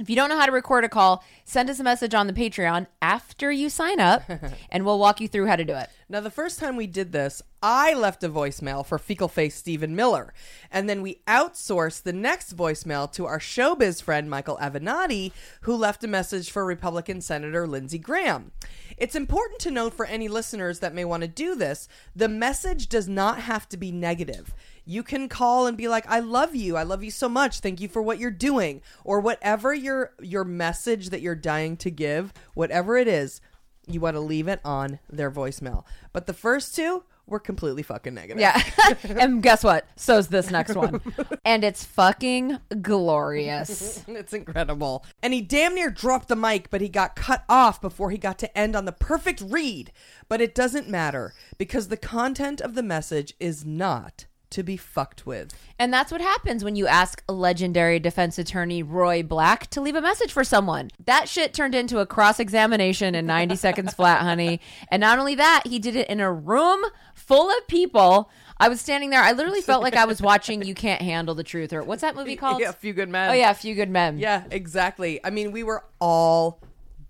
If 0.00 0.10
you 0.10 0.16
don't 0.16 0.28
know 0.28 0.38
how 0.38 0.46
to 0.46 0.52
record 0.52 0.84
a 0.84 0.88
call, 0.88 1.24
send 1.44 1.70
us 1.70 1.80
a 1.80 1.84
message 1.84 2.14
on 2.14 2.26
the 2.26 2.32
Patreon 2.32 2.86
after 3.00 3.50
you 3.50 3.68
sign 3.68 4.00
up, 4.00 4.22
and 4.70 4.84
we'll 4.84 4.98
walk 4.98 5.20
you 5.20 5.28
through 5.28 5.46
how 5.46 5.56
to 5.56 5.64
do 5.64 5.74
it. 5.74 5.88
Now, 6.10 6.20
the 6.20 6.30
first 6.30 6.58
time 6.58 6.76
we 6.76 6.86
did 6.86 7.12
this, 7.12 7.42
I 7.62 7.92
left 7.92 8.24
a 8.24 8.30
voicemail 8.30 8.86
for 8.86 8.98
fecal 8.98 9.28
face 9.28 9.54
Stephen 9.54 9.94
Miller. 9.94 10.32
And 10.70 10.88
then 10.88 11.02
we 11.02 11.20
outsourced 11.28 12.02
the 12.02 12.14
next 12.14 12.56
voicemail 12.56 13.12
to 13.12 13.26
our 13.26 13.38
showbiz 13.38 14.02
friend, 14.02 14.30
Michael 14.30 14.56
Avenatti, 14.56 15.32
who 15.62 15.76
left 15.76 16.02
a 16.02 16.08
message 16.08 16.50
for 16.50 16.64
Republican 16.64 17.20
Senator 17.20 17.66
Lindsey 17.66 17.98
Graham. 17.98 18.52
It's 18.96 19.14
important 19.14 19.60
to 19.60 19.70
note 19.70 19.92
for 19.92 20.06
any 20.06 20.28
listeners 20.28 20.78
that 20.78 20.94
may 20.94 21.04
want 21.04 21.24
to 21.24 21.28
do 21.28 21.54
this 21.54 21.88
the 22.16 22.28
message 22.28 22.88
does 22.88 23.06
not 23.06 23.40
have 23.40 23.68
to 23.68 23.76
be 23.76 23.92
negative. 23.92 24.54
You 24.86 25.02
can 25.02 25.28
call 25.28 25.66
and 25.66 25.76
be 25.76 25.88
like, 25.88 26.08
"I 26.08 26.20
love 26.20 26.54
you. 26.54 26.78
I 26.78 26.84
love 26.84 27.04
you 27.04 27.10
so 27.10 27.28
much. 27.28 27.60
Thank 27.60 27.82
you 27.82 27.88
for 27.88 28.00
what 28.00 28.18
you're 28.18 28.30
doing," 28.30 28.80
or 29.04 29.20
whatever 29.20 29.74
your 29.74 30.14
your 30.20 30.44
message 30.44 31.10
that 31.10 31.20
you're 31.20 31.34
dying 31.34 31.76
to 31.76 31.90
give, 31.90 32.32
whatever 32.54 32.96
it 32.96 33.08
is 33.08 33.42
you 33.88 34.00
want 34.00 34.16
to 34.16 34.20
leave 34.20 34.48
it 34.48 34.60
on 34.64 34.98
their 35.10 35.30
voicemail. 35.30 35.84
But 36.12 36.26
the 36.26 36.32
first 36.32 36.74
two 36.74 37.04
were 37.28 37.38
completely 37.38 37.82
fucking 37.82 38.14
negative. 38.14 38.40
Yeah. 38.40 38.60
and 39.02 39.42
guess 39.42 39.62
what? 39.62 39.86
So's 39.96 40.28
this 40.28 40.50
next 40.50 40.74
one. 40.74 41.00
and 41.44 41.62
it's 41.64 41.84
fucking 41.84 42.58
glorious. 42.80 44.04
it's 44.08 44.32
incredible. 44.32 45.04
And 45.22 45.32
he 45.34 45.40
damn 45.40 45.74
near 45.74 45.90
dropped 45.90 46.28
the 46.28 46.36
mic, 46.36 46.70
but 46.70 46.80
he 46.80 46.88
got 46.88 47.16
cut 47.16 47.44
off 47.48 47.80
before 47.80 48.10
he 48.10 48.18
got 48.18 48.38
to 48.38 48.58
end 48.58 48.74
on 48.74 48.84
the 48.84 48.92
perfect 48.92 49.40
read. 49.40 49.92
But 50.28 50.40
it 50.40 50.54
doesn't 50.54 50.88
matter 50.88 51.34
because 51.56 51.88
the 51.88 51.96
content 51.96 52.60
of 52.60 52.74
the 52.74 52.82
message 52.82 53.34
is 53.38 53.64
not 53.64 54.26
to 54.50 54.62
be 54.62 54.76
fucked 54.76 55.26
with. 55.26 55.52
And 55.78 55.92
that's 55.92 56.10
what 56.10 56.20
happens 56.20 56.64
when 56.64 56.76
you 56.76 56.86
ask 56.86 57.22
legendary 57.28 57.98
defense 57.98 58.38
attorney 58.38 58.82
Roy 58.82 59.22
Black 59.22 59.68
to 59.70 59.80
leave 59.80 59.94
a 59.94 60.00
message 60.00 60.32
for 60.32 60.44
someone. 60.44 60.90
That 61.04 61.28
shit 61.28 61.54
turned 61.54 61.74
into 61.74 61.98
a 61.98 62.06
cross 62.06 62.40
examination 62.40 63.14
in 63.14 63.26
90 63.26 63.56
seconds 63.56 63.94
flat, 63.94 64.22
honey. 64.22 64.60
And 64.90 65.00
not 65.00 65.18
only 65.18 65.34
that, 65.34 65.64
he 65.66 65.78
did 65.78 65.96
it 65.96 66.08
in 66.08 66.20
a 66.20 66.32
room 66.32 66.82
full 67.14 67.50
of 67.50 67.66
people. 67.68 68.30
I 68.60 68.68
was 68.68 68.80
standing 68.80 69.10
there. 69.10 69.22
I 69.22 69.32
literally 69.32 69.60
felt 69.60 69.82
like 69.82 69.94
I 69.94 70.04
was 70.04 70.20
watching 70.20 70.62
You 70.62 70.74
Can't 70.74 71.00
Handle 71.00 71.34
the 71.34 71.44
Truth 71.44 71.72
or 71.72 71.82
what's 71.82 72.02
that 72.02 72.16
movie 72.16 72.36
called? 72.36 72.60
Yeah, 72.60 72.72
Few 72.72 72.92
Good 72.92 73.08
Men. 73.08 73.30
Oh, 73.30 73.34
yeah, 73.34 73.50
A 73.50 73.54
Few 73.54 73.74
Good 73.74 73.90
Men. 73.90 74.18
Yeah, 74.18 74.44
exactly. 74.50 75.24
I 75.24 75.30
mean, 75.30 75.52
we 75.52 75.62
were 75.62 75.84
all 76.00 76.60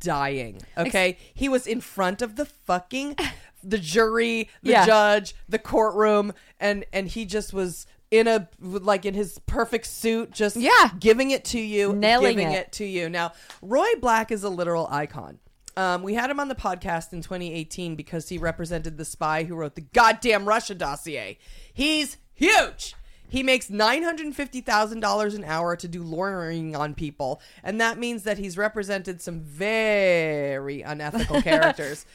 dying. 0.00 0.60
Okay, 0.76 1.18
he 1.34 1.48
was 1.48 1.66
in 1.66 1.80
front 1.80 2.22
of 2.22 2.36
the 2.36 2.44
fucking 2.44 3.16
the 3.62 3.78
jury, 3.78 4.48
the 4.62 4.70
Yeah. 4.72 4.86
judge, 4.86 5.34
the 5.48 5.58
courtroom, 5.58 6.32
and 6.60 6.84
and 6.92 7.08
he 7.08 7.24
just 7.24 7.52
was 7.52 7.86
in 8.10 8.26
a 8.26 8.48
like 8.60 9.04
in 9.04 9.14
his 9.14 9.38
perfect 9.46 9.86
suit, 9.86 10.30
just 10.30 10.56
Yeah. 10.56 10.90
giving 10.98 11.30
it 11.30 11.44
to 11.46 11.60
you, 11.60 11.92
Nailing 11.92 12.36
giving 12.38 12.52
it. 12.52 12.58
it 12.58 12.72
to 12.72 12.84
you. 12.84 13.08
Now, 13.08 13.32
Roy 13.60 13.88
Black 14.00 14.30
is 14.32 14.42
a 14.44 14.48
literal 14.48 14.86
icon. 14.90 15.38
Um, 15.76 16.02
we 16.02 16.14
had 16.14 16.28
him 16.30 16.40
on 16.40 16.48
the 16.48 16.56
podcast 16.56 17.12
in 17.12 17.22
2018 17.22 17.94
because 17.94 18.28
he 18.30 18.38
represented 18.38 18.96
the 18.96 19.04
spy 19.04 19.44
who 19.44 19.54
wrote 19.54 19.76
the 19.76 19.80
goddamn 19.82 20.46
Russia 20.46 20.74
dossier. 20.74 21.38
He's 21.72 22.16
huge. 22.34 22.96
He 23.30 23.42
makes 23.42 23.68
nine 23.68 24.02
hundred 24.02 24.24
and 24.24 24.34
fifty 24.34 24.62
thousand 24.62 25.00
dollars 25.00 25.34
an 25.34 25.44
hour 25.44 25.76
to 25.76 25.86
do 25.86 26.02
lawyering 26.02 26.74
on 26.74 26.94
people, 26.94 27.42
and 27.62 27.78
that 27.78 27.98
means 27.98 28.22
that 28.22 28.38
he's 28.38 28.56
represented 28.56 29.20
some 29.20 29.40
very 29.40 30.80
unethical 30.80 31.42
characters. 31.42 32.06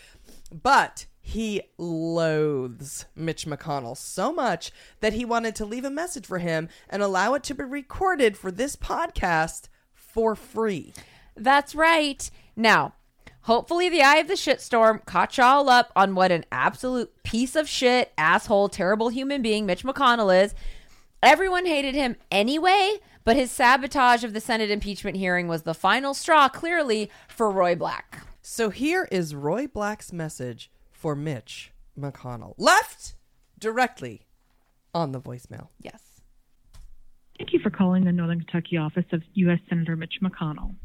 But 0.51 1.05
he 1.25 1.61
loathes 1.77 3.05
Mitch 3.15 3.45
McConnell 3.45 3.95
so 3.95 4.33
much 4.33 4.73
that 4.99 5.13
he 5.13 5.23
wanted 5.23 5.55
to 5.55 5.65
leave 5.65 5.85
a 5.85 5.89
message 5.89 6.25
for 6.25 6.39
him 6.39 6.67
and 6.89 7.01
allow 7.01 7.33
it 7.33 7.43
to 7.43 7.55
be 7.55 7.63
recorded 7.63 8.35
for 8.35 8.51
this 8.51 8.75
podcast 8.75 9.69
for 9.93 10.35
free. 10.35 10.93
That's 11.33 11.73
right. 11.73 12.29
Now, 12.57 12.95
hopefully, 13.43 13.87
the 13.87 14.03
eye 14.03 14.17
of 14.17 14.27
the 14.27 14.33
shitstorm 14.33 15.05
caught 15.05 15.37
y'all 15.37 15.69
up 15.69 15.93
on 15.95 16.13
what 16.13 16.33
an 16.33 16.43
absolute 16.51 17.23
piece 17.23 17.55
of 17.55 17.69
shit, 17.69 18.11
asshole, 18.17 18.67
terrible 18.67 19.07
human 19.07 19.41
being 19.41 19.65
Mitch 19.65 19.85
McConnell 19.85 20.43
is. 20.43 20.53
Everyone 21.23 21.65
hated 21.65 21.95
him 21.95 22.17
anyway, 22.31 22.97
but 23.23 23.37
his 23.37 23.49
sabotage 23.49 24.25
of 24.25 24.33
the 24.33 24.41
Senate 24.41 24.69
impeachment 24.69 25.15
hearing 25.15 25.47
was 25.47 25.63
the 25.63 25.73
final 25.73 26.13
straw, 26.13 26.49
clearly, 26.49 27.09
for 27.29 27.49
Roy 27.49 27.75
Black. 27.75 28.27
So 28.41 28.69
here 28.69 29.07
is 29.09 29.33
Roy 29.33 29.67
Black's 29.67 30.11
message 30.11 30.69
for 31.03 31.15
Mitch 31.17 31.73
McConnell. 31.99 32.53
Left 32.57 33.15
directly 33.59 34.21
on 34.93 35.11
the 35.11 35.19
voicemail. 35.19 35.67
Yes. 35.81 35.99
Thank 37.37 37.51
you 37.51 37.59
for 37.59 37.69
calling 37.69 38.05
the 38.05 38.13
Northern 38.13 38.39
Kentucky 38.39 38.77
office 38.77 39.03
of 39.11 39.21
U.S. 39.33 39.59
Senator 39.67 39.97
Mitch 39.97 40.19
McConnell. 40.23 40.75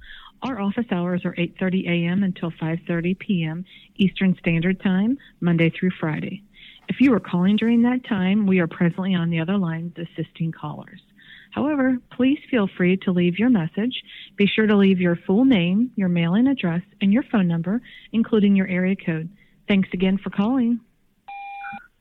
Our 0.43 0.61
office 0.61 0.87
hours 0.91 1.25
are 1.25 1.37
8:30 1.37 1.87
a.m. 1.87 2.25
until 2.25 2.51
5:30 2.51 3.16
p.m. 3.16 3.64
Eastern 3.95 4.35
Standard 4.41 4.83
Time, 4.83 5.19
Monday 5.41 5.71
through 5.71 5.93
Friday. 6.01 6.43
If 6.89 7.01
you 7.01 7.14
are 7.14 7.21
calling 7.21 7.55
during 7.55 7.83
that 7.83 8.05
time, 8.05 8.49
we 8.49 8.59
are 8.59 8.66
presently 8.66 9.14
on 9.14 9.31
the 9.31 9.39
other 9.39 9.57
lines 9.57 9.95
assisting 9.97 10.51
callers. 10.51 11.01
However, 11.53 11.99
please 12.11 12.41
feel 12.51 12.69
free 12.77 12.97
to 13.05 13.12
leave 13.12 13.39
your 13.39 13.51
message. 13.51 14.03
Be 14.37 14.49
sure 14.49 14.66
to 14.66 14.77
leave 14.77 15.01
your 15.01 15.14
full 15.14 15.45
name, 15.45 15.93
your 15.95 16.09
mailing 16.09 16.49
address, 16.49 16.83
and 17.01 17.12
your 17.12 17.23
phone 17.31 17.47
number, 17.47 17.81
including 18.12 18.57
your 18.57 18.66
area 18.66 18.97
code. 18.97 19.29
Thanks 19.69 19.91
again 19.93 20.19
for 20.19 20.31
calling. 20.31 20.81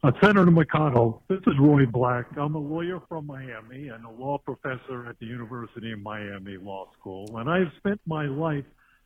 Uh, 0.02 0.12
Senator 0.22 0.52
McConnell, 0.52 1.20
this 1.28 1.40
is 1.48 1.54
Roy 1.60 1.86
Black. 1.86 2.26
I'm 2.38 2.56
a 2.56 2.60
lawyer 2.60 3.02
from 3.10 3.28
Miami 3.28 3.90
and 3.90 4.06
a 4.06 4.10
law 4.10 4.38
professor 4.38 5.06
at 5.08 5.20
the 5.20 5.26
University 5.26 5.92
of 5.92 6.00
Miami 6.00 6.56
Law 6.56 6.88
School, 6.98 7.38
and 7.38 7.50
I 7.50 7.60
have 7.60 7.72
spent 7.78 8.00
my 8.06 8.26
life 8.26 8.64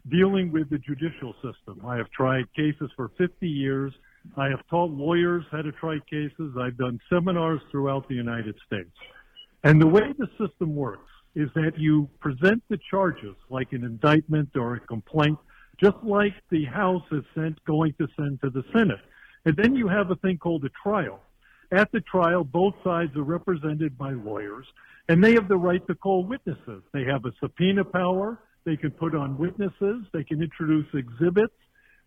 dealing 0.09 0.51
with 0.51 0.70
the 0.70 0.78
judicial 0.78 1.34
system. 1.36 1.82
I 1.86 1.97
have 1.97 2.09
tried 2.12 2.53
cases 2.53 2.91
for 2.95 3.09
50 3.18 3.47
years. 3.47 3.93
I 4.38 4.49
have 4.49 4.59
taught 4.70 4.91
lawyers 4.91 5.43
how 5.51 5.64
to 5.64 5.72
try 5.72 5.97
cases. 6.07 6.55
I've 6.59 6.78
done 6.78 6.99
seminars 7.09 7.62
throughout 7.72 8.07
the 8.07 8.16
United 8.16 8.55
States. 8.68 8.91
And 9.64 9.82
the 9.82 9.88
way 9.88 10.14
the 10.18 10.28
system 10.38 10.76
works 10.76 11.09
is 11.36 11.49
that 11.55 11.78
you 11.78 12.09
present 12.20 12.62
the 12.70 12.78
charges 12.89 13.36
like 13.49 13.72
an 13.72 13.84
indictment 13.84 14.49
or 14.55 14.76
a 14.76 14.80
complaint, 14.82 15.38
just 15.82 15.97
like 16.03 16.34
the 16.49 16.65
House 16.65 17.03
is 17.11 17.23
sent, 17.34 17.63
going 17.65 17.93
to 17.99 18.07
send 18.15 18.39
to 18.41 18.49
the 18.49 18.63
Senate. 18.71 18.99
And 19.45 19.55
then 19.57 19.75
you 19.75 19.88
have 19.88 20.11
a 20.11 20.15
thing 20.15 20.38
called 20.38 20.63
a 20.65 20.69
trial. 20.84 21.19
At 21.71 21.91
the 21.91 22.01
trial, 22.01 22.43
both 22.43 22.75
sides 22.84 23.15
are 23.15 23.23
represented 23.23 23.97
by 23.97 24.11
lawyers, 24.11 24.65
and 25.07 25.23
they 25.23 25.34
have 25.34 25.47
the 25.47 25.57
right 25.57 25.86
to 25.88 25.95
call 25.95 26.25
witnesses. 26.25 26.84
They 26.93 27.05
have 27.05 27.25
a 27.25 27.32
subpoena 27.39 27.86
power. 27.86 28.39
They 28.65 28.75
can 28.75 28.91
put 28.91 29.15
on 29.15 29.38
witnesses. 29.38 30.05
They 30.13 30.23
can 30.23 30.43
introduce 30.43 30.86
exhibits. 30.93 31.55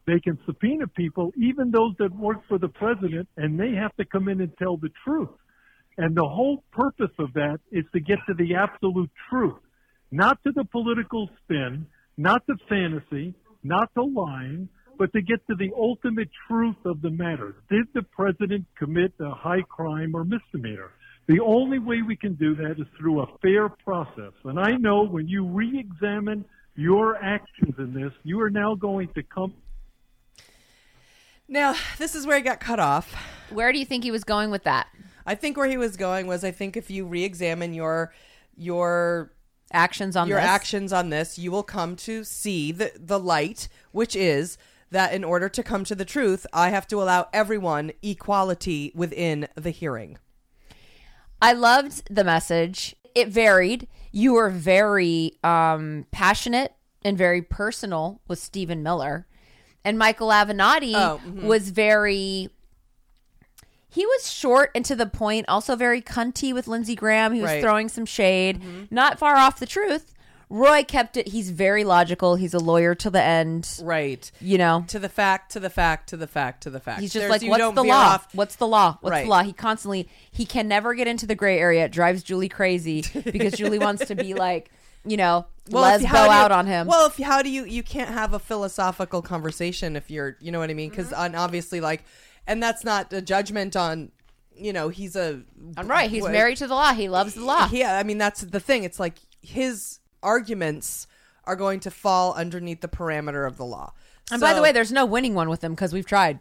They 0.07 0.21
can 0.21 0.39
subpoena 0.45 0.87
people, 0.89 1.33
even 1.37 1.71
those 1.71 1.95
that 1.99 2.15
work 2.15 2.47
for 2.47 2.59
the 2.59 2.69
president, 2.69 3.27
and 3.39 3.59
they 3.59 3.73
have 3.73 3.97
to 3.97 4.05
come 4.05 4.29
in 4.29 4.43
and 4.43 4.53
tell 4.59 4.77
the 4.77 4.91
truth. 5.03 5.31
And 5.97 6.15
the 6.15 6.29
whole 6.29 6.63
purpose 6.73 7.15
of 7.19 7.33
that 7.33 7.61
is 7.73 7.85
to 7.95 8.01
get 8.01 8.19
to 8.29 8.35
the 8.35 8.55
absolute 8.55 9.11
truth, 9.31 9.59
not 10.11 10.43
to 10.45 10.53
the 10.53 10.65
political 10.65 11.31
spin, 11.43 11.87
not 12.19 12.47
to 12.47 12.57
fantasy, 12.69 13.35
not 13.65 13.93
to 13.95 14.03
lying, 14.05 14.69
but 14.99 15.13
to 15.13 15.23
get 15.23 15.47
to 15.49 15.57
the 15.57 15.73
ultimate 15.77 16.29
truth 16.47 16.77
of 16.85 17.03
the 17.03 17.11
matter. 17.11 17.57
Did 17.71 17.87
the 17.95 18.03
president 18.03 18.67
commit 18.79 19.13
a 19.21 19.31
high 19.31 19.63
crime 19.63 20.15
or 20.15 20.25
misdemeanor? 20.25 20.91
The 21.27 21.41
only 21.41 21.79
way 21.79 22.03
we 22.03 22.17
can 22.17 22.35
do 22.35 22.55
that 22.57 22.73
is 22.79 22.87
through 22.99 23.23
a 23.23 23.27
fair 23.43 23.69
process. 23.69 24.33
And 24.45 24.61
I 24.61 24.73
know 24.73 25.05
when 25.07 25.27
you 25.27 25.47
re-examine 25.47 26.45
your 26.77 27.17
actions 27.17 27.75
in 27.79 27.95
this, 27.95 28.13
you 28.25 28.41
are 28.41 28.51
now 28.51 28.75
going 28.75 29.09
to 29.15 29.23
come 29.23 29.55
Now, 31.49 31.75
this 31.99 32.15
is 32.15 32.27
where 32.27 32.37
he 32.37 32.43
got 32.43 32.61
cut 32.61 32.81
off. 32.81 33.15
Where 33.51 33.73
do 33.73 33.79
you 33.79 33.85
think 33.85 34.05
he 34.05 34.11
was 34.11 34.25
going 34.25 34.51
with 34.51 34.65
that? 34.65 34.89
I 35.27 35.35
think 35.35 35.57
where 35.57 35.69
he 35.69 35.77
was 35.77 35.97
going 35.97 36.27
was 36.27 36.45
I 36.45 36.51
think 36.51 36.77
if 36.77 36.91
you 36.91 37.07
re-examine 37.07 37.75
your 37.75 38.13
your 38.57 39.33
Actions 39.75 40.15
on 40.17 40.29
your 40.29 40.41
this? 40.41 40.49
actions 40.49 40.93
on 40.93 41.11
this, 41.11 41.39
you 41.39 41.51
will 41.51 41.63
come 41.65 41.97
to 41.97 42.25
see 42.25 42.73
the 42.73 42.93
the 42.99 43.19
light, 43.19 43.69
which 43.93 44.15
is 44.17 44.57
that 44.91 45.13
in 45.13 45.25
order 45.25 45.49
to 45.49 45.63
come 45.63 45.83
to 45.85 45.95
the 45.97 46.05
truth, 46.05 46.47
I 46.53 46.71
have 46.71 46.87
to 46.89 47.03
allow 47.03 47.27
everyone 47.33 47.91
equality 48.03 48.93
within 48.95 49.49
the 49.57 49.71
hearing. 49.71 50.19
I 51.43 51.53
loved 51.53 52.15
the 52.15 52.23
message. 52.25 52.95
It 53.15 53.29
varied. 53.29 53.89
You 54.13 54.35
were 54.35 54.51
very 54.51 55.33
um, 55.43 56.07
passionate 56.13 56.73
and 57.05 57.19
very 57.19 57.43
personal 57.43 58.21
with 58.29 58.39
Stephen 58.39 58.83
Miller, 58.83 59.27
and 59.85 59.99
Michael 59.99 60.29
Avenatti 60.29 60.95
Oh, 60.95 61.21
mhm. 61.27 61.43
was 61.43 61.71
very. 61.71 62.49
He 63.95 64.05
was 64.05 64.31
short 64.31 64.71
and 64.75 64.85
to 64.87 64.97
the 64.97 65.07
point, 65.07 65.47
also 65.49 65.77
very 65.77 66.03
cunty 66.03 66.53
with 66.53 66.67
Lindsey 66.67 66.95
Graham. 66.97 67.33
He 67.33 67.41
was 67.41 67.51
Right. 67.53 67.63
throwing 67.63 67.89
some 67.89 68.05
shade, 68.07 68.61
not 68.91 69.19
far 69.19 69.37
off 69.37 69.61
the 69.61 69.67
truth. 69.67 70.11
Roy 70.51 70.85
kept 70.85 71.17
it. 71.17 71.29
He's 71.29 71.51
very 71.51 71.85
logical. 71.85 72.37
He's 72.37 72.55
a 72.55 72.59
lawyer 72.59 72.95
to 72.97 73.09
the 73.11 73.23
end. 73.23 73.69
Right. 73.83 74.31
You 74.41 74.59
know, 74.59 74.85
To 74.89 74.99
the 74.99 75.09
fact, 75.09 75.53
to 75.53 75.61
the 75.61 75.71
fact, 75.71 76.11
to 76.11 76.17
the 76.17 76.27
fact, 76.27 76.63
to 76.65 76.71
the 76.71 76.81
fact. 76.81 77.01
He's 77.01 77.13
just 77.13 77.27
There's- 77.27 77.43
like, 77.43 77.51
what's 77.51 77.75
the 77.75 77.83
law? 77.83 78.19
What's 78.35 78.57
the 78.57 78.67
law? 78.67 78.99
What's 79.01 79.11
Right. 79.13 79.25
the 79.25 79.31
law? 79.31 79.43
He 79.43 79.53
constantly 79.53 80.09
he 80.31 80.45
can 80.45 80.69
never 80.69 80.95
get 80.95 81.09
into 81.09 81.27
the 81.27 81.35
gray 81.35 81.59
area. 81.59 81.87
It 81.87 81.93
drives 81.93 82.23
Julie 82.23 82.49
crazy 82.51 83.05
because 83.25 83.55
Julie 83.55 83.79
wants 83.79 84.05
to 84.07 84.15
be 84.15 84.35
like, 84.35 84.71
you 85.05 85.17
know, 85.17 85.47
if- 85.67 85.73
lesbo 85.73 86.03
you- 86.11 86.31
out 86.31 86.53
on 86.53 86.67
him. 86.67 86.87
Well, 86.89 87.07
if 87.07 87.17
how 87.19 87.43
do 87.43 87.49
you 87.49 87.65
you 87.65 87.83
can't 87.83 88.11
have 88.11 88.33
a 88.35 88.39
philosophical 88.39 89.23
conversation 89.23 89.97
if 89.97 90.11
you're 90.11 90.37
you 90.41 90.53
know 90.53 90.59
what 90.59 90.71
I 90.71 90.75
mean? 90.75 90.91
Because 90.91 91.11
Mm-hmm. 91.11 91.37
obviously 91.37 91.81
like, 91.81 92.05
and 92.47 92.63
that's 92.63 92.85
not 92.85 93.13
a 93.13 93.21
judgment 93.23 93.77
on. 93.77 94.11
You 94.57 94.73
know, 94.73 94.89
he's 94.89 95.17
a. 95.17 95.43
I'm 95.77 95.89
right. 95.89 96.09
He's 96.11 96.23
what- 96.23 96.33
married 96.33 96.59
to 96.59 96.67
the 96.67 96.75
law. 96.75 96.93
He 96.93 97.09
loves 97.09 97.35
the 97.35 97.45
law. 97.45 97.69
Yeah, 97.73 97.97
I 97.99 98.03
mean 98.05 98.19
that's 98.19 98.41
the 98.43 98.61
thing. 98.61 98.85
It's 98.85 99.01
like 99.01 99.15
his 99.43 99.99
arguments 100.23 101.07
are 101.45 101.57
going 101.57 101.81
to 101.81 101.91
fall 101.91 102.33
underneath 102.35 102.81
the 102.81 102.89
parameter 102.89 103.47
of 103.47 103.57
the 103.57 103.65
law. 103.65 103.93
and 104.33 104.41
by 104.41 104.55
the 104.55 104.63
way, 104.63 104.73
there's 104.73 104.93
no 104.93 105.05
winning 105.05 105.35
one 105.35 105.49
with 105.51 105.63
him 105.63 105.73
because 105.75 105.93
we've 105.93 106.07
tried. 106.07 106.39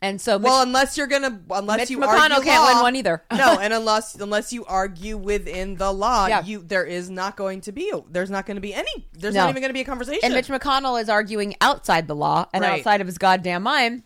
And 0.00 0.20
so, 0.20 0.38
well, 0.38 0.62
unless 0.62 0.96
you're 0.96 1.08
gonna, 1.08 1.40
unless 1.50 1.78
Mitch 1.80 1.90
you 1.90 1.98
McConnell 1.98 2.30
argue 2.36 2.42
can't 2.44 2.72
win 2.74 2.82
one 2.82 2.94
either. 2.94 3.24
no, 3.32 3.58
and 3.60 3.72
unless 3.74 4.14
unless 4.14 4.52
you 4.52 4.64
argue 4.64 5.16
within 5.16 5.74
the 5.74 5.92
law, 5.92 6.28
Yeah. 6.28 6.44
you 6.44 6.62
there 6.62 6.84
is 6.84 7.10
not 7.10 7.36
going 7.36 7.62
to 7.62 7.72
be 7.72 7.92
there's 8.08 8.30
not 8.30 8.46
going 8.46 8.54
to 8.54 8.60
be 8.60 8.72
any 8.72 9.08
there's 9.12 9.34
No. 9.34 9.40
not 9.42 9.50
even 9.50 9.60
going 9.60 9.70
to 9.70 9.74
be 9.74 9.80
a 9.80 9.84
conversation. 9.84 10.20
and 10.22 10.34
Mitch 10.34 10.46
McConnell 10.46 11.02
is 11.02 11.08
arguing 11.08 11.56
outside 11.60 12.06
the 12.06 12.14
law 12.14 12.46
and 12.54 12.62
Right. 12.62 12.78
outside 12.78 13.00
of 13.00 13.08
his 13.08 13.18
goddamn 13.18 13.64
mind. 13.64 14.04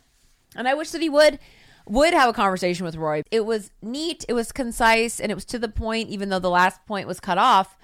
And 0.57 0.69
I 0.69 0.75
wish 0.75 0.91
that 0.91 1.03
he 1.03 1.09
would 1.09 1.39
would 1.89 2.15
have 2.15 2.29
a 2.29 2.33
conversation 2.33 2.85
with 2.87 2.97
Roy. 2.97 3.23
It 3.31 3.45
was 3.45 3.71
neat, 3.83 4.25
it 4.29 4.35
was 4.35 4.53
concise, 4.53 5.19
and 5.19 5.33
it 5.33 5.35
was 5.35 5.45
to 5.47 5.59
the 5.59 5.69
point. 5.69 6.09
Even 6.11 6.29
though 6.29 6.39
the 6.39 6.51
last 6.51 6.85
point 6.87 7.09
was 7.09 7.19
cut 7.21 7.39
off, 7.39 7.77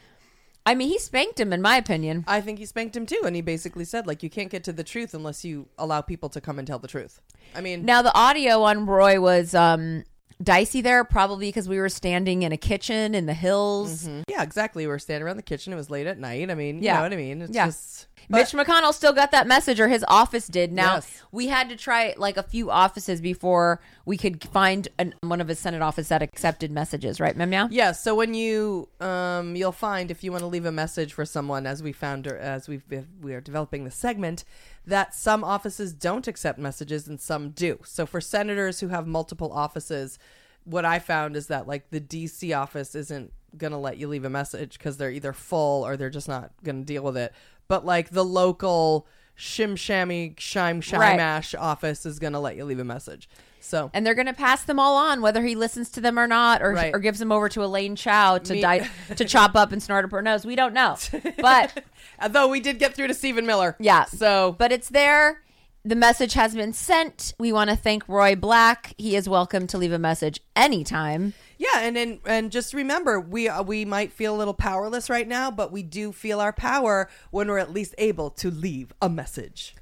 I 0.65 0.75
mean, 0.75 0.89
he 0.89 0.99
spanked 0.99 1.41
him, 1.41 1.53
in 1.53 1.63
my 1.63 1.77
opinion. 1.77 2.25
I 2.29 2.41
think 2.41 2.59
he 2.59 2.67
spanked 2.67 2.97
him 2.97 3.07
too, 3.07 3.21
and 3.25 3.35
he 3.35 3.43
basically 3.43 3.85
said 3.85 4.07
like 4.07 4.23
you 4.23 4.31
can't 4.31 4.51
get 4.51 4.65
to 4.65 4.73
the 4.73 4.85
truth 4.85 5.15
unless 5.15 5.45
you 5.45 5.69
allow 5.79 6.01
people 6.01 6.29
to 6.29 6.41
come 6.41 6.59
and 6.59 6.67
tell 6.67 6.79
the 6.79 6.89
truth. 6.89 7.21
I 7.55 7.61
mean, 7.61 7.85
Now 7.85 8.03
the 8.03 8.15
audio 8.15 8.63
on 8.63 8.87
Roy 8.87 9.21
was 9.21 9.55
um 9.55 10.05
dicey 10.43 10.81
there, 10.81 11.05
probably 11.05 11.49
because 11.49 11.69
we 11.69 11.79
were 11.79 11.89
standing 11.89 12.43
in 12.43 12.53
a 12.53 12.57
kitchen 12.57 13.15
in 13.15 13.27
the 13.27 13.35
hills. 13.35 14.05
Mm-hmm. 14.07 14.23
yeah, 14.29 14.43
exactly. 14.43 14.85
We 14.87 14.89
were 14.89 14.99
standing 14.99 15.25
around 15.27 15.37
the 15.37 15.43
kitchen. 15.43 15.73
It 15.73 15.77
was 15.77 15.91
late 15.91 16.07
at 16.07 16.19
night. 16.19 16.51
I 16.51 16.55
mean, 16.55 16.77
you 16.79 16.85
Yeah. 16.85 16.97
know 16.97 17.03
what 17.03 17.13
I 17.13 17.17
mean. 17.17 17.43
It's 17.43 17.55
Yeah. 17.55 17.67
just 17.67 18.07
Mitch 18.31 18.53
McConnell 18.53 18.93
still 18.93 19.13
got 19.15 19.31
that 19.33 19.47
message, 19.47 19.81
or 19.81 19.89
his 19.89 20.05
office 20.07 20.47
did. 20.47 20.71
Now 20.73 20.97
Yes. 20.97 21.23
we 21.33 21.47
had 21.49 21.69
to 21.71 21.77
try 21.77 22.15
like 22.19 22.37
a 22.37 22.43
few 22.43 22.71
offices 22.71 23.21
before 23.21 23.81
we 24.09 24.17
could 24.17 24.43
find 24.43 24.89
an, 24.99 25.15
one 25.21 25.39
of 25.39 25.49
his 25.49 25.59
Senate 25.59 25.83
office 25.83 26.09
that 26.09 26.23
accepted 26.23 26.71
messages, 26.71 27.21
right, 27.21 27.37
Mem 27.37 27.51
Meow? 27.51 27.69
Yeah, 27.71 27.93
so 27.93 28.15
when 28.15 28.33
you 28.33 28.89
um 29.01 29.55
you'll 29.55 29.71
find 29.71 30.11
if 30.11 30.25
you 30.25 30.33
want 30.33 30.41
to 30.41 30.47
leave 30.47 30.65
a 30.65 30.73
message 30.73 31.13
for 31.13 31.27
someone 31.27 31.67
as 31.67 31.83
we 31.83 31.93
found 31.93 32.27
as 32.27 32.69
we've 32.69 32.83
we 33.21 33.35
are 33.35 33.43
developing 33.43 33.85
the 33.85 33.91
segment 33.91 34.45
that 34.87 35.15
some 35.15 35.45
offices 35.45 35.93
don't 35.93 36.27
accept 36.27 36.59
messages 36.59 37.07
and 37.07 37.21
some 37.21 37.51
do. 37.51 37.81
So 37.85 38.07
for 38.07 38.21
senators 38.23 38.81
who 38.81 38.89
have 38.89 39.07
multiple 39.07 39.53
offices, 39.53 40.19
what 40.65 40.87
I 40.87 40.99
found 41.01 41.37
is 41.37 41.49
that 41.49 41.69
like 41.69 41.91
the 41.91 42.01
DC 42.01 42.59
office 42.59 42.95
isn't 42.95 43.31
going 43.59 43.73
to 43.73 43.79
let 43.79 43.99
you 43.99 44.09
leave 44.09 44.25
a 44.25 44.31
message 44.31 44.79
cuz 44.79 44.97
they're 44.97 45.11
either 45.11 45.35
full 45.35 45.87
or 45.87 45.99
they're 45.99 46.09
just 46.09 46.29
not 46.29 46.53
going 46.65 46.79
to 46.81 46.87
deal 46.95 47.03
with 47.03 47.19
it. 47.19 47.35
But 47.69 47.85
like 47.85 48.09
the 48.11 48.25
local 48.25 49.07
shim 49.37 49.75
shammy 49.75 50.35
shime 50.37 50.81
Right. 50.81 51.19
shimash 51.19 51.55
office 51.61 52.07
is 52.07 52.19
going 52.19 52.33
to 52.33 52.41
let 52.41 52.57
you 52.57 52.65
leave 52.65 52.79
a 52.81 52.85
message. 52.85 53.29
So 53.61 53.91
And 53.95 54.07
they're 54.07 54.15
going 54.15 54.27
to 54.27 54.33
pass 54.33 54.63
them 54.65 54.79
all 54.79 54.97
on, 54.97 55.21
whether 55.21 55.43
he 55.45 55.55
listens 55.55 55.91
to 55.91 56.01
them 56.01 56.19
or 56.19 56.27
not, 56.27 56.63
or, 56.63 56.73
Right. 56.73 56.95
or 56.95 56.99
gives 56.99 57.19
them 57.19 57.33
over 57.33 57.49
to 57.51 57.63
Elaine 57.65 57.97
Chao 57.97 58.39
to 58.39 58.53
Me- 58.55 58.61
die, 58.61 58.89
to 59.17 59.25
chop 59.25 59.55
up 59.57 59.73
and 59.73 59.83
snort 59.83 60.05
up 60.05 60.11
her 60.13 60.23
nose. 60.23 60.45
We 60.47 60.57
don't 60.57 60.73
know, 60.75 60.97
but 61.39 61.85
though 62.31 62.49
we 62.49 62.61
did 62.61 62.79
get 62.79 62.95
through 62.95 63.09
to 63.09 63.15
Stephen 63.15 63.47
Miller. 63.47 63.77
Yeah. 63.79 64.05
So 64.07 64.55
but 64.59 64.73
it's 64.73 64.89
there. 64.89 65.43
The 65.85 65.95
message 65.97 66.35
has 66.35 66.55
been 66.55 66.73
sent. 66.73 67.33
We 67.39 67.51
want 67.53 67.71
to 67.71 67.77
thank 67.77 68.07
Roy 68.09 68.35
Black. 68.35 68.95
He 68.99 69.17
is 69.17 69.29
welcome 69.29 69.67
to 69.69 69.79
leave 69.79 69.93
a 69.93 69.99
message 69.99 70.41
anytime. 70.55 71.33
Yeah, 71.57 71.81
and 71.81 71.97
and, 71.97 72.19
and 72.27 72.51
just 72.53 72.75
remember, 72.75 73.19
we 73.21 73.49
uh, 73.49 73.63
we 73.63 73.85
might 73.85 74.13
feel 74.13 74.35
a 74.35 74.39
little 74.39 74.55
powerless 74.55 75.09
right 75.09 75.27
now, 75.27 75.51
but 75.51 75.73
we 75.73 75.83
do 75.83 76.13
feel 76.13 76.41
our 76.41 76.53
power 76.53 77.09
when 77.31 77.49
we're 77.49 77.59
at 77.59 77.73
least 77.73 77.95
able 77.97 78.31
to 78.31 78.51
leave 78.51 78.93
a 79.01 79.09
message. 79.09 79.75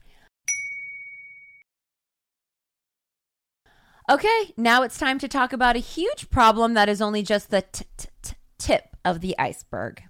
Okay, 4.09 4.53
now 4.57 4.85
it's 4.85 4.99
time 4.99 5.19
to 5.19 5.27
talk 5.27 5.53
about 5.53 5.75
a 5.75 5.81
huge 5.81 6.31
problem 6.31 6.75
that 6.75 6.89
is 6.89 7.03
only 7.03 7.25
just 7.25 7.51
the 7.51 7.63
t- 7.63 7.85
t- 7.97 8.09
t- 8.23 8.37
tip 8.57 8.97
of 9.05 9.21
the 9.21 9.37
iceberg. 9.37 10.01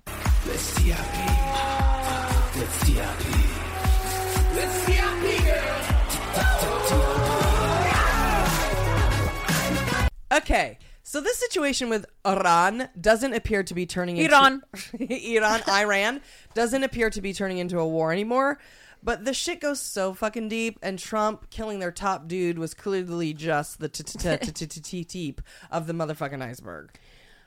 Okay, 10.30 10.78
so 11.02 11.22
this 11.22 11.38
situation 11.38 11.88
with 11.88 12.04
Iran 12.26 12.90
doesn't 13.00 13.32
appear 13.32 13.62
to 13.62 13.72
be 13.72 13.86
turning 13.86 14.18
into 14.18 14.30
Iran. 14.30 14.62
Iran, 15.00 15.62
Iran 15.70 16.20
doesn't 16.52 16.82
appear 16.84 17.08
to 17.08 17.22
be 17.22 17.32
turning 17.32 17.56
into 17.56 17.78
a 17.78 17.88
war 17.88 18.12
anymore. 18.12 18.58
But 19.06 19.24
the 19.24 19.32
shit 19.32 19.60
goes 19.60 19.80
so 19.80 20.14
fucking 20.14 20.48
deep, 20.48 20.80
and 20.82 20.98
Trump 20.98 21.48
killing 21.48 21.78
their 21.78 21.92
top 21.92 22.26
dude 22.26 22.58
was 22.58 22.74
clearly 22.74 23.32
just 23.32 23.78
the 23.78 23.88
tip 23.88 24.42
of 25.70 25.86
the 25.86 25.92
motherfucking 25.92 26.42
iceberg. 26.42 26.90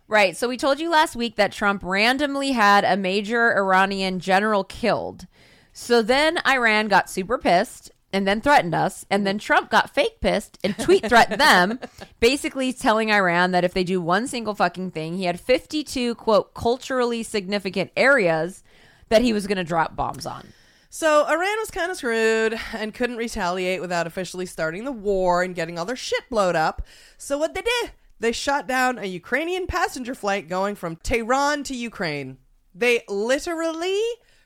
Right. 0.07 0.38
So 0.38 0.47
we 0.47 0.55
told 0.55 0.80
you 0.80 0.89
last 0.89 1.18
week 1.18 1.36
that 1.36 1.51
Trump 1.51 1.84
randomly 1.84 2.53
had 2.53 2.86
a 2.86 2.95
major 2.95 3.53
Iranian 3.57 4.22
general 4.22 4.64
killed. 4.64 5.28
So 5.74 6.01
then 6.01 6.39
Iran 6.47 6.88
got 6.88 7.10
super 7.10 7.38
pissed 7.38 7.91
and 8.14 8.26
then 8.26 8.39
threatened 8.39 8.74
us. 8.74 9.05
And 9.10 9.28
then 9.28 9.38
Trump 9.38 9.70
got 9.70 9.93
fake 9.93 10.22
pissed 10.22 10.57
and 10.64 10.78
tweet 10.80 11.10
threatened 11.10 11.41
them, 11.41 11.78
basically 12.22 12.72
telling 12.72 13.12
Iran 13.12 13.51
that 13.51 13.66
if 13.66 13.74
they 13.74 13.84
do 13.84 13.99
one 13.99 14.30
single 14.30 14.55
fucking 14.55 14.91
thing, 14.91 15.18
he 15.18 15.26
had 15.26 15.41
52, 15.41 16.16
quote, 16.16 16.53
culturally 16.53 17.22
significant 17.22 17.91
areas 17.97 18.64
that 19.10 19.24
he 19.24 19.34
was 19.34 19.45
going 19.45 19.57
to 19.57 19.66
drop 19.66 19.97
bombs 19.97 20.26
on. 20.26 20.53
So 20.92 21.24
Iran 21.26 21.60
was 21.60 21.70
kind 21.70 21.92
of 21.92 21.98
screwed 21.98 22.60
and 22.74 22.94
couldn't 22.94 23.18
retaliate 23.18 23.80
without 23.80 24.08
officially 24.08 24.48
starting 24.48 24.86
the 24.86 24.92
war 24.92 25.44
and 25.44 25.54
getting 25.54 25.78
all 25.78 25.86
their 25.86 25.96
shit 25.96 26.28
blowed 26.30 26.56
up. 26.56 26.82
So 27.16 27.38
what 27.38 27.54
they 27.54 27.62
did, 27.62 27.92
they 28.20 28.32
shot 28.32 28.68
down 28.68 28.98
a 28.98 29.06
Ukrainian 29.06 29.68
passenger 29.68 30.16
flight 30.16 30.50
going 30.50 30.74
from 30.74 30.96
Tehran 30.96 31.64
to 31.66 31.76
Ukraine. 31.76 32.38
They 32.74 33.04
literally 33.08 34.02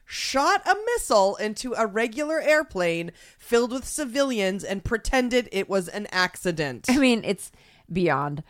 shot 0.05 0.67
a 0.67 0.75
missile 0.93 1.37
into 1.37 1.73
a 1.77 1.87
regular 1.87 2.41
airplane 2.41 3.11
filled 3.39 3.71
with 3.71 3.85
civilians 3.85 4.65
and 4.65 4.83
pretended 4.83 5.47
it 5.53 5.69
was 5.69 5.87
an 5.87 6.07
accident. 6.11 6.87
I 6.89 6.97
mean, 6.97 7.23
it's 7.23 7.53
beyond. 7.91 8.43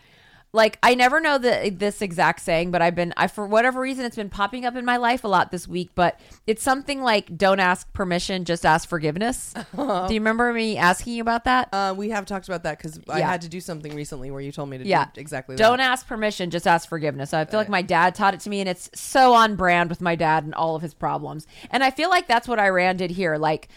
Like 0.56 0.78
I 0.84 0.94
never 0.94 1.20
know 1.20 1.40
the 1.40 1.74
this 1.76 2.00
exact 2.02 2.40
saying, 2.42 2.70
but 2.70 2.82
I've 2.82 2.94
been 2.94 3.12
I 3.18 3.26
for 3.26 3.48
whatever 3.48 3.82
reason 3.82 4.06
it's 4.06 4.16
been 4.16 4.30
popping 4.30 4.66
up 4.66 4.76
in 4.76 4.86
my 4.86 4.98
life 4.98 5.24
a 5.24 5.28
lot 5.28 5.50
this 5.50 5.68
week. 5.68 5.90
But 5.96 6.20
it's 6.46 6.62
something 6.62 7.02
like 7.02 7.36
"Don't 7.36 7.60
ask 7.60 7.92
permission, 7.92 8.46
just 8.46 8.64
ask 8.64 8.88
forgiveness." 8.88 9.56
Do 9.76 10.06
you 10.10 10.20
remember 10.20 10.54
me 10.54 10.78
asking 10.78 11.14
you 11.14 11.22
about 11.22 11.46
that? 11.46 11.70
Uh, 11.74 11.96
we 11.98 12.12
have 12.12 12.28
talked 12.28 12.48
about 12.48 12.62
that 12.64 12.78
because 12.78 13.00
I 13.10 13.22
had 13.22 13.42
to 13.42 13.50
do 13.50 13.60
something 13.60 13.96
recently 13.96 14.30
where 14.30 14.42
you 14.42 14.52
told 14.52 14.70
me 14.70 14.78
to 14.78 14.86
yeah, 14.86 15.06
do 15.12 15.20
exactly 15.20 15.56
Don't 15.56 15.80
that. 15.80 15.92
ask 15.92 16.06
permission, 16.06 16.52
just 16.52 16.68
ask 16.68 16.88
forgiveness. 16.88 17.34
I 17.34 17.46
feel 17.46 17.60
like 17.60 17.70
my 17.70 17.82
dad 17.82 18.14
taught 18.14 18.36
it 18.36 18.40
to 18.42 18.50
me, 18.52 18.60
and 18.60 18.70
it's 18.70 18.92
so 18.94 19.34
on 19.34 19.56
brand 19.56 19.90
with 19.90 20.02
my 20.02 20.16
dad 20.16 20.44
and 20.44 20.54
all 20.54 20.76
of 20.76 20.84
his 20.84 20.94
problems. 20.94 21.48
And 21.72 21.84
I 21.84 21.90
feel 21.90 22.12
like 22.12 22.28
that's 22.28 22.48
what 22.48 22.60
Iran 22.60 22.98
did 22.98 23.10
here. 23.10 23.38
Like, 23.38 23.70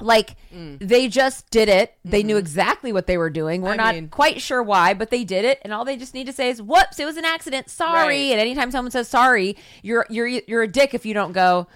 like 0.00 0.36
Mm. 0.54 0.78
they 0.80 1.06
just 1.08 1.48
did 1.50 1.68
it. 1.68 1.94
They 2.04 2.22
knew 2.22 2.36
exactly 2.36 2.92
what 2.92 3.06
they 3.06 3.16
were 3.18 3.30
doing. 3.30 3.62
We're 3.62 3.72
Mm-hmm. 3.72 3.80
I 3.80 3.84
not 3.84 3.94
mean- 3.94 4.08
quite 4.08 4.40
sure 4.40 4.62
why, 4.62 4.94
but 4.94 5.10
they 5.10 5.22
did 5.24 5.44
it, 5.44 5.60
and 5.62 5.72
all 5.72 5.84
they 5.84 5.96
just 5.96 6.14
need 6.14 6.26
to 6.26 6.32
say 6.32 6.48
is, 6.50 6.60
"Whoops, 6.62 6.98
it 6.98 7.04
was 7.04 7.16
an 7.16 7.24
accident. 7.24 7.68
Sorry." 7.70 8.06
Right. 8.28 8.32
And 8.32 8.40
anytime 8.40 8.70
someone 8.70 8.90
says 8.90 9.08
sorry, 9.08 9.56
you're 9.82 10.06
you're 10.10 10.26
you're 10.26 10.62
a 10.62 10.68
dick 10.68 10.94
if 10.94 11.04
you 11.06 11.14
don't 11.14 11.32
go. 11.32 11.66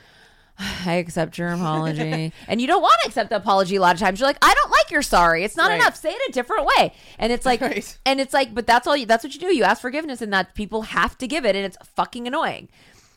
I 0.86 0.94
accept 0.94 1.36
your 1.36 1.50
apology. 1.50 2.32
and 2.48 2.60
you 2.62 2.66
don't 2.66 2.80
want 2.80 2.98
to 3.02 3.08
accept 3.08 3.28
the 3.28 3.36
apology 3.36 3.76
a 3.76 3.80
lot 3.82 3.94
of 3.94 4.00
times. 4.00 4.18
You're 4.20 4.26
like, 4.28 4.38
I 4.40 4.54
don't 4.54 4.70
like 4.70 4.90
your 4.90 5.02
sorry. 5.02 5.44
It's 5.44 5.54
not 5.54 5.68
Right. 5.68 5.74
enough. 5.76 5.96
Say 5.96 6.08
it 6.08 6.30
a 6.30 6.32
different 6.32 6.66
way. 6.78 6.94
And 7.18 7.30
it's 7.30 7.44
like 7.44 7.60
Right. 7.60 7.98
and 8.06 8.20
it's 8.22 8.32
like, 8.32 8.54
but 8.54 8.66
that's 8.66 8.86
all 8.86 8.96
you 8.96 9.04
that's 9.04 9.22
what 9.22 9.34
you 9.34 9.40
do. 9.40 9.54
You 9.54 9.64
ask 9.64 9.82
forgiveness 9.82 10.22
and 10.22 10.32
that 10.32 10.54
people 10.54 10.80
have 10.82 11.18
to 11.18 11.26
give 11.28 11.44
it, 11.44 11.54
and 11.54 11.66
it's 11.66 11.76
fucking 11.94 12.26
annoying. 12.26 12.70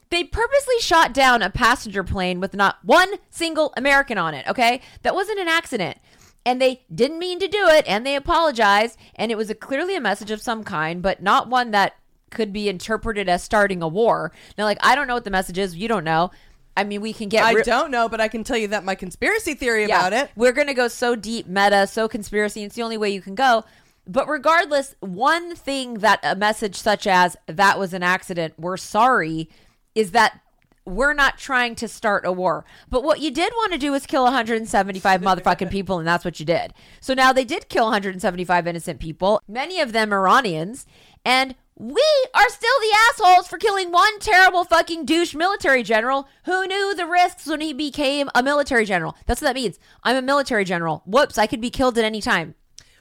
They 0.09 0.23
purposely 0.23 0.79
shot 0.79 1.13
down 1.13 1.41
a 1.41 1.49
passenger 1.49 2.03
plane 2.03 2.39
with 2.39 2.53
not 2.53 2.77
one 2.83 3.15
single 3.29 3.73
American 3.77 4.17
on 4.17 4.33
it, 4.33 4.47
okay? 4.47 4.81
That 5.03 5.13
wasn't 5.13 5.39
an 5.39 5.47
accident. 5.47 5.97
And 6.45 6.61
they 6.61 6.83
didn't 6.93 7.19
mean 7.19 7.39
to 7.39 7.47
do 7.47 7.67
it, 7.67 7.85
and 7.87 8.05
they 8.05 8.15
apologized, 8.15 8.97
and 9.15 9.31
it 9.31 9.37
was 9.37 9.49
a, 9.49 9.55
clearly 9.55 9.95
a 9.95 10.01
message 10.01 10.31
of 10.31 10.41
some 10.41 10.63
kind, 10.63 11.01
but 11.01 11.21
not 11.21 11.49
one 11.49 11.71
that 11.71 11.95
could 12.31 12.53
be 12.53 12.69
interpreted 12.69 13.29
as 13.29 13.43
starting 13.43 13.81
a 13.81 13.87
war. 13.87 14.31
Now, 14.57 14.63
like, 14.63 14.79
I 14.81 14.95
don't 14.95 15.07
know 15.07 15.15
what 15.15 15.25
the 15.25 15.31
message 15.31 15.57
is. 15.57 15.75
You 15.75 15.87
don't 15.87 16.03
know. 16.03 16.31
I 16.77 16.85
mean, 16.85 17.01
we 17.01 17.13
can 17.13 17.29
get. 17.29 17.43
I 17.43 17.53
don't 17.61 17.91
know, 17.91 18.07
but 18.07 18.21
I 18.21 18.29
can 18.29 18.43
tell 18.43 18.57
you 18.57 18.69
that 18.69 18.85
my 18.85 18.95
conspiracy 18.95 19.53
theory 19.53 19.83
about 19.83 20.13
it. 20.13 20.31
we're 20.35 20.53
going 20.53 20.67
to 20.67 20.73
go 20.73 20.87
so 20.87 21.15
deep, 21.15 21.45
meta, 21.45 21.87
so 21.87 22.07
conspiracy. 22.07 22.63
It's 22.63 22.75
the 22.75 22.83
only 22.83 22.97
way 22.97 23.09
you 23.09 23.21
can 23.21 23.35
go. 23.35 23.65
But 24.07 24.27
regardless, 24.29 24.95
one 25.01 25.55
thing 25.55 25.95
that 25.95 26.19
a 26.23 26.35
message 26.35 26.75
such 26.75 27.05
as 27.05 27.35
that 27.47 27.77
was 27.77 27.93
an 27.93 28.01
accident, 28.01 28.53
we're 28.57 28.77
sorry, 28.77 29.49
is 29.95 30.11
that 30.11 30.39
we're 30.85 31.13
not 31.13 31.37
trying 31.37 31.75
to 31.75 31.87
start 31.87 32.25
a 32.25 32.31
war. 32.31 32.65
But 32.89 33.03
what 33.03 33.19
you 33.19 33.31
did 33.31 33.53
want 33.53 33.71
to 33.73 33.77
do 33.77 33.91
was 33.91 34.05
kill 34.05 34.23
175 34.23 35.21
motherfucking 35.21 35.69
people, 35.69 35.99
and 35.99 36.07
that's 36.07 36.25
what 36.25 36.39
you 36.39 36.45
did. 36.45 36.73
So 36.99 37.13
now 37.13 37.31
they 37.31 37.45
did 37.45 37.69
kill 37.69 37.85
175 37.85 38.67
innocent 38.67 38.99
people, 38.99 39.41
many 39.47 39.79
of 39.79 39.91
them 39.91 40.11
Iranians, 40.11 40.85
and 41.23 41.55
we 41.75 42.03
are 42.33 42.49
still 42.49 42.79
the 42.81 42.95
assholes 43.09 43.47
for 43.47 43.57
killing 43.57 43.89
one 43.89 44.19
terrible 44.19 44.65
fucking 44.65 45.05
douche 45.05 45.33
military 45.33 45.81
general 45.81 46.27
who 46.43 46.67
knew 46.67 46.93
the 46.93 47.05
risks 47.05 47.45
when 47.45 47.61
he 47.61 47.71
became 47.71 48.29
a 48.35 48.43
military 48.43 48.83
general. 48.83 49.15
That's 49.25 49.41
what 49.41 49.47
that 49.47 49.55
means. 49.55 49.79
I'm 50.03 50.17
a 50.17 50.21
military 50.21 50.65
general. 50.65 51.03
Whoops, 51.05 51.37
I 51.37 51.47
could 51.47 51.61
be 51.61 51.69
killed 51.69 51.97
at 51.97 52.03
any 52.03 52.21
time. 52.21 52.55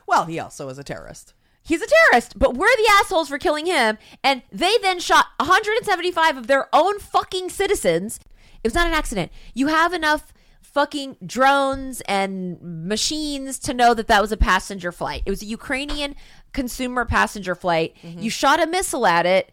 Well, 0.07 0.27
he 0.27 0.39
also 0.39 0.69
is 0.69 0.79
a 0.79 0.85
terrorist. 0.85 1.35
He's 1.69 1.83
a 1.83 1.87
terrorist, 1.87 2.39
but 2.39 2.55
we're 2.57 2.75
the 2.77 2.91
assholes 2.99 3.29
for 3.29 3.39
killing 3.39 3.67
him. 3.67 3.99
And 4.25 4.43
they 4.51 4.77
then 4.83 4.99
shot 5.01 5.27
175 5.39 6.37
of 6.39 6.47
their 6.47 6.69
own 6.75 6.99
fucking 6.99 7.51
citizens. 7.51 8.19
It 8.65 8.67
was 8.69 8.75
not 8.75 8.87
an 8.87 8.95
accident. 8.95 9.31
You 9.55 9.67
have 9.69 9.93
enough 9.93 10.33
fucking 10.63 11.17
drones 11.27 12.01
and 12.03 12.59
machines 12.89 13.59
to 13.61 13.75
know 13.75 13.95
that 13.95 14.07
that 14.09 14.21
was 14.23 14.33
a 14.33 14.37
passenger 14.37 14.93
flight. 14.93 15.23
It 15.27 15.31
was 15.31 15.43
a 15.43 15.47
Ukrainian 15.47 16.15
consumer 16.53 17.05
passenger 17.05 17.55
flight. 17.55 17.95
You 18.03 18.31
shot 18.31 18.63
a 18.63 18.67
missile 18.67 19.07
at 19.07 19.27
it, 19.27 19.53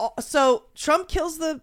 Uh, 0.00 0.08
So 0.20 0.64
Trump 0.74 1.08
kills 1.08 1.38
the 1.38 1.60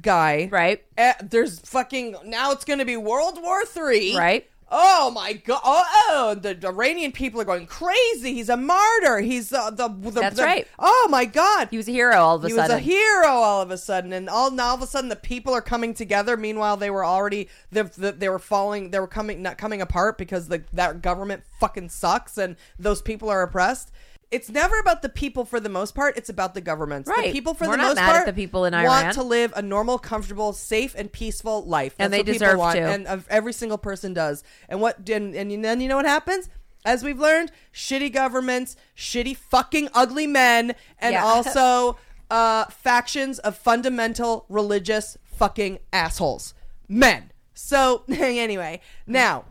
guy. 0.00 0.48
right? 0.50 0.82
Uh, 0.98 1.12
there's 1.22 1.60
fucking 1.60 2.16
now 2.24 2.50
it's 2.52 2.64
going 2.64 2.78
to 2.80 2.84
be 2.84 2.96
World 2.96 3.38
War 3.42 3.64
Three. 3.64 4.16
Right. 4.16 4.48
Oh 4.70 5.10
my 5.10 5.34
god! 5.34 5.60
Oh, 5.62 5.84
oh, 6.10 6.34
the 6.34 6.58
Iranian 6.66 7.12
people 7.12 7.40
are 7.40 7.44
going 7.44 7.66
crazy. 7.66 8.34
He's 8.34 8.48
a 8.48 8.56
martyr. 8.56 9.20
He's 9.20 9.52
uh, 9.52 9.70
the 9.70 9.88
the, 9.88 10.10
the 10.10 10.20
That's 10.20 10.36
the- 10.36 10.42
right. 10.42 10.66
Oh 10.78 11.06
my 11.10 11.26
god! 11.26 11.68
He 11.70 11.76
was 11.76 11.86
a 11.86 11.92
hero 11.92 12.16
all 12.16 12.36
of 12.36 12.44
a 12.44 12.48
he 12.48 12.54
sudden. 12.54 12.74
was 12.74 12.80
a 12.80 12.82
hero 12.82 13.28
all 13.28 13.60
of 13.62 13.70
a 13.70 13.78
sudden, 13.78 14.12
and 14.12 14.28
all 14.28 14.50
now 14.50 14.68
all 14.68 14.74
of 14.74 14.82
a 14.82 14.86
sudden 14.86 15.10
the 15.10 15.16
people 15.16 15.52
are 15.52 15.60
coming 15.60 15.92
together. 15.94 16.36
Meanwhile, 16.36 16.78
they 16.78 16.90
were 16.90 17.04
already 17.04 17.48
they, 17.70 17.82
they 17.82 18.28
were 18.28 18.38
falling. 18.38 18.90
They 18.90 18.98
were 18.98 19.06
coming 19.06 19.42
not 19.42 19.58
coming 19.58 19.80
apart 19.82 20.16
because 20.18 20.48
the 20.48 20.64
that 20.72 21.02
government 21.02 21.44
fucking 21.60 21.90
sucks, 21.90 22.38
and 22.38 22.56
those 22.78 23.02
people 23.02 23.28
are 23.28 23.42
oppressed. 23.42 23.92
It's 24.30 24.48
never 24.50 24.78
about 24.78 25.02
the 25.02 25.08
people 25.08 25.44
for 25.44 25.60
the 25.60 25.68
most 25.68 25.94
part. 25.94 26.16
It's 26.16 26.28
about 26.28 26.54
the 26.54 26.60
governments. 26.60 27.08
Right. 27.08 27.26
The 27.26 27.32
people 27.32 27.54
for 27.54 27.66
We're 27.66 27.72
the 27.72 27.76
not 27.78 27.86
most 27.88 27.96
mad 27.96 28.08
at 28.08 28.12
part 28.14 28.26
the 28.26 28.32
people 28.32 28.64
in 28.64 28.74
Iran. 28.74 28.86
want 28.86 29.12
to 29.14 29.22
live 29.22 29.52
a 29.54 29.62
normal, 29.62 29.98
comfortable, 29.98 30.52
safe, 30.52 30.94
and 30.96 31.10
peaceful 31.12 31.64
life. 31.64 31.94
And 31.98 32.12
they 32.12 32.18
what 32.18 32.26
people 32.26 32.38
deserve 32.46 32.58
want, 32.58 32.76
to. 32.76 32.82
And 32.82 33.06
uh, 33.06 33.18
every 33.30 33.52
single 33.52 33.78
person 33.78 34.12
does. 34.12 34.42
And 34.68 34.80
what? 34.80 35.08
And, 35.08 35.34
and 35.34 35.64
then 35.64 35.80
you 35.80 35.88
know 35.88 35.96
what 35.96 36.06
happens? 36.06 36.48
As 36.84 37.02
we've 37.02 37.18
learned, 37.18 37.50
shitty 37.72 38.12
governments, 38.12 38.76
shitty 38.96 39.36
fucking 39.36 39.88
ugly 39.94 40.26
men, 40.26 40.74
and 40.98 41.12
Yeah. 41.14 41.24
also 41.24 41.96
uh, 42.30 42.64
factions 42.66 43.38
of 43.38 43.56
fundamental 43.56 44.44
religious 44.48 45.16
fucking 45.24 45.78
assholes, 45.92 46.54
men. 46.88 47.30
So 47.54 48.02
anyway, 48.08 48.80
now 49.06 49.44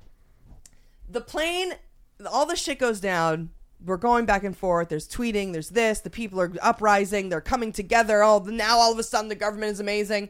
the 1.09 1.21
plane, 1.21 1.73
all 2.29 2.45
the 2.45 2.55
shit 2.55 2.79
goes 2.79 2.99
down. 2.99 3.49
We're 3.85 3.97
going 3.97 4.25
back 4.25 4.43
and 4.43 4.55
forth. 4.55 4.89
There's 4.89 5.07
tweeting. 5.07 5.51
There's 5.51 5.69
this. 5.69 5.99
The 5.99 6.09
people 6.09 6.39
are 6.39 6.51
uprising. 6.61 7.29
They're 7.29 7.41
coming 7.41 7.71
together. 7.71 8.23
Oh, 8.23 8.39
now 8.39 8.77
all 8.77 8.91
of 8.91 8.99
a 8.99 9.03
sudden 9.03 9.29
the 9.29 9.35
government 9.35 9.71
is 9.73 9.79
amazing, 9.79 10.29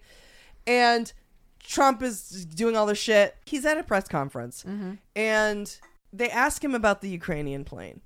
and 0.66 1.12
Trump 1.60 2.02
is 2.02 2.46
doing 2.46 2.76
all 2.76 2.86
this 2.86 2.98
shit. 2.98 3.36
He's 3.46 3.66
at 3.66 3.78
a 3.78 3.84
press 3.84 4.08
conference, 4.08 4.64
mm-hmm. 4.68 4.94
and 5.16 5.78
they 6.12 6.30
ask 6.30 6.64
him 6.64 6.76
about 6.76 7.02
the 7.02 7.10
Ukrainian 7.10 7.64
plane. 7.64 8.02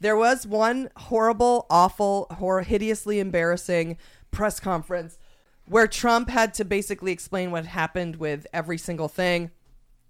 There 0.00 0.16
was 0.16 0.46
one 0.46 0.90
horrible, 0.96 1.66
awful, 1.70 2.26
hor- 2.38 2.62
hideously 2.62 3.20
embarrassing 3.20 3.98
press 4.32 4.58
conference 4.58 5.18
where 5.66 5.86
Trump 5.86 6.28
had 6.28 6.54
to 6.54 6.64
basically 6.64 7.12
explain 7.12 7.52
what 7.52 7.66
happened 7.66 8.16
with 8.16 8.46
every 8.52 8.78
single 8.78 9.08
thing 9.08 9.52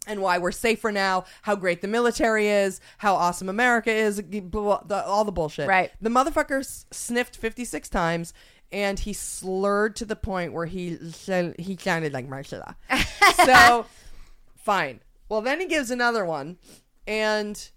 and 0.07 0.21
why 0.21 0.39
we're 0.39 0.53
safer 0.53 0.91
now, 0.91 1.25
how 1.43 1.55
great 1.57 1.81
the 1.81 1.89
military 1.89 2.49
is, 2.49 2.81
how 2.99 3.15
awesome 3.15 3.49
America 3.49 3.91
is, 3.91 4.21
blah, 4.21 4.41
blah, 4.41 4.83
the, 4.85 5.05
all 5.07 5.25
the 5.25 5.33
bullshit. 5.33 5.69
Right. 5.69 5.91
The 6.01 6.11
motherfucker 6.11 6.61
s- 6.61 6.87
sniffed 6.91 7.37
56 7.37 7.89
times 7.89 8.35
and 8.73 8.99
he 8.99 9.13
slurred 9.13 9.95
to 9.97 10.05
the 10.05 10.17
point 10.17 10.53
where 10.53 10.67
he 10.67 10.97
he 11.59 11.77
sounded 11.77 12.13
like 12.13 12.27
Marcella. 12.27 12.77
so, 13.45 13.87
fine. 14.57 15.01
Well, 15.29 15.43
then 15.43 15.61
he 15.61 15.67
gives 15.67 15.91
another 15.91 16.25
one 16.25 16.59
and 17.07 17.71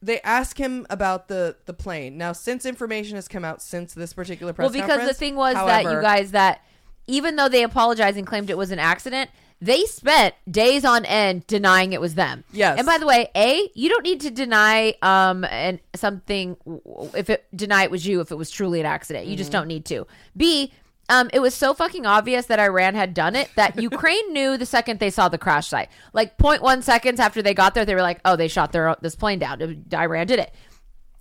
they 0.00 0.20
ask 0.20 0.58
him 0.58 0.86
about 0.90 1.28
the 1.28 1.56
the 1.66 1.74
plane. 1.74 2.16
Now, 2.18 2.32
since 2.32 2.64
information 2.64 3.16
has 3.16 3.28
come 3.28 3.44
out 3.44 3.62
since 3.62 3.94
this 3.94 4.12
particular 4.12 4.52
press 4.52 4.66
conference, 4.66 4.88
well, 4.88 4.98
because 4.98 5.08
the 5.08 5.18
thing 5.18 5.36
was 5.36 5.54
that 5.54 5.84
you 5.84 6.00
guys 6.00 6.32
that 6.32 6.62
even 7.06 7.36
though 7.36 7.48
they 7.48 7.62
apologized 7.62 8.16
and 8.16 8.26
claimed 8.26 8.50
it 8.50 8.58
was 8.58 8.70
an 8.70 8.78
accident, 8.78 9.30
They 9.60 9.84
spent 9.86 10.34
days 10.48 10.84
on 10.84 11.04
end 11.04 11.46
denying 11.48 11.92
it 11.92 12.00
was 12.00 12.14
them. 12.14 12.44
Yes. 12.52 12.78
And 12.78 12.86
by 12.86 12.98
the 12.98 13.06
way, 13.06 13.28
A, 13.34 13.68
you 13.74 13.88
don't 13.88 14.04
need 14.04 14.20
to 14.20 14.30
deny 14.30 14.94
um 15.02 15.44
and 15.44 15.80
something 15.96 16.56
if 17.14 17.28
it 17.28 17.44
deny 17.54 17.82
it 17.82 17.90
was 17.90 18.06
you 18.06 18.20
if 18.20 18.30
it 18.30 18.36
was 18.36 18.50
truly 18.50 18.78
an 18.80 18.86
accident. 18.86 19.26
You 19.26 19.36
just 19.36 19.50
Mm-hmm. 19.50 19.58
don't 19.60 19.66
need 19.68 19.84
to. 19.86 20.06
B, 20.36 20.72
um, 21.10 21.30
it 21.32 21.40
was 21.40 21.54
so 21.54 21.72
fucking 21.72 22.04
obvious 22.06 22.46
that 22.46 22.60
Iran 22.60 22.94
had 22.94 23.14
done 23.14 23.34
it 23.34 23.48
that 23.56 23.80
Ukraine 23.90 24.32
knew 24.32 24.56
the 24.58 24.66
second 24.66 25.00
they 25.00 25.10
saw 25.10 25.28
the 25.28 25.38
crash 25.38 25.66
site. 25.66 25.88
Like 26.12 26.36
0.1 26.38 26.82
seconds 26.82 27.18
after 27.18 27.40
they 27.42 27.54
got 27.54 27.74
there, 27.74 27.84
they 27.86 27.94
were 27.94 28.02
like, 28.02 28.20
"Oh, 28.26 28.36
they 28.36 28.46
shot 28.48 28.72
their 28.72 28.94
this 29.00 29.16
plane 29.16 29.38
down. 29.38 29.84
Iran 29.92 30.26
did 30.26 30.38
it." 30.38 30.52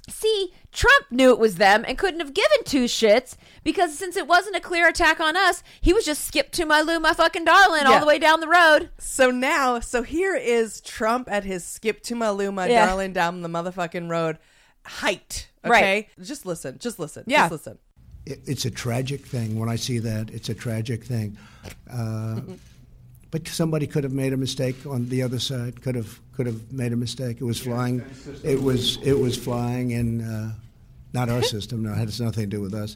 See, 0.09 0.53
Trump 0.71 1.07
knew 1.11 1.31
it 1.31 1.39
was 1.39 1.55
them 1.55 1.83
and 1.87 1.97
couldn't 1.97 2.19
have 2.21 2.33
given 2.33 2.63
two 2.63 2.85
shits 2.85 3.35
because 3.63 3.97
since 3.97 4.15
it 4.15 4.27
wasn't 4.27 4.55
a 4.55 4.61
clear 4.61 4.87
attack 4.87 5.19
on 5.19 5.35
us, 5.35 5.63
he 5.81 5.91
was 5.93 6.05
just 6.05 6.23
skip 6.25 6.51
to 6.53 6.65
my 6.65 6.81
Lou, 6.81 6.99
my 6.99 7.13
fucking 7.13 7.43
darling, 7.45 7.85
all 7.85 7.93
Yeah. 7.93 7.99
the 7.99 8.05
way 8.05 8.17
down 8.17 8.39
the 8.39 8.47
road. 8.47 8.89
So 8.99 9.31
now, 9.31 9.79
so 9.81 10.03
here 10.03 10.35
is 10.35 10.79
Trump 10.81 11.29
at 11.29 11.43
his 11.43 11.65
skip 11.65 12.01
to 12.03 12.15
my 12.15 12.29
Lou, 12.29 12.51
my 12.51 12.67
Yeah. 12.67 12.85
darling, 12.85 13.11
down 13.13 13.41
the 13.41 13.49
motherfucking 13.49 14.09
road 14.09 14.37
height. 14.85 15.49
Okay, 15.65 15.69
Right. 15.71 16.07
just 16.25 16.45
listen, 16.45 16.77
just 16.79 16.99
listen, 16.99 17.23
Yeah. 17.27 17.49
just 17.49 17.51
listen. 17.51 17.77
it, 18.25 18.39
it's 18.45 18.63
a 18.65 18.71
tragic 18.71 19.25
thing. 19.25 19.57
When 19.59 19.67
I 19.69 19.75
see 19.75 19.99
that, 19.99 20.29
it's 20.29 20.47
a 20.49 20.53
tragic 20.53 21.03
thing. 21.03 21.37
Uh, 21.91 22.39
but 23.32 23.47
somebody 23.47 23.88
could 23.88 24.03
have 24.03 24.13
made 24.13 24.34
a 24.34 24.38
mistake 24.38 24.75
on 24.86 25.09
the 25.09 25.21
other 25.23 25.39
side. 25.39 25.82
Could 25.82 25.95
have 25.95 26.19
could 26.36 26.45
have 26.45 26.71
made 26.71 26.93
a 26.93 26.95
mistake. 26.95 27.41
It 27.41 27.43
was 27.43 27.59
flying. 27.59 28.03
It 28.43 28.61
was 28.61 28.97
it 29.03 29.13
was 29.19 29.38
flying 29.38 29.91
in 29.91 30.21
uh, 30.21 30.53
not 31.13 31.30
our 31.30 31.41
system. 31.43 31.84
No, 31.84 31.91
it 31.91 31.97
has 31.97 32.21
nothing 32.21 32.43
to 32.43 32.57
do 32.57 32.61
with 32.61 32.73
us. 32.73 32.95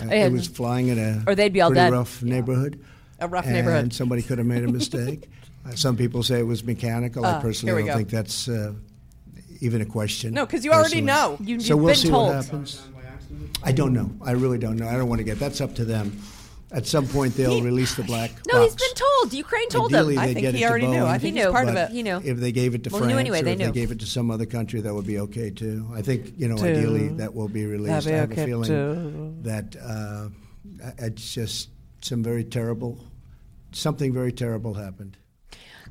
Uh, 0.00 0.06
it 0.06 0.32
was 0.32 0.46
flying 0.46 0.88
in 0.88 0.98
a 0.98 1.22
or 1.26 1.34
they'd 1.34 1.52
be 1.52 1.60
all 1.60 1.70
pretty 1.70 1.80
dead. 1.80 1.92
rough 1.92 2.22
neighborhood. 2.22 2.82
A 3.18 3.28
rough 3.28 3.44
and 3.44 3.54
neighborhood. 3.54 3.82
And 3.84 3.94
somebody 3.94 4.22
could 4.22 4.38
have 4.38 4.46
made 4.46 4.64
a 4.64 4.68
mistake. 4.68 5.28
uh, 5.66 5.74
some 5.74 5.96
people 5.96 6.22
say 6.22 6.38
it 6.38 6.46
was 6.46 6.64
mechanical. 6.64 7.24
Ah, 7.24 7.38
I 7.38 7.40
personally 7.40 7.82
don't 7.82 7.86
go. 7.86 7.96
think 7.96 8.10
that's 8.10 8.48
uh, 8.48 8.74
even 9.60 9.80
a 9.80 9.86
question. 9.86 10.34
No, 10.34 10.44
because 10.44 10.64
you 10.64 10.72
already 10.72 11.00
know. 11.00 11.38
You- 11.40 11.60
so 11.60 11.74
you've 11.74 11.78
we'll 11.82 11.94
been 11.94 11.96
see 11.96 12.08
told. 12.08 12.28
what 12.28 12.44
happens. 12.44 12.82
I 13.62 13.72
don't 13.72 13.94
know. 13.94 14.10
I 14.22 14.32
really 14.32 14.58
don't 14.58 14.76
know. 14.76 14.86
I 14.86 14.92
don't 14.92 15.08
want 15.08 15.18
to 15.20 15.24
get. 15.24 15.38
That's 15.38 15.60
up 15.60 15.74
to 15.76 15.84
them. 15.84 16.20
At 16.72 16.84
some 16.86 17.06
point, 17.06 17.36
they'll 17.36 17.62
release 17.62 17.94
the 17.94 18.02
black 18.02 18.32
No, 18.48 18.54
box. 18.58 18.64
he's 18.64 18.74
been 18.88 18.94
told. 18.96 19.32
Ukraine 19.32 19.68
told 19.68 19.94
Ideally, 19.94 20.14
him. 20.14 20.20
I 20.20 20.26
they 20.26 20.34
think 20.34 20.46
he 20.48 20.56
it 20.56 20.58
to 20.58 20.68
already 20.68 20.86
knew. 20.88 20.96
Boeing, 20.96 21.02
I 21.06 21.18
think 21.18 21.22
He 21.22 21.40
he's 21.40 21.46
knew. 21.46 21.52
part 21.52 21.68
of 21.68 21.76
it. 21.76 21.90
He 21.92 22.02
knew. 22.02 22.20
If 22.24 22.38
they 22.38 22.50
gave 22.50 22.74
it 22.74 22.82
to 22.84 22.90
Well, 22.90 22.98
France, 23.02 23.12
knew 23.12 23.18
anyway, 23.18 23.40
or 23.40 23.44
they 23.44 23.52
if 23.52 23.58
knew. 23.58 23.66
they 23.66 23.72
gave 23.72 23.92
it 23.92 24.00
to 24.00 24.06
some 24.06 24.32
other 24.32 24.46
country, 24.46 24.80
that 24.80 24.92
would 24.92 25.06
be 25.06 25.20
okay 25.20 25.50
too. 25.50 25.88
I 25.94 26.02
think 26.02 26.32
you 26.36 26.48
know, 26.48 26.56
Too. 26.56 26.64
ideally, 26.66 27.08
that 27.18 27.32
will 27.34 27.46
be 27.48 27.66
released. 27.66 28.06
Be 28.08 28.14
I 28.14 28.16
have 28.16 28.32
okay, 28.32 28.42
a 28.42 28.46
feeling 28.46 28.66
too. 28.68 29.36
that 29.42 29.76
uh, 29.80 30.28
it's 30.98 31.32
just 31.32 31.68
some 32.00 32.24
very 32.24 32.42
terrible, 32.42 32.98
something 33.72 34.12
very 34.12 34.32
terrible 34.32 34.74
happened. 34.74 35.16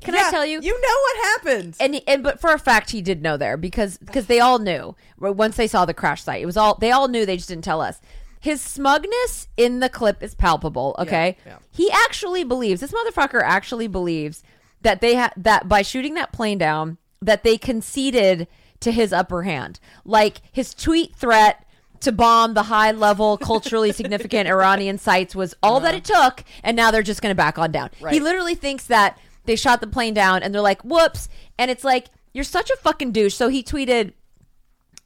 Can 0.02 0.12
Yeah, 0.14 0.24
I 0.26 0.30
tell 0.30 0.44
you? 0.44 0.60
You 0.60 0.78
know 0.78 0.96
what 1.02 1.16
happened. 1.24 1.76
and 1.80 2.02
and 2.06 2.22
but 2.22 2.38
for 2.38 2.52
a 2.52 2.58
fact 2.58 2.90
he 2.90 3.00
did 3.00 3.22
know 3.22 3.38
there 3.38 3.56
because 3.56 3.96
because 3.96 4.26
they 4.26 4.40
all 4.40 4.58
knew 4.58 4.94
once 5.18 5.56
they 5.56 5.66
saw 5.66 5.86
the 5.86 5.94
crash 5.94 6.22
site. 6.22 6.42
It 6.42 6.46
was 6.46 6.58
all 6.58 6.74
they 6.78 6.90
all 6.90 7.08
knew. 7.08 7.24
They 7.24 7.38
just 7.38 7.48
didn't 7.48 7.64
tell 7.64 7.80
us. 7.80 7.98
His 8.46 8.60
smugness 8.60 9.48
in 9.56 9.80
the 9.80 9.88
clip 9.88 10.22
is 10.22 10.36
palpable. 10.36 10.94
Okay, 11.00 11.36
yeah. 11.44 11.58
he 11.72 11.90
actually 11.90 12.44
believes 12.44 12.80
this 12.80 12.92
motherfucker 12.92 13.42
actually 13.42 13.88
believes 13.88 14.44
that 14.82 15.00
they 15.00 15.16
had 15.16 15.32
that 15.36 15.68
by 15.68 15.82
shooting 15.82 16.14
that 16.14 16.32
plane 16.32 16.56
down 16.56 16.98
that 17.20 17.42
they 17.42 17.58
conceded 17.58 18.46
to 18.78 18.92
his 18.92 19.12
upper 19.12 19.42
hand. 19.42 19.80
Like 20.04 20.42
his 20.52 20.74
tweet 20.74 21.16
threat 21.16 21.66
to 22.02 22.12
bomb 22.12 22.54
the 22.54 22.62
high 22.62 22.92
level 22.92 23.36
culturally 23.36 23.90
significant 24.00 24.48
Iranian 24.48 24.98
sites 24.98 25.34
was 25.34 25.56
all 25.60 25.80
that 25.80 25.88
uh-huh. 25.88 25.96
it 25.96 26.04
took 26.04 26.44
and 26.62 26.76
now 26.76 26.92
they're 26.92 27.02
just 27.02 27.22
going 27.22 27.32
to 27.32 27.34
back 27.34 27.58
on 27.58 27.72
down. 27.72 27.90
He 28.10 28.20
literally 28.20 28.54
thinks 28.54 28.86
that 28.86 29.18
they 29.46 29.56
shot 29.56 29.80
the 29.80 29.88
plane 29.88 30.14
down 30.14 30.44
and 30.44 30.54
they're 30.54 30.62
like, 30.62 30.82
"Whoops." 30.82 31.28
And 31.58 31.68
it's 31.68 31.82
like, 31.82 32.10
"You're 32.32 32.44
such 32.44 32.70
a 32.70 32.76
fucking 32.76 33.10
douche." 33.10 33.34
So 33.34 33.48
he 33.48 33.64
tweeted 33.64 34.12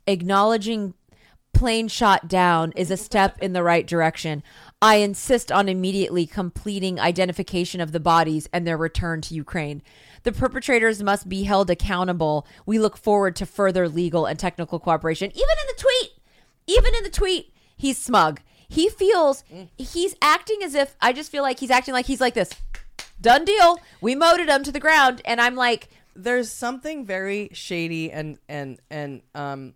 acknowledging 0.06 0.92
plane 1.52 1.88
shot 1.88 2.28
down 2.28 2.72
is 2.72 2.90
a 2.90 2.96
step 2.96 3.38
in 3.42 3.52
the 3.52 3.62
right 3.62 3.86
direction. 3.86 4.42
I 4.80 4.96
insist 4.96 5.52
on 5.52 5.68
immediately 5.68 6.26
completing 6.26 6.98
identification 6.98 7.80
of 7.80 7.92
the 7.92 8.00
bodies 8.00 8.48
and 8.52 8.66
their 8.66 8.78
return 8.78 9.20
to 9.22 9.34
Ukraine. 9.34 9.82
The 10.22 10.32
perpetrators 10.32 11.02
must 11.02 11.28
be 11.28 11.42
held 11.44 11.70
accountable. 11.70 12.46
We 12.66 12.78
look 12.78 12.96
forward 12.96 13.36
to 13.36 13.46
further 13.46 13.88
legal 13.88 14.26
and 14.26 14.38
technical 14.38 14.78
cooperation. 14.78 15.30
Even 15.30 15.40
in 15.40 15.66
the 15.66 15.82
tweet, 15.82 16.10
even 16.66 16.94
in 16.94 17.02
the 17.02 17.10
tweet, 17.10 17.52
he's 17.76 17.98
smug. 17.98 18.40
He 18.68 18.88
feels 18.88 19.42
he's 19.76 20.14
acting 20.22 20.62
as 20.62 20.74
if 20.74 20.96
I 21.00 21.12
just 21.12 21.30
feel 21.30 21.42
like 21.42 21.58
he's 21.58 21.70
acting 21.70 21.92
like 21.92 22.06
he's 22.06 22.20
like 22.20 22.34
this. 22.34 22.50
Done 23.20 23.44
deal. 23.44 23.80
We 24.00 24.14
moted 24.14 24.48
him 24.48 24.62
to 24.62 24.72
the 24.72 24.80
ground 24.80 25.20
and 25.24 25.40
I'm 25.40 25.56
like 25.56 25.88
There's 26.14 26.50
something 26.50 27.04
very 27.04 27.50
shady 27.52 28.12
and 28.12 28.38
and 28.48 28.78
and 28.90 29.22
um 29.34 29.74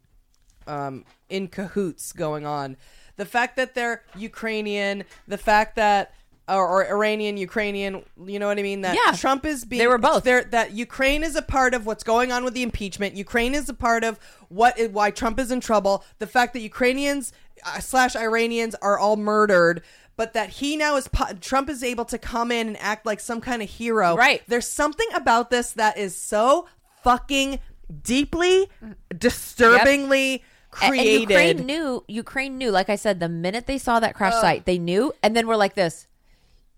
um 0.66 1.04
in 1.28 1.48
cahoots 1.48 2.12
going 2.12 2.46
on. 2.46 2.76
The 3.16 3.24
fact 3.24 3.56
that 3.56 3.74
they're 3.74 4.02
Ukrainian, 4.16 5.04
the 5.28 5.38
fact 5.38 5.76
that 5.76 6.12
or, 6.48 6.68
or 6.68 6.86
Iranian, 6.86 7.36
Ukrainian, 7.36 8.04
you 8.26 8.38
know 8.38 8.48
what 8.48 8.58
I 8.58 8.62
mean? 8.62 8.82
That 8.82 8.96
Yeah. 8.96 9.16
Trump 9.16 9.46
is 9.46 9.64
being 9.64 9.80
They 9.80 9.86
were 9.86 9.98
both. 9.98 10.24
There, 10.24 10.44
that 10.44 10.72
Ukraine 10.72 11.22
is 11.22 11.36
a 11.36 11.42
part 11.42 11.72
of 11.72 11.86
what's 11.86 12.04
going 12.04 12.32
on 12.32 12.44
with 12.44 12.54
the 12.54 12.62
impeachment. 12.62 13.16
Ukraine 13.16 13.54
is 13.54 13.68
a 13.68 13.74
part 13.74 14.04
of 14.04 14.18
what 14.48 14.78
why 14.90 15.10
Trump 15.10 15.38
is 15.40 15.50
in 15.50 15.60
trouble. 15.60 16.04
The 16.18 16.26
fact 16.26 16.52
that 16.52 16.60
Ukrainians 16.60 17.32
uh, 17.64 17.80
slash 17.80 18.14
Iranians 18.14 18.74
are 18.82 18.98
all 18.98 19.16
murdered, 19.16 19.82
but 20.16 20.34
that 20.34 20.50
he 20.50 20.76
now 20.76 20.96
is 20.96 21.08
po- 21.08 21.32
Trump 21.40 21.70
is 21.70 21.82
able 21.82 22.04
to 22.06 22.18
come 22.18 22.52
in 22.52 22.68
and 22.68 22.76
act 22.80 23.06
like 23.06 23.20
some 23.20 23.40
kind 23.40 23.62
of 23.62 23.70
hero. 23.70 24.14
Right. 24.14 24.42
There's 24.46 24.68
something 24.68 25.08
about 25.14 25.50
this 25.50 25.72
that 25.72 25.96
is 25.96 26.14
so 26.16 26.66
fucking 27.02 27.58
deeply, 28.02 28.68
disturbingly 29.16 30.42
created. 30.74 31.22
And 31.22 31.30
Ukraine 31.30 31.66
knew. 31.66 32.04
Ukraine 32.08 32.58
knew. 32.58 32.70
Like 32.70 32.88
I 32.90 32.96
said, 32.96 33.20
the 33.20 33.28
minute 33.28 33.66
they 33.66 33.78
saw 33.78 34.00
that 34.00 34.14
crash 34.14 34.34
site, 34.34 34.64
they 34.66 34.78
knew, 34.78 35.12
and 35.22 35.34
then 35.36 35.46
we're 35.46 35.56
like 35.56 35.74
this. 35.74 36.06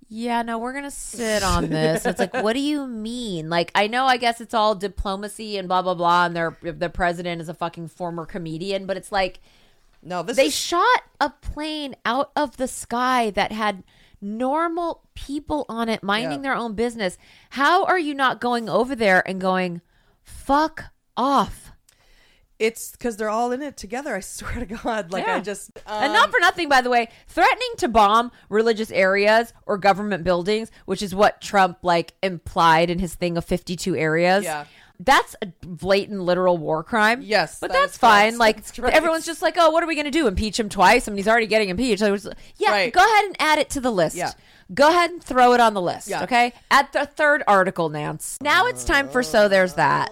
Yeah, 0.08 0.42
no, 0.42 0.58
we're 0.58 0.72
gonna 0.72 0.90
sit 0.90 1.42
on 1.42 1.68
this. 1.70 2.06
it's 2.06 2.20
like, 2.20 2.32
what 2.34 2.52
do 2.52 2.60
you 2.60 2.86
mean? 2.86 3.50
Like, 3.50 3.72
I 3.74 3.88
know, 3.88 4.06
I 4.06 4.18
guess 4.18 4.40
it's 4.40 4.54
all 4.54 4.74
diplomacy 4.76 5.56
and 5.58 5.66
blah 5.66 5.82
blah 5.82 5.94
blah, 5.94 6.26
and 6.26 6.36
their 6.36 6.56
the 6.62 6.88
president 6.90 7.40
is 7.40 7.48
a 7.48 7.54
fucking 7.54 7.88
former 7.88 8.24
comedian, 8.24 8.86
but 8.86 8.96
it's 8.96 9.10
like 9.10 9.40
no, 10.02 10.22
this 10.22 10.36
they 10.36 10.46
is 10.46 10.54
shot 10.54 11.00
a 11.20 11.30
plane 11.30 11.96
out 12.04 12.30
of 12.36 12.56
the 12.56 12.68
sky 12.68 13.30
that 13.30 13.50
had 13.50 13.82
normal 14.20 15.02
people 15.14 15.66
on 15.68 15.88
it 15.88 16.02
minding 16.02 16.38
Yeah. 16.44 16.50
their 16.50 16.54
own 16.56 16.74
business. 16.74 17.18
How 17.50 17.84
are 17.84 17.98
you 17.98 18.14
not 18.14 18.40
going 18.40 18.68
over 18.68 18.94
there 18.94 19.26
and 19.28 19.40
going, 19.40 19.80
fuck 20.22 20.84
off? 21.16 21.72
It's 22.58 22.92
because 22.92 23.16
they're 23.16 23.28
all 23.30 23.52
in 23.52 23.62
it 23.62 23.76
together. 23.76 24.14
I 24.16 24.20
swear 24.20 24.54
to 24.54 24.66
God, 24.66 25.12
like 25.12 25.26
I 25.28 25.36
Yeah. 25.36 25.40
just 25.40 25.70
and 25.86 26.06
um, 26.06 26.12
not 26.12 26.30
for 26.30 26.40
nothing, 26.40 26.68
by 26.68 26.80
the 26.80 26.90
way, 26.90 27.08
threatening 27.28 27.70
to 27.78 27.88
bomb 27.88 28.32
religious 28.48 28.90
areas 28.90 29.52
or 29.66 29.76
government 29.78 30.24
buildings, 30.24 30.70
which 30.86 31.02
is 31.02 31.14
what 31.14 31.40
Trump 31.40 31.78
like 31.82 32.14
implied 32.22 32.90
in 32.90 32.98
his 32.98 33.14
thing 33.14 33.36
of 33.36 33.44
52 33.44 33.94
areas. 33.96 34.44
Yeah. 34.44 34.64
That's 34.98 35.36
a 35.42 35.46
blatant 35.60 36.22
literal 36.22 36.56
war 36.56 36.82
crime. 36.82 37.20
Yes, 37.20 37.58
But 37.60 37.70
that 37.70 37.80
that's 37.80 37.92
is 37.92 37.98
fine. 37.98 38.30
correct. 38.30 38.38
Like 38.38 38.56
That's 38.64 38.78
everyone's 38.96 39.26
just 39.26 39.42
like, 39.42 39.56
"Oh, 39.58 39.68
what 39.68 39.82
are 39.84 39.86
we 39.86 39.94
going 39.94 40.06
to 40.06 40.10
do? 40.10 40.26
Impeach 40.26 40.58
him 40.58 40.70
twice?" 40.70 41.06
I 41.06 41.10
mean, 41.10 41.18
he's 41.18 41.28
already 41.28 41.46
getting 41.46 41.68
impeached. 41.68 42.00
It 42.00 42.10
was- 42.10 42.26
yeah, 42.56 42.70
Right. 42.70 42.92
go 42.94 43.00
ahead 43.04 43.24
and 43.26 43.36
add 43.38 43.58
it 43.58 43.68
to 43.70 43.80
the 43.82 43.92
list. 43.92 44.16
Yeah. 44.16 44.32
Go 44.72 44.88
ahead 44.88 45.10
and 45.10 45.22
throw 45.22 45.52
it 45.52 45.60
on 45.60 45.74
the 45.74 45.82
list, 45.82 46.08
Yeah. 46.08 46.22
okay? 46.22 46.54
At 46.70 46.94
the 46.94 47.04
third 47.04 47.42
article, 47.46 47.90
Nance. 47.90 48.38
Now 48.40 48.66
it's 48.68 48.84
time 48.84 49.10
for 49.10 49.22
so 49.22 49.48
there's 49.48 49.74
that. 49.74 50.10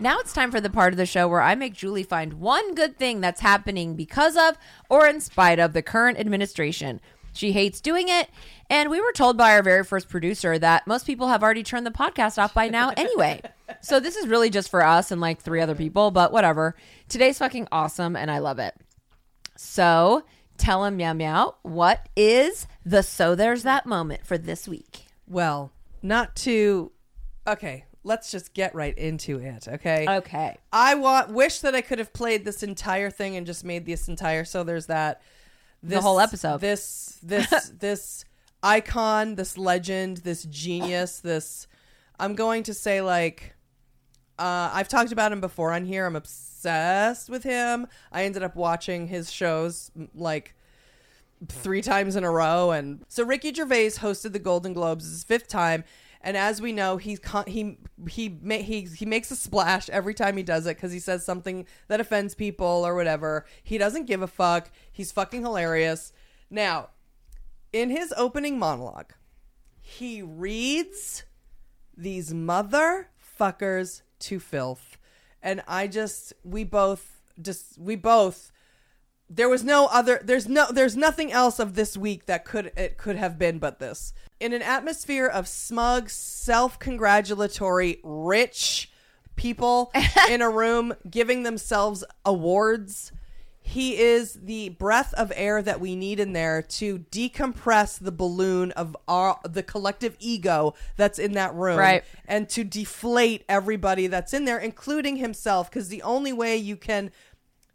Now 0.00 0.18
it's 0.20 0.32
time 0.32 0.52
for 0.52 0.60
the 0.60 0.70
part 0.70 0.92
of 0.92 0.96
the 0.96 1.06
show 1.06 1.26
where 1.26 1.40
I 1.40 1.56
make 1.56 1.74
Julie 1.74 2.04
find 2.04 2.34
one 2.34 2.74
good 2.74 2.96
thing 2.96 3.20
that's 3.20 3.40
happening 3.40 3.96
because 3.96 4.36
of 4.36 4.56
or 4.88 5.08
in 5.08 5.20
spite 5.20 5.58
of 5.58 5.72
the 5.72 5.82
current 5.82 6.18
administration. 6.20 7.00
She 7.32 7.50
hates 7.52 7.80
doing 7.80 8.08
it, 8.08 8.30
and 8.70 8.90
we 8.90 9.00
were 9.00 9.12
told 9.12 9.36
by 9.36 9.52
our 9.52 9.62
very 9.62 9.84
first 9.84 10.08
producer 10.08 10.58
that 10.58 10.86
most 10.86 11.04
people 11.04 11.28
have 11.28 11.42
already 11.42 11.62
turned 11.64 11.84
the 11.86 11.90
podcast 11.90 12.40
off 12.40 12.54
by 12.54 12.68
now 12.68 12.92
anyway. 12.96 13.40
so 13.80 13.98
this 13.98 14.16
is 14.16 14.28
really 14.28 14.50
just 14.50 14.70
for 14.70 14.84
us 14.84 15.10
and 15.10 15.20
like 15.20 15.40
three 15.40 15.60
other 15.60 15.74
people, 15.74 16.10
but 16.10 16.32
whatever. 16.32 16.76
Today's 17.08 17.38
fucking 17.38 17.68
awesome, 17.72 18.14
and 18.14 18.30
I 18.30 18.38
love 18.38 18.58
it. 18.58 18.74
So 19.56 20.24
tell 20.56 20.84
him, 20.84 20.96
meow 20.96 21.12
meow, 21.12 21.56
what 21.62 22.08
is 22.16 22.66
the 22.84 23.02
so 23.02 23.34
there's 23.34 23.64
that 23.64 23.84
moment 23.86 24.24
for 24.24 24.38
this 24.38 24.68
week? 24.68 25.06
well, 25.26 25.72
not 26.02 26.36
to. 26.36 26.92
Okay, 27.46 27.84
let's 28.04 28.30
just 28.30 28.54
get 28.54 28.74
right 28.74 28.96
into 28.96 29.38
it. 29.38 29.68
Okay. 29.68 30.06
Okay. 30.08 30.56
I 30.72 30.94
want 30.94 31.30
wish 31.30 31.60
that 31.60 31.74
I 31.74 31.80
could 31.80 31.98
have 31.98 32.12
played 32.12 32.44
this 32.44 32.62
entire 32.62 33.10
thing 33.10 33.36
and 33.36 33.46
just 33.46 33.64
made 33.64 33.86
this 33.86 34.08
entire 34.08 34.44
so 34.44 34.64
there's 34.64 34.86
that 34.86 35.22
this 35.82 36.02
whole 36.02 36.20
episode. 36.20 36.60
This 36.60 37.18
this 37.22 37.70
this 37.78 38.24
icon, 38.62 39.34
this 39.36 39.56
legend, 39.56 40.18
this 40.18 40.44
genius, 40.44 41.20
this. 41.20 41.66
I'm 42.18 42.34
going 42.34 42.64
to 42.64 42.74
say 42.74 43.00
like. 43.00 43.54
Uh, 44.38 44.70
I've 44.72 44.86
talked 44.86 45.10
about 45.10 45.32
him 45.32 45.40
before 45.40 45.72
on 45.72 45.84
here. 45.84 46.06
I'm 46.06 46.14
obsessed 46.14 47.28
with 47.28 47.42
him. 47.42 47.88
I 48.12 48.22
ended 48.22 48.44
up 48.44 48.54
watching 48.54 49.08
his 49.08 49.32
shows 49.32 49.90
like 50.14 50.54
three 51.48 51.82
times 51.82 52.16
in 52.16 52.22
a 52.24 52.30
row. 52.30 52.70
And 52.70 53.04
so 53.08 53.24
Ricky 53.24 53.52
Gervais 53.52 53.90
hosted 53.90 54.32
the 54.32 54.38
Golden 54.38 54.72
Globes 54.72 55.04
his 55.06 55.24
fifth 55.24 55.48
time. 55.48 55.84
And 56.20 56.36
as 56.36 56.60
we 56.60 56.72
know, 56.72 56.96
he's 56.96 57.18
con- 57.18 57.46
he 57.46 57.78
he 58.08 58.38
he 58.44 58.82
he 58.82 59.06
makes 59.06 59.30
a 59.30 59.36
splash 59.36 59.88
every 59.90 60.14
time 60.14 60.36
he 60.36 60.42
does 60.42 60.66
it 60.66 60.76
because 60.76 60.92
he 60.92 60.98
says 60.98 61.24
something 61.24 61.66
that 61.86 62.00
offends 62.00 62.34
people 62.34 62.66
or 62.84 62.94
whatever. 62.94 63.46
He 63.62 63.78
doesn't 63.78 64.06
give 64.06 64.22
a 64.22 64.26
fuck. 64.26 64.70
He's 64.90 65.12
fucking 65.12 65.42
hilarious. 65.42 66.12
Now, 66.50 66.88
in 67.72 67.90
his 67.90 68.12
opening 68.16 68.58
monologue, 68.58 69.12
he 69.80 70.22
reads 70.22 71.24
these 71.96 72.32
motherfuckers 72.32 74.02
to 74.20 74.40
filth. 74.40 74.98
And 75.42 75.62
I 75.68 75.86
just 75.86 76.32
we 76.42 76.64
both 76.64 77.22
just 77.40 77.78
we 77.78 77.94
both 77.94 78.50
there 79.30 79.48
was 79.48 79.62
no 79.62 79.86
other 79.86 80.20
there's 80.24 80.48
no 80.48 80.66
there's 80.72 80.96
nothing 80.96 81.30
else 81.32 81.58
of 81.58 81.74
this 81.74 81.96
week 81.96 82.26
that 82.26 82.44
could 82.44 82.72
it 82.76 82.96
could 82.96 83.16
have 83.16 83.38
been 83.38 83.58
but 83.58 83.78
this. 83.78 84.12
In 84.40 84.52
an 84.52 84.62
atmosphere 84.62 85.26
of 85.26 85.48
smug, 85.48 86.08
self-congratulatory, 86.10 88.00
rich 88.02 88.90
people 89.36 89.92
in 90.30 90.42
a 90.42 90.50
room 90.50 90.94
giving 91.08 91.42
themselves 91.42 92.04
awards 92.24 93.12
he 93.60 93.98
is 93.98 94.32
the 94.32 94.70
breath 94.70 95.12
of 95.12 95.30
air 95.36 95.60
that 95.60 95.78
we 95.78 95.94
need 95.94 96.18
in 96.18 96.32
there 96.32 96.62
to 96.62 97.00
decompress 97.12 97.98
the 97.98 98.10
balloon 98.10 98.72
of 98.72 98.96
our 99.06 99.38
the 99.44 99.62
collective 99.62 100.16
ego 100.18 100.74
that's 100.96 101.18
in 101.18 101.32
that 101.32 101.54
room 101.54 101.78
Right. 101.78 102.02
and 102.26 102.48
to 102.48 102.64
deflate 102.64 103.44
everybody 103.48 104.06
that's 104.06 104.32
in 104.32 104.46
there 104.46 104.58
including 104.58 105.16
himself 105.16 105.70
because 105.70 105.88
the 105.88 106.02
only 106.02 106.32
way 106.32 106.56
you 106.56 106.76
can 106.76 107.10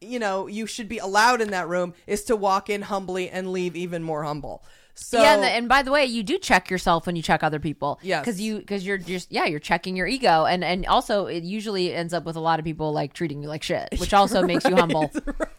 you 0.04 0.20
know 0.20 0.48
you 0.48 0.66
should 0.66 0.90
be 0.90 0.98
allowed 0.98 1.42
in 1.42 1.52
that 1.52 1.68
room 1.68 1.94
is 2.08 2.24
to 2.24 2.36
walk 2.36 2.70
in 2.70 2.84
humbly 2.84 3.30
and 3.30 3.52
leave 3.52 3.76
even 3.76 4.04
more 4.04 4.24
humble 4.24 4.64
so 4.96 5.20
yeah, 5.20 5.34
and, 5.34 5.44
the, 5.44 5.48
and 5.48 5.68
by 5.68 5.82
the 5.82 5.92
way, 5.92 6.06
you 6.06 6.22
do 6.22 6.38
check 6.38 6.70
yourself 6.70 7.08
when 7.08 7.16
you 7.16 7.24
check 7.24 7.42
other 7.42 7.60
people. 7.60 8.00
Yeah, 8.04 8.20
because 8.20 8.40
you 8.40 8.60
because 8.60 8.86
you're 8.86 9.00
just 9.00 9.32
yeah 9.32 9.46
you're 9.46 9.60
checking 9.60 9.96
your 9.96 10.06
ego, 10.06 10.46
and 10.46 10.64
and 10.64 10.86
also 10.86 11.26
it 11.26 11.42
usually 11.42 11.92
ends 11.92 12.14
up 12.14 12.26
with 12.26 12.36
a 12.36 12.40
lot 12.40 12.60
of 12.60 12.66
people 12.66 12.94
like 12.94 13.14
treating 13.14 13.42
you 13.42 13.48
like 13.48 13.64
shit, 13.64 13.90
which 13.98 14.14
also 14.14 14.44
makes 14.46 14.66
you 14.66 14.76
humble. 14.76 15.12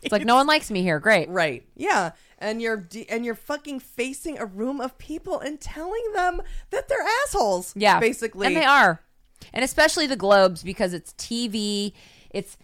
It's 0.03 0.13
like 0.13 0.25
no 0.25 0.37
one 0.37 0.47
likes 0.47 0.71
me 0.71 0.83
here. 0.83 1.01
Great, 1.01 1.29
right 1.31 1.67
yeah 1.75 2.13
and 2.39 2.61
you're 2.61 2.77
de- 2.77 3.09
and 3.09 3.25
you're 3.25 3.35
fucking 3.35 3.81
facing 3.81 4.39
a 4.39 4.45
room 4.45 4.81
of 4.81 4.99
people 4.99 5.41
and 5.41 5.61
telling 5.61 6.13
them 6.13 6.43
that 6.71 6.89
they're 6.89 7.07
assholes 7.25 7.73
Yeah, 7.77 7.99
basically 8.01 8.47
and 8.47 8.57
they 8.57 8.65
are, 8.65 9.01
and 9.53 9.65
especially 9.65 10.07
the 10.07 10.17
Globes 10.17 10.63
because 10.63 10.93
it's 10.95 11.13
TV. 11.15 11.93
It's 12.31 12.57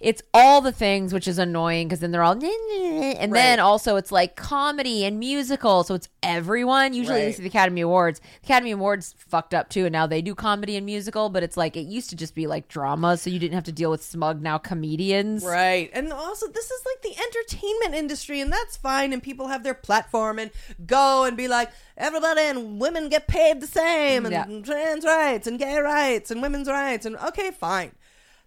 it's 0.00 0.22
all 0.34 0.60
the 0.60 0.72
things 0.72 1.12
which 1.14 1.26
is 1.26 1.38
annoying 1.38 1.88
because 1.88 2.00
then 2.00 2.10
they're 2.10 2.22
all 2.22 2.32
and 2.36 3.32
then 3.34 3.60
also 3.60 3.96
it's 3.96 4.12
like 4.12 4.36
comedy 4.36 5.04
and 5.04 5.18
musical, 5.18 5.84
so 5.84 5.94
it's 5.94 6.08
everyone. 6.22 6.92
Usually, 6.92 7.26
Right. 7.26 7.36
the 7.36 7.46
Academy 7.46 7.80
Awards, 7.80 8.20
Academy 8.44 8.72
Awards 8.72 9.14
fucked 9.16 9.54
up 9.54 9.68
too, 9.70 9.86
and 9.86 9.92
now 9.92 10.06
they 10.06 10.20
do 10.22 10.34
comedy 10.34 10.76
and 10.76 10.84
musical, 10.84 11.28
but 11.28 11.42
it's 11.42 11.56
like 11.56 11.76
it 11.76 11.86
used 11.86 12.10
to 12.10 12.16
just 12.16 12.34
be 12.34 12.46
like 12.46 12.68
drama, 12.68 13.16
so 13.16 13.30
you 13.30 13.38
didn't 13.38 13.54
have 13.54 13.64
to 13.64 13.72
deal 13.72 13.90
with 13.90 14.02
smug 14.02 14.42
now 14.42 14.58
comedians. 14.58 15.44
Right. 15.44 15.90
And 15.92 16.12
also, 16.12 16.46
this 16.48 16.70
is 16.70 16.82
like 16.84 17.02
the 17.02 17.20
entertainment 17.22 17.94
industry, 17.94 18.40
and 18.40 18.52
that's 18.52 18.76
fine. 18.76 19.12
And 19.12 19.22
people 19.22 19.48
have 19.48 19.62
their 19.62 19.74
platform 19.74 20.38
and 20.38 20.50
go 20.86 21.24
and 21.24 21.36
be 21.36 21.48
like, 21.48 21.70
everybody 21.96 22.42
and 22.42 22.78
women 22.80 23.08
get 23.08 23.26
paid 23.28 23.60
the 23.60 23.66
same, 23.66 24.26
and 24.26 24.32
Yeah. 24.32 24.44
trans 24.62 25.04
rights, 25.04 25.46
and 25.46 25.58
gay 25.58 25.78
rights, 25.78 26.30
and 26.30 26.42
women's 26.42 26.68
rights. 26.68 27.06
And 27.06 27.16
okay, 27.16 27.50
fine. 27.50 27.92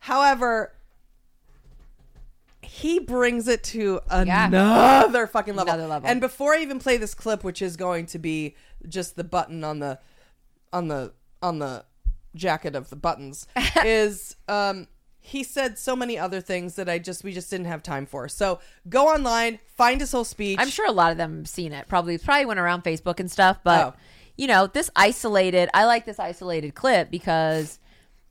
However, 0.02 0.74
he 2.72 3.00
brings 3.00 3.48
it 3.48 3.64
to 3.64 4.00
Yeah. 4.12 4.46
another 4.48 5.26
fucking 5.26 5.56
level. 5.56 5.74
Another 5.74 5.88
level. 5.88 6.08
And 6.08 6.22
before 6.22 6.54
I 6.54 6.60
even 6.62 6.78
play 6.80 6.98
this 6.98 7.16
clip, 7.16 7.44
which 7.44 7.62
is 7.64 7.76
going 7.76 8.06
to 8.08 8.20
be 8.20 8.56
just 8.88 9.16
the 9.16 9.24
button 9.24 9.64
on 9.64 9.80
the 9.80 10.00
on 10.72 10.88
the 10.88 11.14
on 11.42 11.58
the 11.60 11.84
jacket 12.36 12.76
of 12.76 12.90
the 12.92 12.96
buttons, 12.96 13.48
is 13.86 14.36
um 14.48 14.88
he 15.22 15.44
said 15.44 15.78
so 15.78 15.96
many 15.96 16.18
other 16.18 16.42
things 16.42 16.76
that 16.76 16.88
I 16.88 17.00
just 17.00 17.24
we 17.24 17.34
just 17.34 17.50
didn't 17.50 17.66
have 17.66 17.82
time 17.82 18.06
for. 18.06 18.28
So 18.30 18.60
go 18.88 19.08
online, 19.08 19.60
find 19.76 20.00
his 20.00 20.12
whole 20.12 20.24
speech. 20.24 20.60
I'm 20.62 20.70
sure 20.70 20.88
a 20.88 20.92
lot 20.92 21.12
of 21.12 21.18
them 21.18 21.38
have 21.40 21.48
seen 21.50 21.74
it. 21.74 21.88
Probably 21.88 22.18
probably 22.20 22.46
went 22.46 22.60
around 22.60 22.84
Facebook 22.84 23.20
and 23.20 23.32
stuff, 23.32 23.58
but 23.64 23.86
Oh. 23.88 23.94
you 24.38 24.46
know, 24.48 24.68
this 24.68 24.92
isolated 24.96 25.70
I 25.74 25.86
like 25.86 26.06
this 26.06 26.20
isolated 26.20 26.76
clip 26.76 27.10
because 27.10 27.80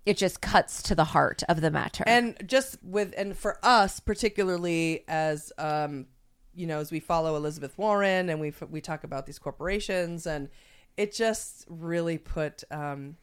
it 0.09 0.17
just 0.17 0.41
cuts 0.41 0.83
to 0.85 0.95
the 0.95 1.05
heart 1.15 1.43
of 1.49 1.61
the 1.61 1.71
matter. 1.71 2.05
and 2.07 2.37
just 2.47 2.79
with 2.83 3.13
and 3.17 3.37
for 3.37 3.59
us 3.63 4.01
particularly 4.01 5.05
as 5.09 5.53
um 5.59 6.07
you 6.55 6.67
know 6.67 6.79
as 6.81 6.91
we 6.91 7.01
follow 7.01 7.37
Elizabeth 7.37 7.77
Warren 7.77 8.29
and 8.31 8.41
we 8.41 8.53
we 8.71 8.81
talk 8.81 9.05
about 9.05 9.27
these 9.27 9.39
corporations 9.39 10.27
and 10.27 10.49
it 10.97 11.13
just 11.15 11.65
really 11.69 12.19
put 12.19 12.65
um 12.71 13.17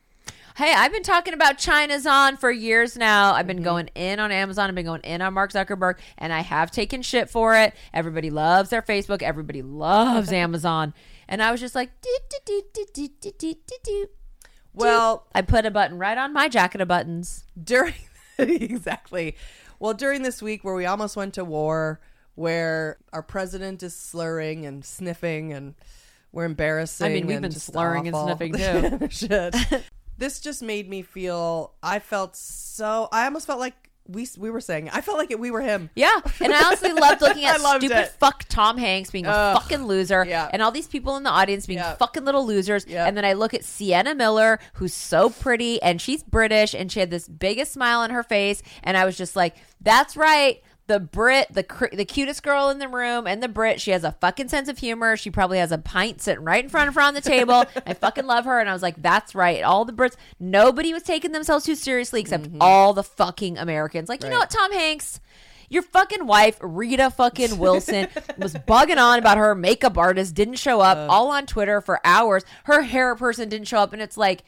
hey, 0.56 0.74
I've 0.74 0.92
been 0.94 1.04
talking 1.04 1.34
about 1.34 1.58
China's 1.58 2.06
on 2.08 2.38
for 2.38 2.50
years 2.50 2.96
now. 2.98 3.34
I've 3.34 3.40
Mm-hmm. 3.46 3.48
been 3.48 3.64
going 3.64 3.90
in 3.94 4.20
on 4.20 4.32
Amazon, 4.32 4.70
I've 4.70 4.76
been 4.76 4.86
going 4.86 5.02
in 5.02 5.22
on 5.22 5.34
Mark 5.34 5.52
Zuckerberg, 5.52 5.96
and 6.18 6.32
I 6.32 6.40
have 6.40 6.72
taken 6.72 7.02
shit 7.02 7.30
for 7.30 7.56
it. 7.56 7.74
Everybody 7.94 8.30
loves 8.30 8.70
their 8.70 8.82
Facebook, 8.82 9.22
everybody 9.22 9.62
loves 9.62 10.32
Amazon. 10.46 10.94
And 11.28 11.44
I 11.44 11.52
was 11.52 11.60
just 11.60 11.76
like, 11.76 11.90
"Doo, 12.02 12.18
doo, 12.30 12.38
doo, 12.46 12.62
doo, 12.74 12.86
doo, 12.94 13.08
doo, 13.20 13.32
doo, 13.38 13.54
doo, 13.68 13.78
doo." 13.84 14.06
Well 14.76 15.26
I 15.34 15.42
put 15.42 15.66
a 15.66 15.72
button 15.72 15.98
right 15.98 16.18
on 16.18 16.34
my 16.34 16.48
jacket 16.48 16.82
of 16.82 16.88
buttons. 16.88 17.44
during 17.62 17.94
exactly 18.38 19.36
well 19.80 19.94
during 19.94 20.24
this 20.24 20.42
week 20.42 20.64
where 20.64 20.76
we 20.76 20.86
almost 20.86 21.16
went 21.16 21.34
to 21.36 21.46
war 21.46 22.00
where 22.36 22.98
our 23.14 23.24
president 23.24 23.82
is 23.82 23.96
slurring 23.96 24.66
and 24.66 24.84
sniffing 24.84 25.54
and 25.54 25.74
we're 26.32 26.44
embarrassing 26.44 27.06
I 27.06 27.14
mean, 27.14 27.28
we've 27.28 27.42
been 27.42 27.52
slurring 27.52 28.10
and 28.10 28.16
sniffing, 28.16 28.54
too. 28.58 29.08
Shit. 29.10 29.56
this 30.18 30.42
just 30.42 30.62
made 30.62 30.90
me 30.90 31.02
feel 31.02 31.74
i 31.82 32.00
felt 32.00 32.36
so 32.36 33.08
i 33.12 33.26
almost 33.26 33.48
felt 33.48 33.60
like 33.60 33.85
we 34.08 34.28
we 34.38 34.50
were 34.52 34.62
saying 34.62 34.90
I 34.92 35.02
felt 35.02 35.18
like 35.18 35.32
it, 35.32 35.40
we 35.40 35.50
were 35.52 35.62
him. 35.62 35.90
Yeah, 35.96 36.20
and 36.40 36.54
I 36.54 36.64
honestly 36.66 36.94
loved 36.94 37.22
looking 37.22 37.46
at 37.46 37.60
loved 37.62 37.82
stupid 37.84 37.98
it. 38.04 38.10
fuck 38.20 38.44
Tom 38.50 38.78
Hanks 38.78 39.10
being 39.12 39.26
a 39.26 39.32
fucking 39.60 39.86
loser, 39.88 40.24
Yeah. 40.28 40.50
and 40.54 40.62
all 40.62 40.72
these 40.72 40.88
people 40.88 41.18
in 41.18 41.24
the 41.24 41.30
audience 41.32 41.66
being 41.66 41.80
Yeah. 41.80 41.96
fucking 41.96 42.24
little 42.26 42.46
losers. 42.46 42.86
Yeah. 42.88 43.06
And 43.08 43.18
then 43.18 43.26
I 43.26 43.34
look 43.34 43.54
at 43.54 43.64
Sienna 43.66 44.14
Miller, 44.16 44.60
who's 44.74 44.94
so 44.94 45.30
pretty, 45.30 45.82
and 45.82 46.00
she's 46.02 46.22
British, 46.24 46.74
and 46.74 46.92
she 46.92 47.00
had 47.00 47.10
this 47.10 47.28
biggest 47.28 47.74
smile 47.74 48.00
on 48.02 48.12
her 48.12 48.24
face, 48.24 48.62
and 48.84 48.96
I 48.96 49.06
was 49.06 49.18
just 49.18 49.36
like, 49.36 49.56
"That's 49.82 50.16
right." 50.16 50.62
The 50.88 51.00
Brit, 51.00 51.48
the 51.52 51.64
cr- 51.64 51.88
the 51.94 52.06
cutest 52.06 52.44
girl 52.44 52.70
in 52.70 52.78
the 52.78 52.88
room, 52.88 53.26
and 53.26 53.42
the 53.42 53.48
Brit, 53.48 53.82
she 53.82 53.90
has 53.92 54.04
a 54.04 54.12
fucking 54.12 54.50
sense 54.50 54.70
of 54.70 54.78
humor. 54.78 55.18
She 55.18 55.32
probably 55.32 55.58
has 55.58 55.72
a 55.72 55.80
pint 55.80 56.22
sitting 56.22 56.44
right 56.44 56.64
in 56.64 56.70
front 56.70 56.90
of 56.90 56.94
her 56.96 57.02
on 57.02 57.16
the 57.16 57.22
table. 57.22 57.66
I 57.88 57.94
fucking 57.96 58.28
love 58.28 58.46
her, 58.46 58.60
and 58.60 58.70
I 58.70 58.74
was 58.74 58.84
like, 58.84 59.02
"That's 59.02 59.34
right." 59.34 59.64
All 59.64 59.84
the 59.86 59.94
Brits, 59.94 60.16
nobody 60.40 60.94
was 60.94 61.02
taking 61.02 61.32
themselves 61.32 61.66
too 61.66 61.74
seriously 61.74 62.22
except 62.22 62.50
all 62.62 62.94
the 62.94 63.02
fucking 63.04 63.58
Americans. 63.58 64.10
Like, 64.10 64.22
you 64.24 64.30
know 64.30 64.36
Mm-hmm. 64.36 64.40
What, 64.42 64.50
Tom 64.52 64.72
Hanks? 64.74 65.20
Your 65.68 65.82
fucking 65.82 66.28
wife, 66.28 66.60
Rita 66.62 67.10
fucking 67.10 67.58
Wilson, 67.58 68.08
was 68.38 68.54
bugging 68.54 68.98
on 69.02 69.18
about 69.18 69.38
her 69.40 69.56
makeup 69.56 69.98
artist 69.98 70.36
didn't 70.36 70.60
show 70.60 70.80
up 70.82 71.10
all 71.10 71.32
on 71.32 71.48
Twitter 71.48 71.82
for 71.82 72.00
hours. 72.06 72.46
Her 72.66 72.84
hair 72.84 73.16
person 73.16 73.50
didn't 73.50 73.68
show 73.68 73.80
up, 73.80 73.92
and 73.92 74.04
it's 74.04 74.18
like, 74.18 74.44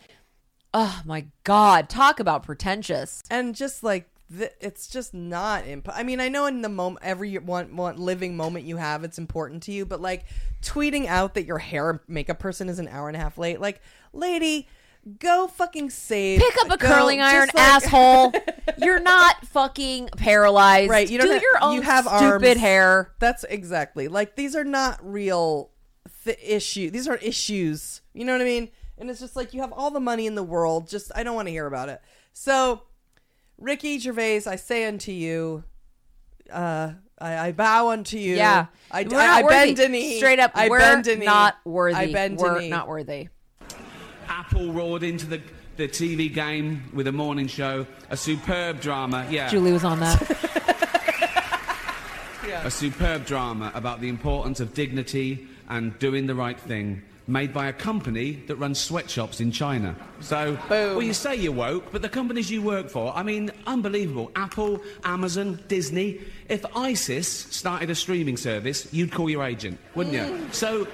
oh 0.76 1.02
my 1.06 1.26
god, 1.44 1.90
talk 1.90 2.20
about 2.20 2.44
pretentious. 2.44 3.24
and 3.32 3.56
just 3.56 3.82
like 3.82 4.08
th- 4.36 4.52
it's 4.60 4.88
just 4.88 5.14
not 5.14 5.66
imp- 5.68 5.90
i 5.94 6.04
mean 6.04 6.20
i 6.20 6.28
know 6.30 6.46
in 6.46 6.62
the 6.62 6.70
moment 6.70 7.06
every 7.06 7.36
one, 7.38 7.76
one 7.76 7.98
living 7.98 8.36
moment 8.36 8.66
you 8.66 8.78
have 8.78 9.04
it's 9.04 9.18
important 9.18 9.64
to 9.64 9.72
you 9.72 9.86
but 9.86 10.02
like 10.02 10.26
tweeting 10.62 11.06
out 11.08 11.34
that 11.36 11.46
your 11.46 11.58
hair 11.60 12.02
makeup 12.08 12.40
person 12.40 12.70
is 12.70 12.80
an 12.80 12.88
hour 12.88 13.08
and 13.08 13.16
a 13.16 13.20
half 13.20 13.38
late 13.38 13.60
like 13.62 13.82
lady 14.14 14.68
go 15.20 15.48
fucking 15.48 15.90
save 15.90 16.40
Pick 16.42 16.56
up 16.62 16.68
a 16.72 16.78
go- 16.78 16.88
curling 16.88 17.22
iron, 17.22 17.48
like- 17.54 17.64
asshole. 17.64 18.34
You're 18.78 19.00
not 19.00 19.46
fucking 19.48 20.10
paralyzed. 20.18 20.90
right 20.90 21.10
you 21.10 21.18
don't 21.18 21.28
do 21.28 21.34
have, 21.34 21.42
your 21.42 21.64
own 21.64 21.76
you 21.76 21.82
have 21.82 22.06
stupid 22.06 22.48
arms. 22.50 22.58
hair. 22.60 23.14
that's 23.20 23.44
exactly 23.46 24.08
like 24.10 24.36
these 24.36 24.56
are 24.56 24.66
not 24.66 25.00
real 25.02 25.70
th- 26.26 26.38
issue 26.44 26.90
these 26.92 27.08
are 27.08 27.16
issues 27.18 28.02
you 28.14 28.26
know 28.26 28.34
what 28.34 28.42
i 28.42 28.46
mean 28.46 28.70
and 28.98 29.10
it's 29.10 29.20
just 29.22 29.36
like 29.38 29.54
you 29.54 29.62
have 29.62 29.72
all 29.72 29.92
the 29.92 30.00
money 30.00 30.26
in 30.28 30.36
the 30.36 30.44
world 30.44 30.90
just 30.90 31.12
i 31.16 31.24
don't 31.24 31.36
want 31.36 31.48
to 31.48 31.52
hear 31.52 31.68
about 31.68 31.88
it 31.88 32.02
so 32.34 32.82
ricky 33.58 34.00
gervais 34.00 34.48
i 34.48 34.56
say 34.56 34.86
unto 34.86 35.12
you 35.12 35.64
uh 36.52 36.92
I, 37.20 37.48
I 37.48 37.52
bow 37.52 37.90
unto 37.90 38.18
you. 38.18 38.36
Yeah, 38.36 38.68
I, 38.92 39.02
We're 39.04 39.18
I, 39.18 39.40
I 39.40 39.42
bend 39.42 39.80
a 39.80 39.90
knee. 39.90 40.18
Straight 40.18 40.38
up, 40.40 40.52
I 40.54 40.70
we're 40.70 40.78
bend 40.78 41.08
a 41.08 41.16
knee. 41.16 41.26
not 41.26 41.56
worthy. 41.66 41.96
I 41.96 42.14
bend 42.14 42.38
we're 42.38 42.58
a 42.58 42.62
knee. 42.62 42.70
not 42.70 42.88
worthy. 42.88 43.30
Apple 44.28 44.72
roared 44.72 45.02
into 45.02 45.26
the, 45.26 45.42
the 45.78 45.88
TV 45.88 46.32
game 46.32 46.84
with 46.94 47.08
a 47.08 47.12
morning 47.12 47.48
show, 47.48 47.88
a 48.12 48.18
superb 48.18 48.82
drama. 48.82 49.26
Yeah. 49.32 49.50
Julie 49.50 49.72
was 49.72 49.84
on 49.84 50.00
that. 50.00 50.54
A 52.64 52.72
superb 52.72 53.26
drama 53.26 53.72
about 53.76 54.02
the 54.02 54.10
importance 54.10 54.60
of 54.60 54.74
dignity 54.74 55.48
and 55.70 55.98
doing 56.00 56.28
the 56.28 56.36
right 56.36 56.60
thing. 56.60 57.02
Made 57.28 57.54
by 57.54 57.68
a 57.68 57.74
company 57.74 58.42
that 58.48 58.56
runs 58.56 58.80
sweatshops 58.80 59.42
in 59.42 59.52
China. 59.52 59.96
So, 60.22 60.58
well, 60.70 61.02
you 61.02 61.14
say 61.14 61.36
you're 61.36 61.52
woke, 61.52 61.92
but 61.92 62.02
the 62.02 62.10
companies 62.10 62.50
you 62.50 62.62
work 62.62 62.90
for, 62.90 63.16
I 63.16 63.22
mean, 63.24 63.52
unbelievable. 63.66 64.32
Apple, 64.36 64.82
Amazon, 65.04 65.60
Disney. 65.68 66.22
If 66.48 66.66
ISIS 66.76 67.28
started 67.28 67.90
a 67.90 67.96
streaming 67.96 68.38
service, 68.38 68.92
you'd 68.94 69.12
call 69.12 69.30
your 69.30 69.44
agent, 69.44 69.78
wouldn't 69.94 70.16
you? 70.16 70.22
Mm. 70.22 70.54
So, 70.54 70.88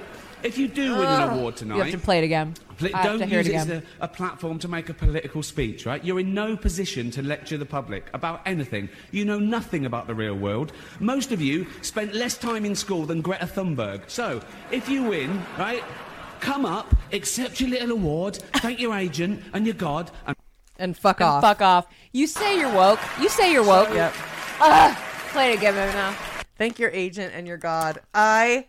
if 0.43 0.57
you 0.57 0.67
do 0.67 0.91
win 0.91 1.07
an 1.07 1.21
ah. 1.21 1.33
award 1.35 1.55
tonight, 1.55 1.77
You 1.77 1.83
have 1.83 1.91
to 1.93 1.97
play 1.97 2.17
it 2.19 2.25
again. 2.25 2.53
Pl- 2.77 2.93
I 2.93 3.03
don't 3.03 3.19
to 3.19 3.25
hear 3.25 3.39
use 3.39 3.47
it 3.47 3.53
it 3.53 3.55
as 3.55 3.69
a, 3.69 3.83
a 4.01 4.07
platform 4.07 4.59
to 4.59 4.67
make 4.67 4.89
a 4.89 4.93
political 4.93 5.41
speech, 5.41 5.85
right? 5.85 6.03
You're 6.03 6.19
in 6.19 6.33
no 6.33 6.57
position 6.57 7.11
to 7.11 7.21
lecture 7.21 7.57
the 7.57 7.65
public 7.65 8.09
about 8.13 8.41
anything. 8.45 8.89
You 9.11 9.23
know 9.23 9.39
nothing 9.39 9.85
about 9.85 10.07
the 10.07 10.15
real 10.15 10.35
world. 10.35 10.73
Most 10.99 11.31
of 11.31 11.41
you 11.41 11.65
spent 11.81 12.13
less 12.13 12.37
time 12.37 12.65
in 12.65 12.75
school 12.75 13.05
than 13.05 13.21
Greta 13.21 13.45
Thunberg. 13.45 14.09
So, 14.09 14.41
if 14.71 14.89
you 14.89 15.03
win, 15.03 15.41
right, 15.57 15.83
come 16.43 16.65
up, 16.65 16.93
accept 17.13 17.61
your 17.61 17.69
little 17.69 17.91
award, 17.91 18.35
thank 18.57 18.79
your 18.79 18.93
agent 18.95 19.41
and 19.53 19.65
your 19.65 19.75
God, 19.75 20.11
and, 20.27 20.35
and 20.77 20.97
fuck 20.97 21.21
And 21.21 21.29
off. 21.29 21.41
fuck 21.41 21.61
off. 21.61 21.87
You 22.11 22.27
say 22.27 22.59
you're 22.59 22.73
woke. 22.73 22.99
You 23.19 23.29
say 23.29 23.51
you're 23.53 23.63
woke. 23.65 23.89
Yep. 23.93 24.13
Ugh. 24.59 24.97
Play 25.29 25.53
it 25.53 25.57
again, 25.57 25.73
baby, 25.73 25.93
now. 25.93 26.15
Thank 26.57 26.79
your 26.79 26.89
agent 26.91 27.33
and 27.33 27.47
your 27.47 27.57
God. 27.57 27.99
I. 28.13 28.67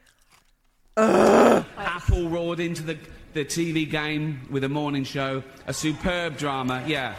Apple 0.97 2.29
roared 2.29 2.61
into 2.61 2.83
the, 2.85 2.97
the 3.33 3.45
TV 3.45 3.91
game 3.91 4.47
with 4.51 4.63
a 4.63 4.69
morning 4.69 5.03
show, 5.03 5.43
a 5.67 5.75
superb 5.75 6.39
drama, 6.39 6.83
yeah. 6.87 7.17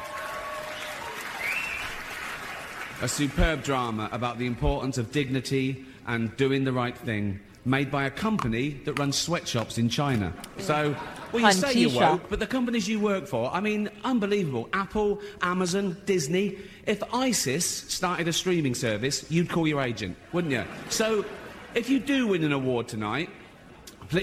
A 3.02 3.08
superb 3.10 3.62
drama 3.64 4.08
about 4.14 4.38
the 4.40 4.46
importance 4.48 4.98
of 4.98 5.12
dignity 5.12 5.86
and 6.08 6.36
doing 6.38 6.64
the 6.64 6.72
right 6.72 6.98
thing, 6.98 7.42
made 7.66 7.90
by 7.90 8.06
a 8.06 8.12
company 8.12 8.80
that 8.86 8.94
runs 9.00 9.18
sweatshops 9.18 9.78
in 9.78 9.90
China. 9.90 10.32
So, 10.60 10.96
well, 11.32 11.42
you 11.44 11.52
say 11.52 11.74
you're 11.74 11.90
Panchisha. 11.90 12.12
woke, 12.12 12.30
but 12.30 12.40
the 12.40 12.48
companies 12.48 12.88
you 12.88 13.00
work 13.00 13.28
for, 13.28 13.52
I 13.52 13.60
mean, 13.60 13.90
unbelievable. 14.04 14.70
Apple, 14.72 15.20
Amazon, 15.42 15.98
Disney. 16.06 16.58
If 16.86 17.02
ISIS 17.12 17.66
started 17.66 18.28
a 18.28 18.34
streaming 18.34 18.76
service, 18.76 19.30
you'd 19.32 19.50
call 19.50 19.68
your 19.68 19.82
agent, 19.82 20.16
wouldn't 20.32 20.54
you? 20.54 20.64
So, 20.90 21.26
if 21.74 21.90
you 21.90 22.00
do 22.00 22.28
win 22.28 22.44
an 22.44 22.54
award 22.54 22.88
tonight, 22.88 23.30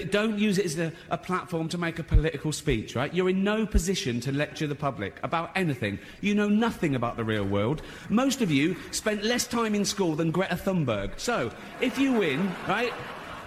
Don't 0.09 0.39
use 0.39 0.57
it 0.59 0.65
as 0.65 0.79
a, 0.79 0.93
a 1.09 1.17
platform 1.17 1.67
to 1.69 1.77
make 1.77 1.99
a 1.99 2.03
political 2.03 2.51
speech, 2.53 2.95
right? 2.95 3.13
You're 3.13 3.29
in 3.29 3.43
no 3.43 3.65
position 3.65 4.21
to 4.21 4.31
lecture 4.31 4.65
the 4.65 4.75
public 4.75 5.19
about 5.23 5.51
anything. 5.55 5.99
You 6.21 6.35
know 6.35 6.47
nothing 6.47 6.95
about 6.95 7.17
the 7.17 7.23
real 7.25 7.43
world. 7.43 7.81
Most 8.09 8.41
of 8.41 8.49
you 8.49 8.77
spent 8.91 9.23
less 9.25 9.45
time 9.45 9.75
in 9.75 9.83
school 9.83 10.15
than 10.15 10.31
Greta 10.31 10.55
Thunberg. 10.55 11.19
So, 11.19 11.51
if 11.81 11.99
you 11.99 12.13
win, 12.13 12.49
right, 12.67 12.93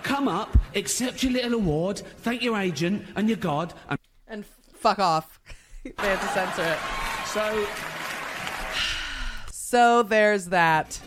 come 0.07 0.29
up, 0.29 0.57
accept 0.77 1.25
your 1.25 1.33
little 1.33 1.55
award, 1.55 1.99
thank 2.19 2.41
your 2.41 2.57
agent 2.57 3.05
and 3.17 3.29
your 3.29 3.37
God, 3.39 3.75
and 3.89 3.99
And 4.29 4.47
fuck 4.75 5.01
off. 5.01 5.41
they 5.85 5.91
had 5.99 6.21
to 6.21 6.29
censor 6.29 6.63
it. 6.63 6.79
so 7.27 7.67
So 9.51 10.03
there's 10.05 10.47
that. 10.47 11.01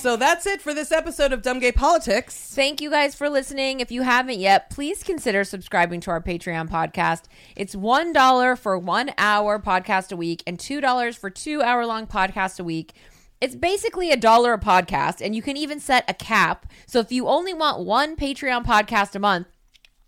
So 0.00 0.16
that's 0.16 0.46
it 0.46 0.62
for 0.62 0.72
this 0.72 0.92
episode 0.92 1.30
of 1.30 1.42
Dumb 1.42 1.58
Gay 1.58 1.72
Politics. 1.72 2.34
Thank 2.34 2.80
you 2.80 2.88
guys 2.88 3.14
for 3.14 3.28
listening. 3.28 3.80
If 3.80 3.90
you 3.92 4.00
haven't 4.00 4.38
yet, 4.38 4.70
please 4.70 5.02
consider 5.02 5.44
subscribing 5.44 6.00
to 6.00 6.10
our 6.10 6.22
Patreon 6.22 6.70
podcast. 6.70 7.24
It's 7.54 7.74
$1 7.74 8.58
for 8.58 8.78
one 8.78 9.12
hour 9.18 9.58
podcast 9.58 10.10
a 10.10 10.16
week 10.16 10.42
and 10.46 10.56
$2 10.56 11.18
for 11.18 11.28
two 11.28 11.60
hour 11.60 11.84
long 11.84 12.06
podcast 12.06 12.58
a 12.58 12.64
week. 12.64 12.94
It's 13.42 13.54
basically 13.54 14.10
a 14.10 14.16
dollar 14.16 14.54
a 14.54 14.58
podcast, 14.58 15.20
and 15.20 15.36
you 15.36 15.42
can 15.42 15.58
even 15.58 15.78
set 15.78 16.08
a 16.08 16.14
cap. 16.14 16.64
So 16.86 17.00
if 17.00 17.12
you 17.12 17.28
only 17.28 17.52
want 17.52 17.84
one 17.84 18.16
Patreon 18.16 18.64
podcast 18.64 19.14
a 19.14 19.18
month, 19.18 19.48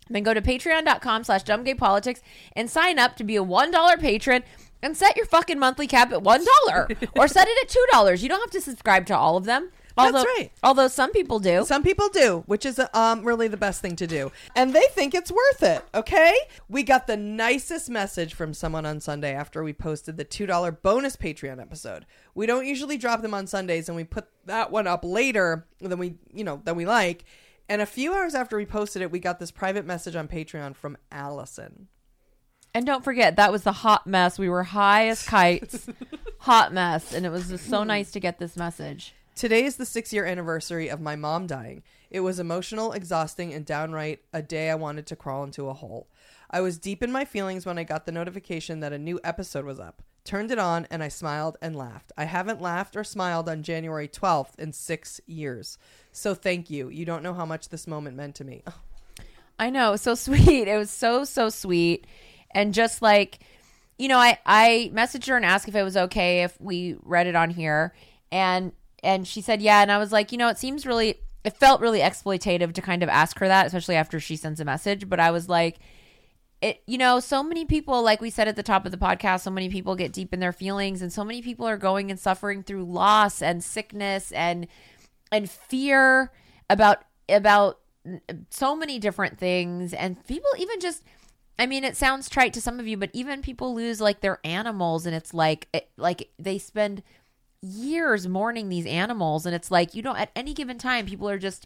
then 0.09 0.23
go 0.23 0.33
to 0.33 0.41
patreon.com 0.41 1.23
slash 1.23 1.43
dumbgaypolitics 1.43 2.21
and 2.55 2.67
sign 2.67 2.97
up 2.97 3.15
to 3.17 3.23
be 3.23 3.35
a 3.35 3.43
$1 3.43 3.99
patron 3.99 4.41
and 4.81 4.97
set 4.97 5.15
your 5.15 5.27
fucking 5.27 5.59
monthly 5.59 5.85
cap 5.85 6.11
at 6.11 6.23
$1 6.23 7.09
or 7.15 7.27
set 7.27 7.47
it 7.47 7.63
at 7.63 8.03
$2. 8.03 8.23
You 8.23 8.29
don't 8.29 8.41
have 8.41 8.49
to 8.49 8.61
subscribe 8.61 9.05
to 9.05 9.15
all 9.15 9.37
of 9.37 9.45
them. 9.45 9.69
Although, 9.97 10.11
That's 10.11 10.25
right. 10.39 10.51
Although 10.63 10.87
some 10.87 11.11
people 11.11 11.39
do. 11.39 11.65
Some 11.65 11.83
people 11.83 12.09
do, 12.09 12.43
which 12.47 12.65
is 12.65 12.81
um, 12.93 13.23
really 13.23 13.47
the 13.47 13.57
best 13.57 13.81
thing 13.81 13.95
to 13.97 14.07
do. 14.07 14.31
And 14.55 14.73
they 14.73 14.85
think 14.91 15.13
it's 15.13 15.31
worth 15.31 15.61
it, 15.61 15.83
okay? 15.93 16.35
We 16.67 16.83
got 16.83 17.05
the 17.05 17.17
nicest 17.17 17.89
message 17.89 18.33
from 18.33 18.53
someone 18.53 18.85
on 18.85 18.99
Sunday 18.99 19.33
after 19.33 19.63
we 19.63 19.73
posted 19.73 20.17
the 20.17 20.25
$2 20.25 20.81
bonus 20.81 21.15
Patreon 21.15 21.61
episode. 21.61 22.05
We 22.33 22.45
don't 22.45 22.65
usually 22.65 22.97
drop 22.97 23.21
them 23.21 23.33
on 23.33 23.45
Sundays 23.45 23.87
and 23.87 23.95
we 23.95 24.03
put 24.03 24.27
that 24.45 24.71
one 24.71 24.87
up 24.87 25.03
later 25.03 25.67
than 25.79 25.99
we, 25.99 26.15
you 26.33 26.43
know, 26.43 26.61
than 26.63 26.75
we 26.75 26.85
like. 26.85 27.25
And 27.69 27.81
a 27.81 27.85
few 27.85 28.13
hours 28.13 28.35
after 28.35 28.57
we 28.57 28.65
posted 28.65 29.01
it, 29.01 29.11
we 29.11 29.19
got 29.19 29.39
this 29.39 29.51
private 29.51 29.85
message 29.85 30.15
on 30.15 30.27
Patreon 30.27 30.75
from 30.75 30.97
Allison. 31.11 31.87
And 32.73 32.85
don't 32.85 33.03
forget, 33.03 33.35
that 33.35 33.51
was 33.51 33.63
the 33.63 33.71
hot 33.71 34.07
mess. 34.07 34.39
We 34.39 34.49
were 34.49 34.63
high 34.63 35.07
as 35.07 35.23
kites. 35.23 35.87
hot 36.39 36.73
mess. 36.73 37.13
And 37.13 37.25
it 37.25 37.29
was 37.29 37.49
just 37.49 37.69
so 37.69 37.83
nice 37.83 38.11
to 38.11 38.19
get 38.19 38.39
this 38.39 38.57
message. 38.57 39.13
Today 39.35 39.63
is 39.63 39.77
the 39.77 39.85
six 39.85 40.13
year 40.13 40.25
anniversary 40.25 40.89
of 40.89 41.01
my 41.01 41.15
mom 41.15 41.47
dying. 41.47 41.81
It 42.11 42.19
was 42.19 42.39
emotional, 42.39 42.91
exhausting, 42.91 43.51
and 43.51 43.65
downright 43.65 44.19
a 44.31 44.43
day 44.43 44.69
I 44.69 44.75
wanted 44.75 45.07
to 45.07 45.15
crawl 45.15 45.43
into 45.43 45.69
a 45.69 45.73
hole. 45.73 46.07
I 46.51 46.61
was 46.61 46.77
deep 46.77 47.01
in 47.01 47.11
my 47.11 47.25
feelings 47.25 47.65
when 47.65 47.79
I 47.79 47.83
got 47.83 48.05
the 48.05 48.11
notification 48.11 48.79
that 48.81 48.93
a 48.93 48.99
new 48.99 49.19
episode 49.23 49.65
was 49.65 49.79
up. 49.79 50.03
Turned 50.23 50.51
it 50.51 50.59
on 50.59 50.85
and 50.91 51.03
I 51.03 51.07
smiled 51.07 51.57
and 51.63 51.75
laughed. 51.75 52.11
I 52.15 52.25
haven't 52.25 52.61
laughed 52.61 52.95
or 52.95 53.03
smiled 53.03 53.49
on 53.49 53.63
January 53.63 54.07
12th 54.07 54.59
in 54.59 54.71
six 54.71 55.19
years. 55.25 55.79
So 56.11 56.35
thank 56.35 56.69
you. 56.69 56.89
You 56.89 57.03
don't 57.03 57.23
know 57.23 57.33
how 57.33 57.45
much 57.45 57.69
this 57.69 57.87
moment 57.87 58.15
meant 58.15 58.35
to 58.35 58.43
me. 58.43 58.63
I 59.59 59.71
know. 59.71 59.95
So 59.95 60.13
sweet. 60.15 60.67
It 60.67 60.77
was 60.77 60.91
so, 60.91 61.23
so 61.23 61.49
sweet. 61.49 62.05
And 62.51 62.71
just 62.71 63.01
like, 63.01 63.39
you 63.97 64.07
know, 64.07 64.19
I, 64.19 64.37
I 64.45 64.91
messaged 64.93 65.27
her 65.27 65.35
and 65.35 65.45
asked 65.45 65.67
if 65.67 65.75
it 65.75 65.83
was 65.83 65.97
okay 65.97 66.43
if 66.43 66.59
we 66.61 66.97
read 67.01 67.25
it 67.25 67.35
on 67.35 67.49
here. 67.49 67.95
And 68.31 68.73
and 69.03 69.27
she 69.27 69.41
said 69.41 69.61
yeah. 69.61 69.81
And 69.81 69.91
I 69.91 69.97
was 69.97 70.11
like, 70.11 70.31
you 70.31 70.37
know, 70.37 70.49
it 70.49 70.57
seems 70.57 70.85
really 70.85 71.19
it 71.43 71.57
felt 71.57 71.81
really 71.81 71.99
exploitative 71.99 72.73
to 72.73 72.81
kind 72.81 73.03
of 73.03 73.09
ask 73.09 73.37
her 73.39 73.47
that, 73.47 73.65
especially 73.65 73.95
after 73.95 74.19
she 74.19 74.35
sends 74.35 74.59
a 74.59 74.65
message. 74.65 75.09
But 75.09 75.19
I 75.19 75.31
was 75.31 75.49
like, 75.49 75.79
it 76.63 76.81
you 76.87 76.97
know 76.97 77.19
so 77.19 77.43
many 77.43 77.65
people 77.65 78.01
like 78.01 78.21
we 78.21 78.29
said 78.29 78.47
at 78.47 78.55
the 78.55 78.63
top 78.63 78.85
of 78.85 78.91
the 78.91 78.97
podcast 78.97 79.41
so 79.41 79.51
many 79.51 79.69
people 79.69 79.95
get 79.95 80.13
deep 80.13 80.33
in 80.33 80.39
their 80.39 80.53
feelings 80.53 81.01
and 81.01 81.11
so 81.11 81.23
many 81.23 81.41
people 81.41 81.67
are 81.67 81.77
going 81.77 82.09
and 82.09 82.19
suffering 82.19 82.63
through 82.63 82.85
loss 82.85 83.41
and 83.41 83.61
sickness 83.61 84.31
and 84.31 84.65
and 85.31 85.49
fear 85.49 86.31
about 86.69 87.03
about 87.27 87.79
so 88.49 88.75
many 88.75 88.97
different 88.97 89.37
things 89.37 89.93
and 89.93 90.25
people 90.25 90.49
even 90.57 90.79
just 90.79 91.03
I 91.59 91.65
mean 91.65 91.83
it 91.83 91.97
sounds 91.97 92.29
trite 92.29 92.53
to 92.53 92.61
some 92.61 92.79
of 92.79 92.87
you 92.87 92.95
but 92.95 93.09
even 93.11 93.41
people 93.41 93.75
lose 93.75 93.99
like 93.99 94.21
their 94.21 94.39
animals 94.45 95.05
and 95.05 95.13
it's 95.13 95.33
like 95.33 95.67
it, 95.73 95.89
like 95.97 96.29
they 96.39 96.57
spend 96.57 97.03
years 97.65 98.27
mourning 98.27 98.67
these 98.67 98.85
animals 98.85 99.45
and 99.45 99.55
it's 99.55 99.71
like 99.71 99.95
you 99.95 100.01
know 100.01 100.13
at 100.15 100.29
any 100.35 100.53
given 100.53 100.77
time 100.77 101.05
people 101.05 101.29
are 101.29 101.39
just 101.39 101.65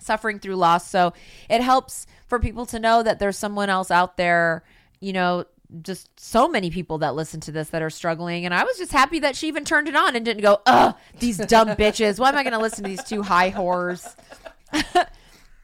suffering 0.00 0.38
through 0.38 0.56
loss. 0.56 0.88
So 0.88 1.12
it 1.48 1.60
helps 1.60 2.06
for 2.26 2.38
people 2.38 2.66
to 2.66 2.78
know 2.78 3.02
that 3.02 3.18
there's 3.18 3.38
someone 3.38 3.70
else 3.70 3.90
out 3.90 4.16
there, 4.16 4.64
you 5.00 5.12
know, 5.12 5.44
just 5.82 6.08
so 6.20 6.46
many 6.46 6.70
people 6.70 6.98
that 6.98 7.14
listen 7.14 7.40
to 7.40 7.52
this 7.52 7.70
that 7.70 7.82
are 7.82 7.90
struggling. 7.90 8.44
And 8.44 8.54
I 8.54 8.64
was 8.64 8.76
just 8.78 8.92
happy 8.92 9.20
that 9.20 9.34
she 9.34 9.48
even 9.48 9.64
turned 9.64 9.88
it 9.88 9.96
on 9.96 10.14
and 10.14 10.24
didn't 10.24 10.42
go, 10.42 10.60
ugh, 10.66 10.94
these 11.18 11.38
dumb 11.38 11.68
bitches. 11.76 12.18
Why 12.18 12.28
am 12.28 12.36
I 12.36 12.42
going 12.42 12.52
to 12.52 12.58
listen 12.58 12.84
to 12.84 12.90
these 12.90 13.04
two 13.04 13.22
high 13.22 13.50
whores? 13.50 14.14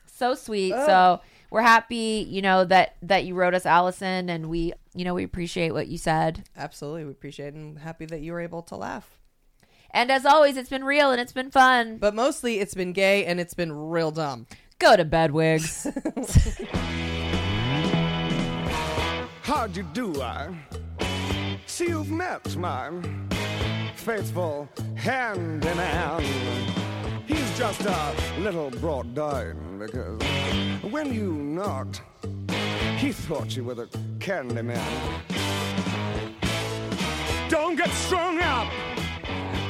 so 0.06 0.34
sweet. 0.34 0.72
So 0.72 1.20
we're 1.50 1.62
happy, 1.62 2.26
you 2.28 2.42
know, 2.42 2.64
that, 2.64 2.96
that 3.02 3.24
you 3.24 3.34
wrote 3.34 3.54
us, 3.54 3.66
Allison, 3.66 4.30
and 4.30 4.48
we, 4.48 4.72
you 4.94 5.04
know, 5.04 5.14
we 5.14 5.22
appreciate 5.24 5.72
what 5.72 5.86
you 5.86 5.98
said. 5.98 6.44
Absolutely. 6.56 7.04
We 7.04 7.10
appreciate 7.12 7.48
it 7.48 7.54
and 7.54 7.78
happy 7.78 8.06
that 8.06 8.20
you 8.20 8.32
were 8.32 8.40
able 8.40 8.62
to 8.62 8.76
laugh. 8.76 9.19
And 9.92 10.10
as 10.10 10.24
always, 10.24 10.56
it's 10.56 10.70
been 10.70 10.84
real 10.84 11.10
and 11.10 11.20
it's 11.20 11.32
been 11.32 11.50
fun. 11.50 11.98
But 11.98 12.14
mostly 12.14 12.60
it's 12.60 12.74
been 12.74 12.92
gay 12.92 13.24
and 13.26 13.40
it's 13.40 13.54
been 13.54 13.72
real 13.72 14.10
dumb. 14.10 14.46
Go 14.78 14.96
to 14.96 15.04
bed, 15.04 15.32
wigs. 15.32 15.86
How'd 19.42 19.76
you 19.76 19.82
do, 19.92 20.22
I? 20.22 20.54
See, 21.66 21.88
you've 21.88 22.10
met 22.10 22.56
my 22.56 22.90
faithful 23.96 24.68
hand 24.94 25.64
in 25.64 25.76
hand. 25.76 26.24
He's 27.26 27.58
just 27.58 27.80
a 27.82 28.14
little 28.38 28.70
brought 28.70 29.12
down 29.14 29.78
because 29.78 30.22
when 30.82 31.12
you 31.12 31.32
knocked, 31.32 32.02
he 32.96 33.12
thought 33.12 33.56
you 33.56 33.64
were 33.64 33.74
the 33.74 33.88
candy 34.18 34.62
man. 34.62 35.22
Don't 37.48 37.76
get 37.76 37.90
strung 37.90 38.40
up 38.40 38.72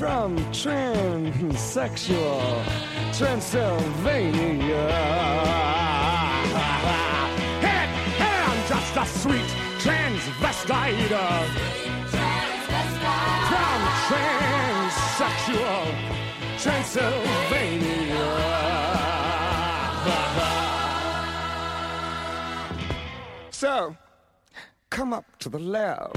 from 0.00 0.32
transsexual 0.50 2.40
Transylvania. 3.12 4.88
Hit 7.60 7.68
it, 7.68 7.90
hit! 8.16 8.32
I'm 8.48 8.60
just 8.66 8.96
a 8.96 9.04
sweet 9.04 9.50
transvestite 9.84 11.12
uh, 11.12 11.44
from 13.50 13.80
transsexual 14.08 15.84
Transylvania. 16.56 18.24
So, 23.50 23.94
come 24.88 25.12
up 25.12 25.26
to 25.40 25.50
the 25.50 25.58
lab 25.58 26.16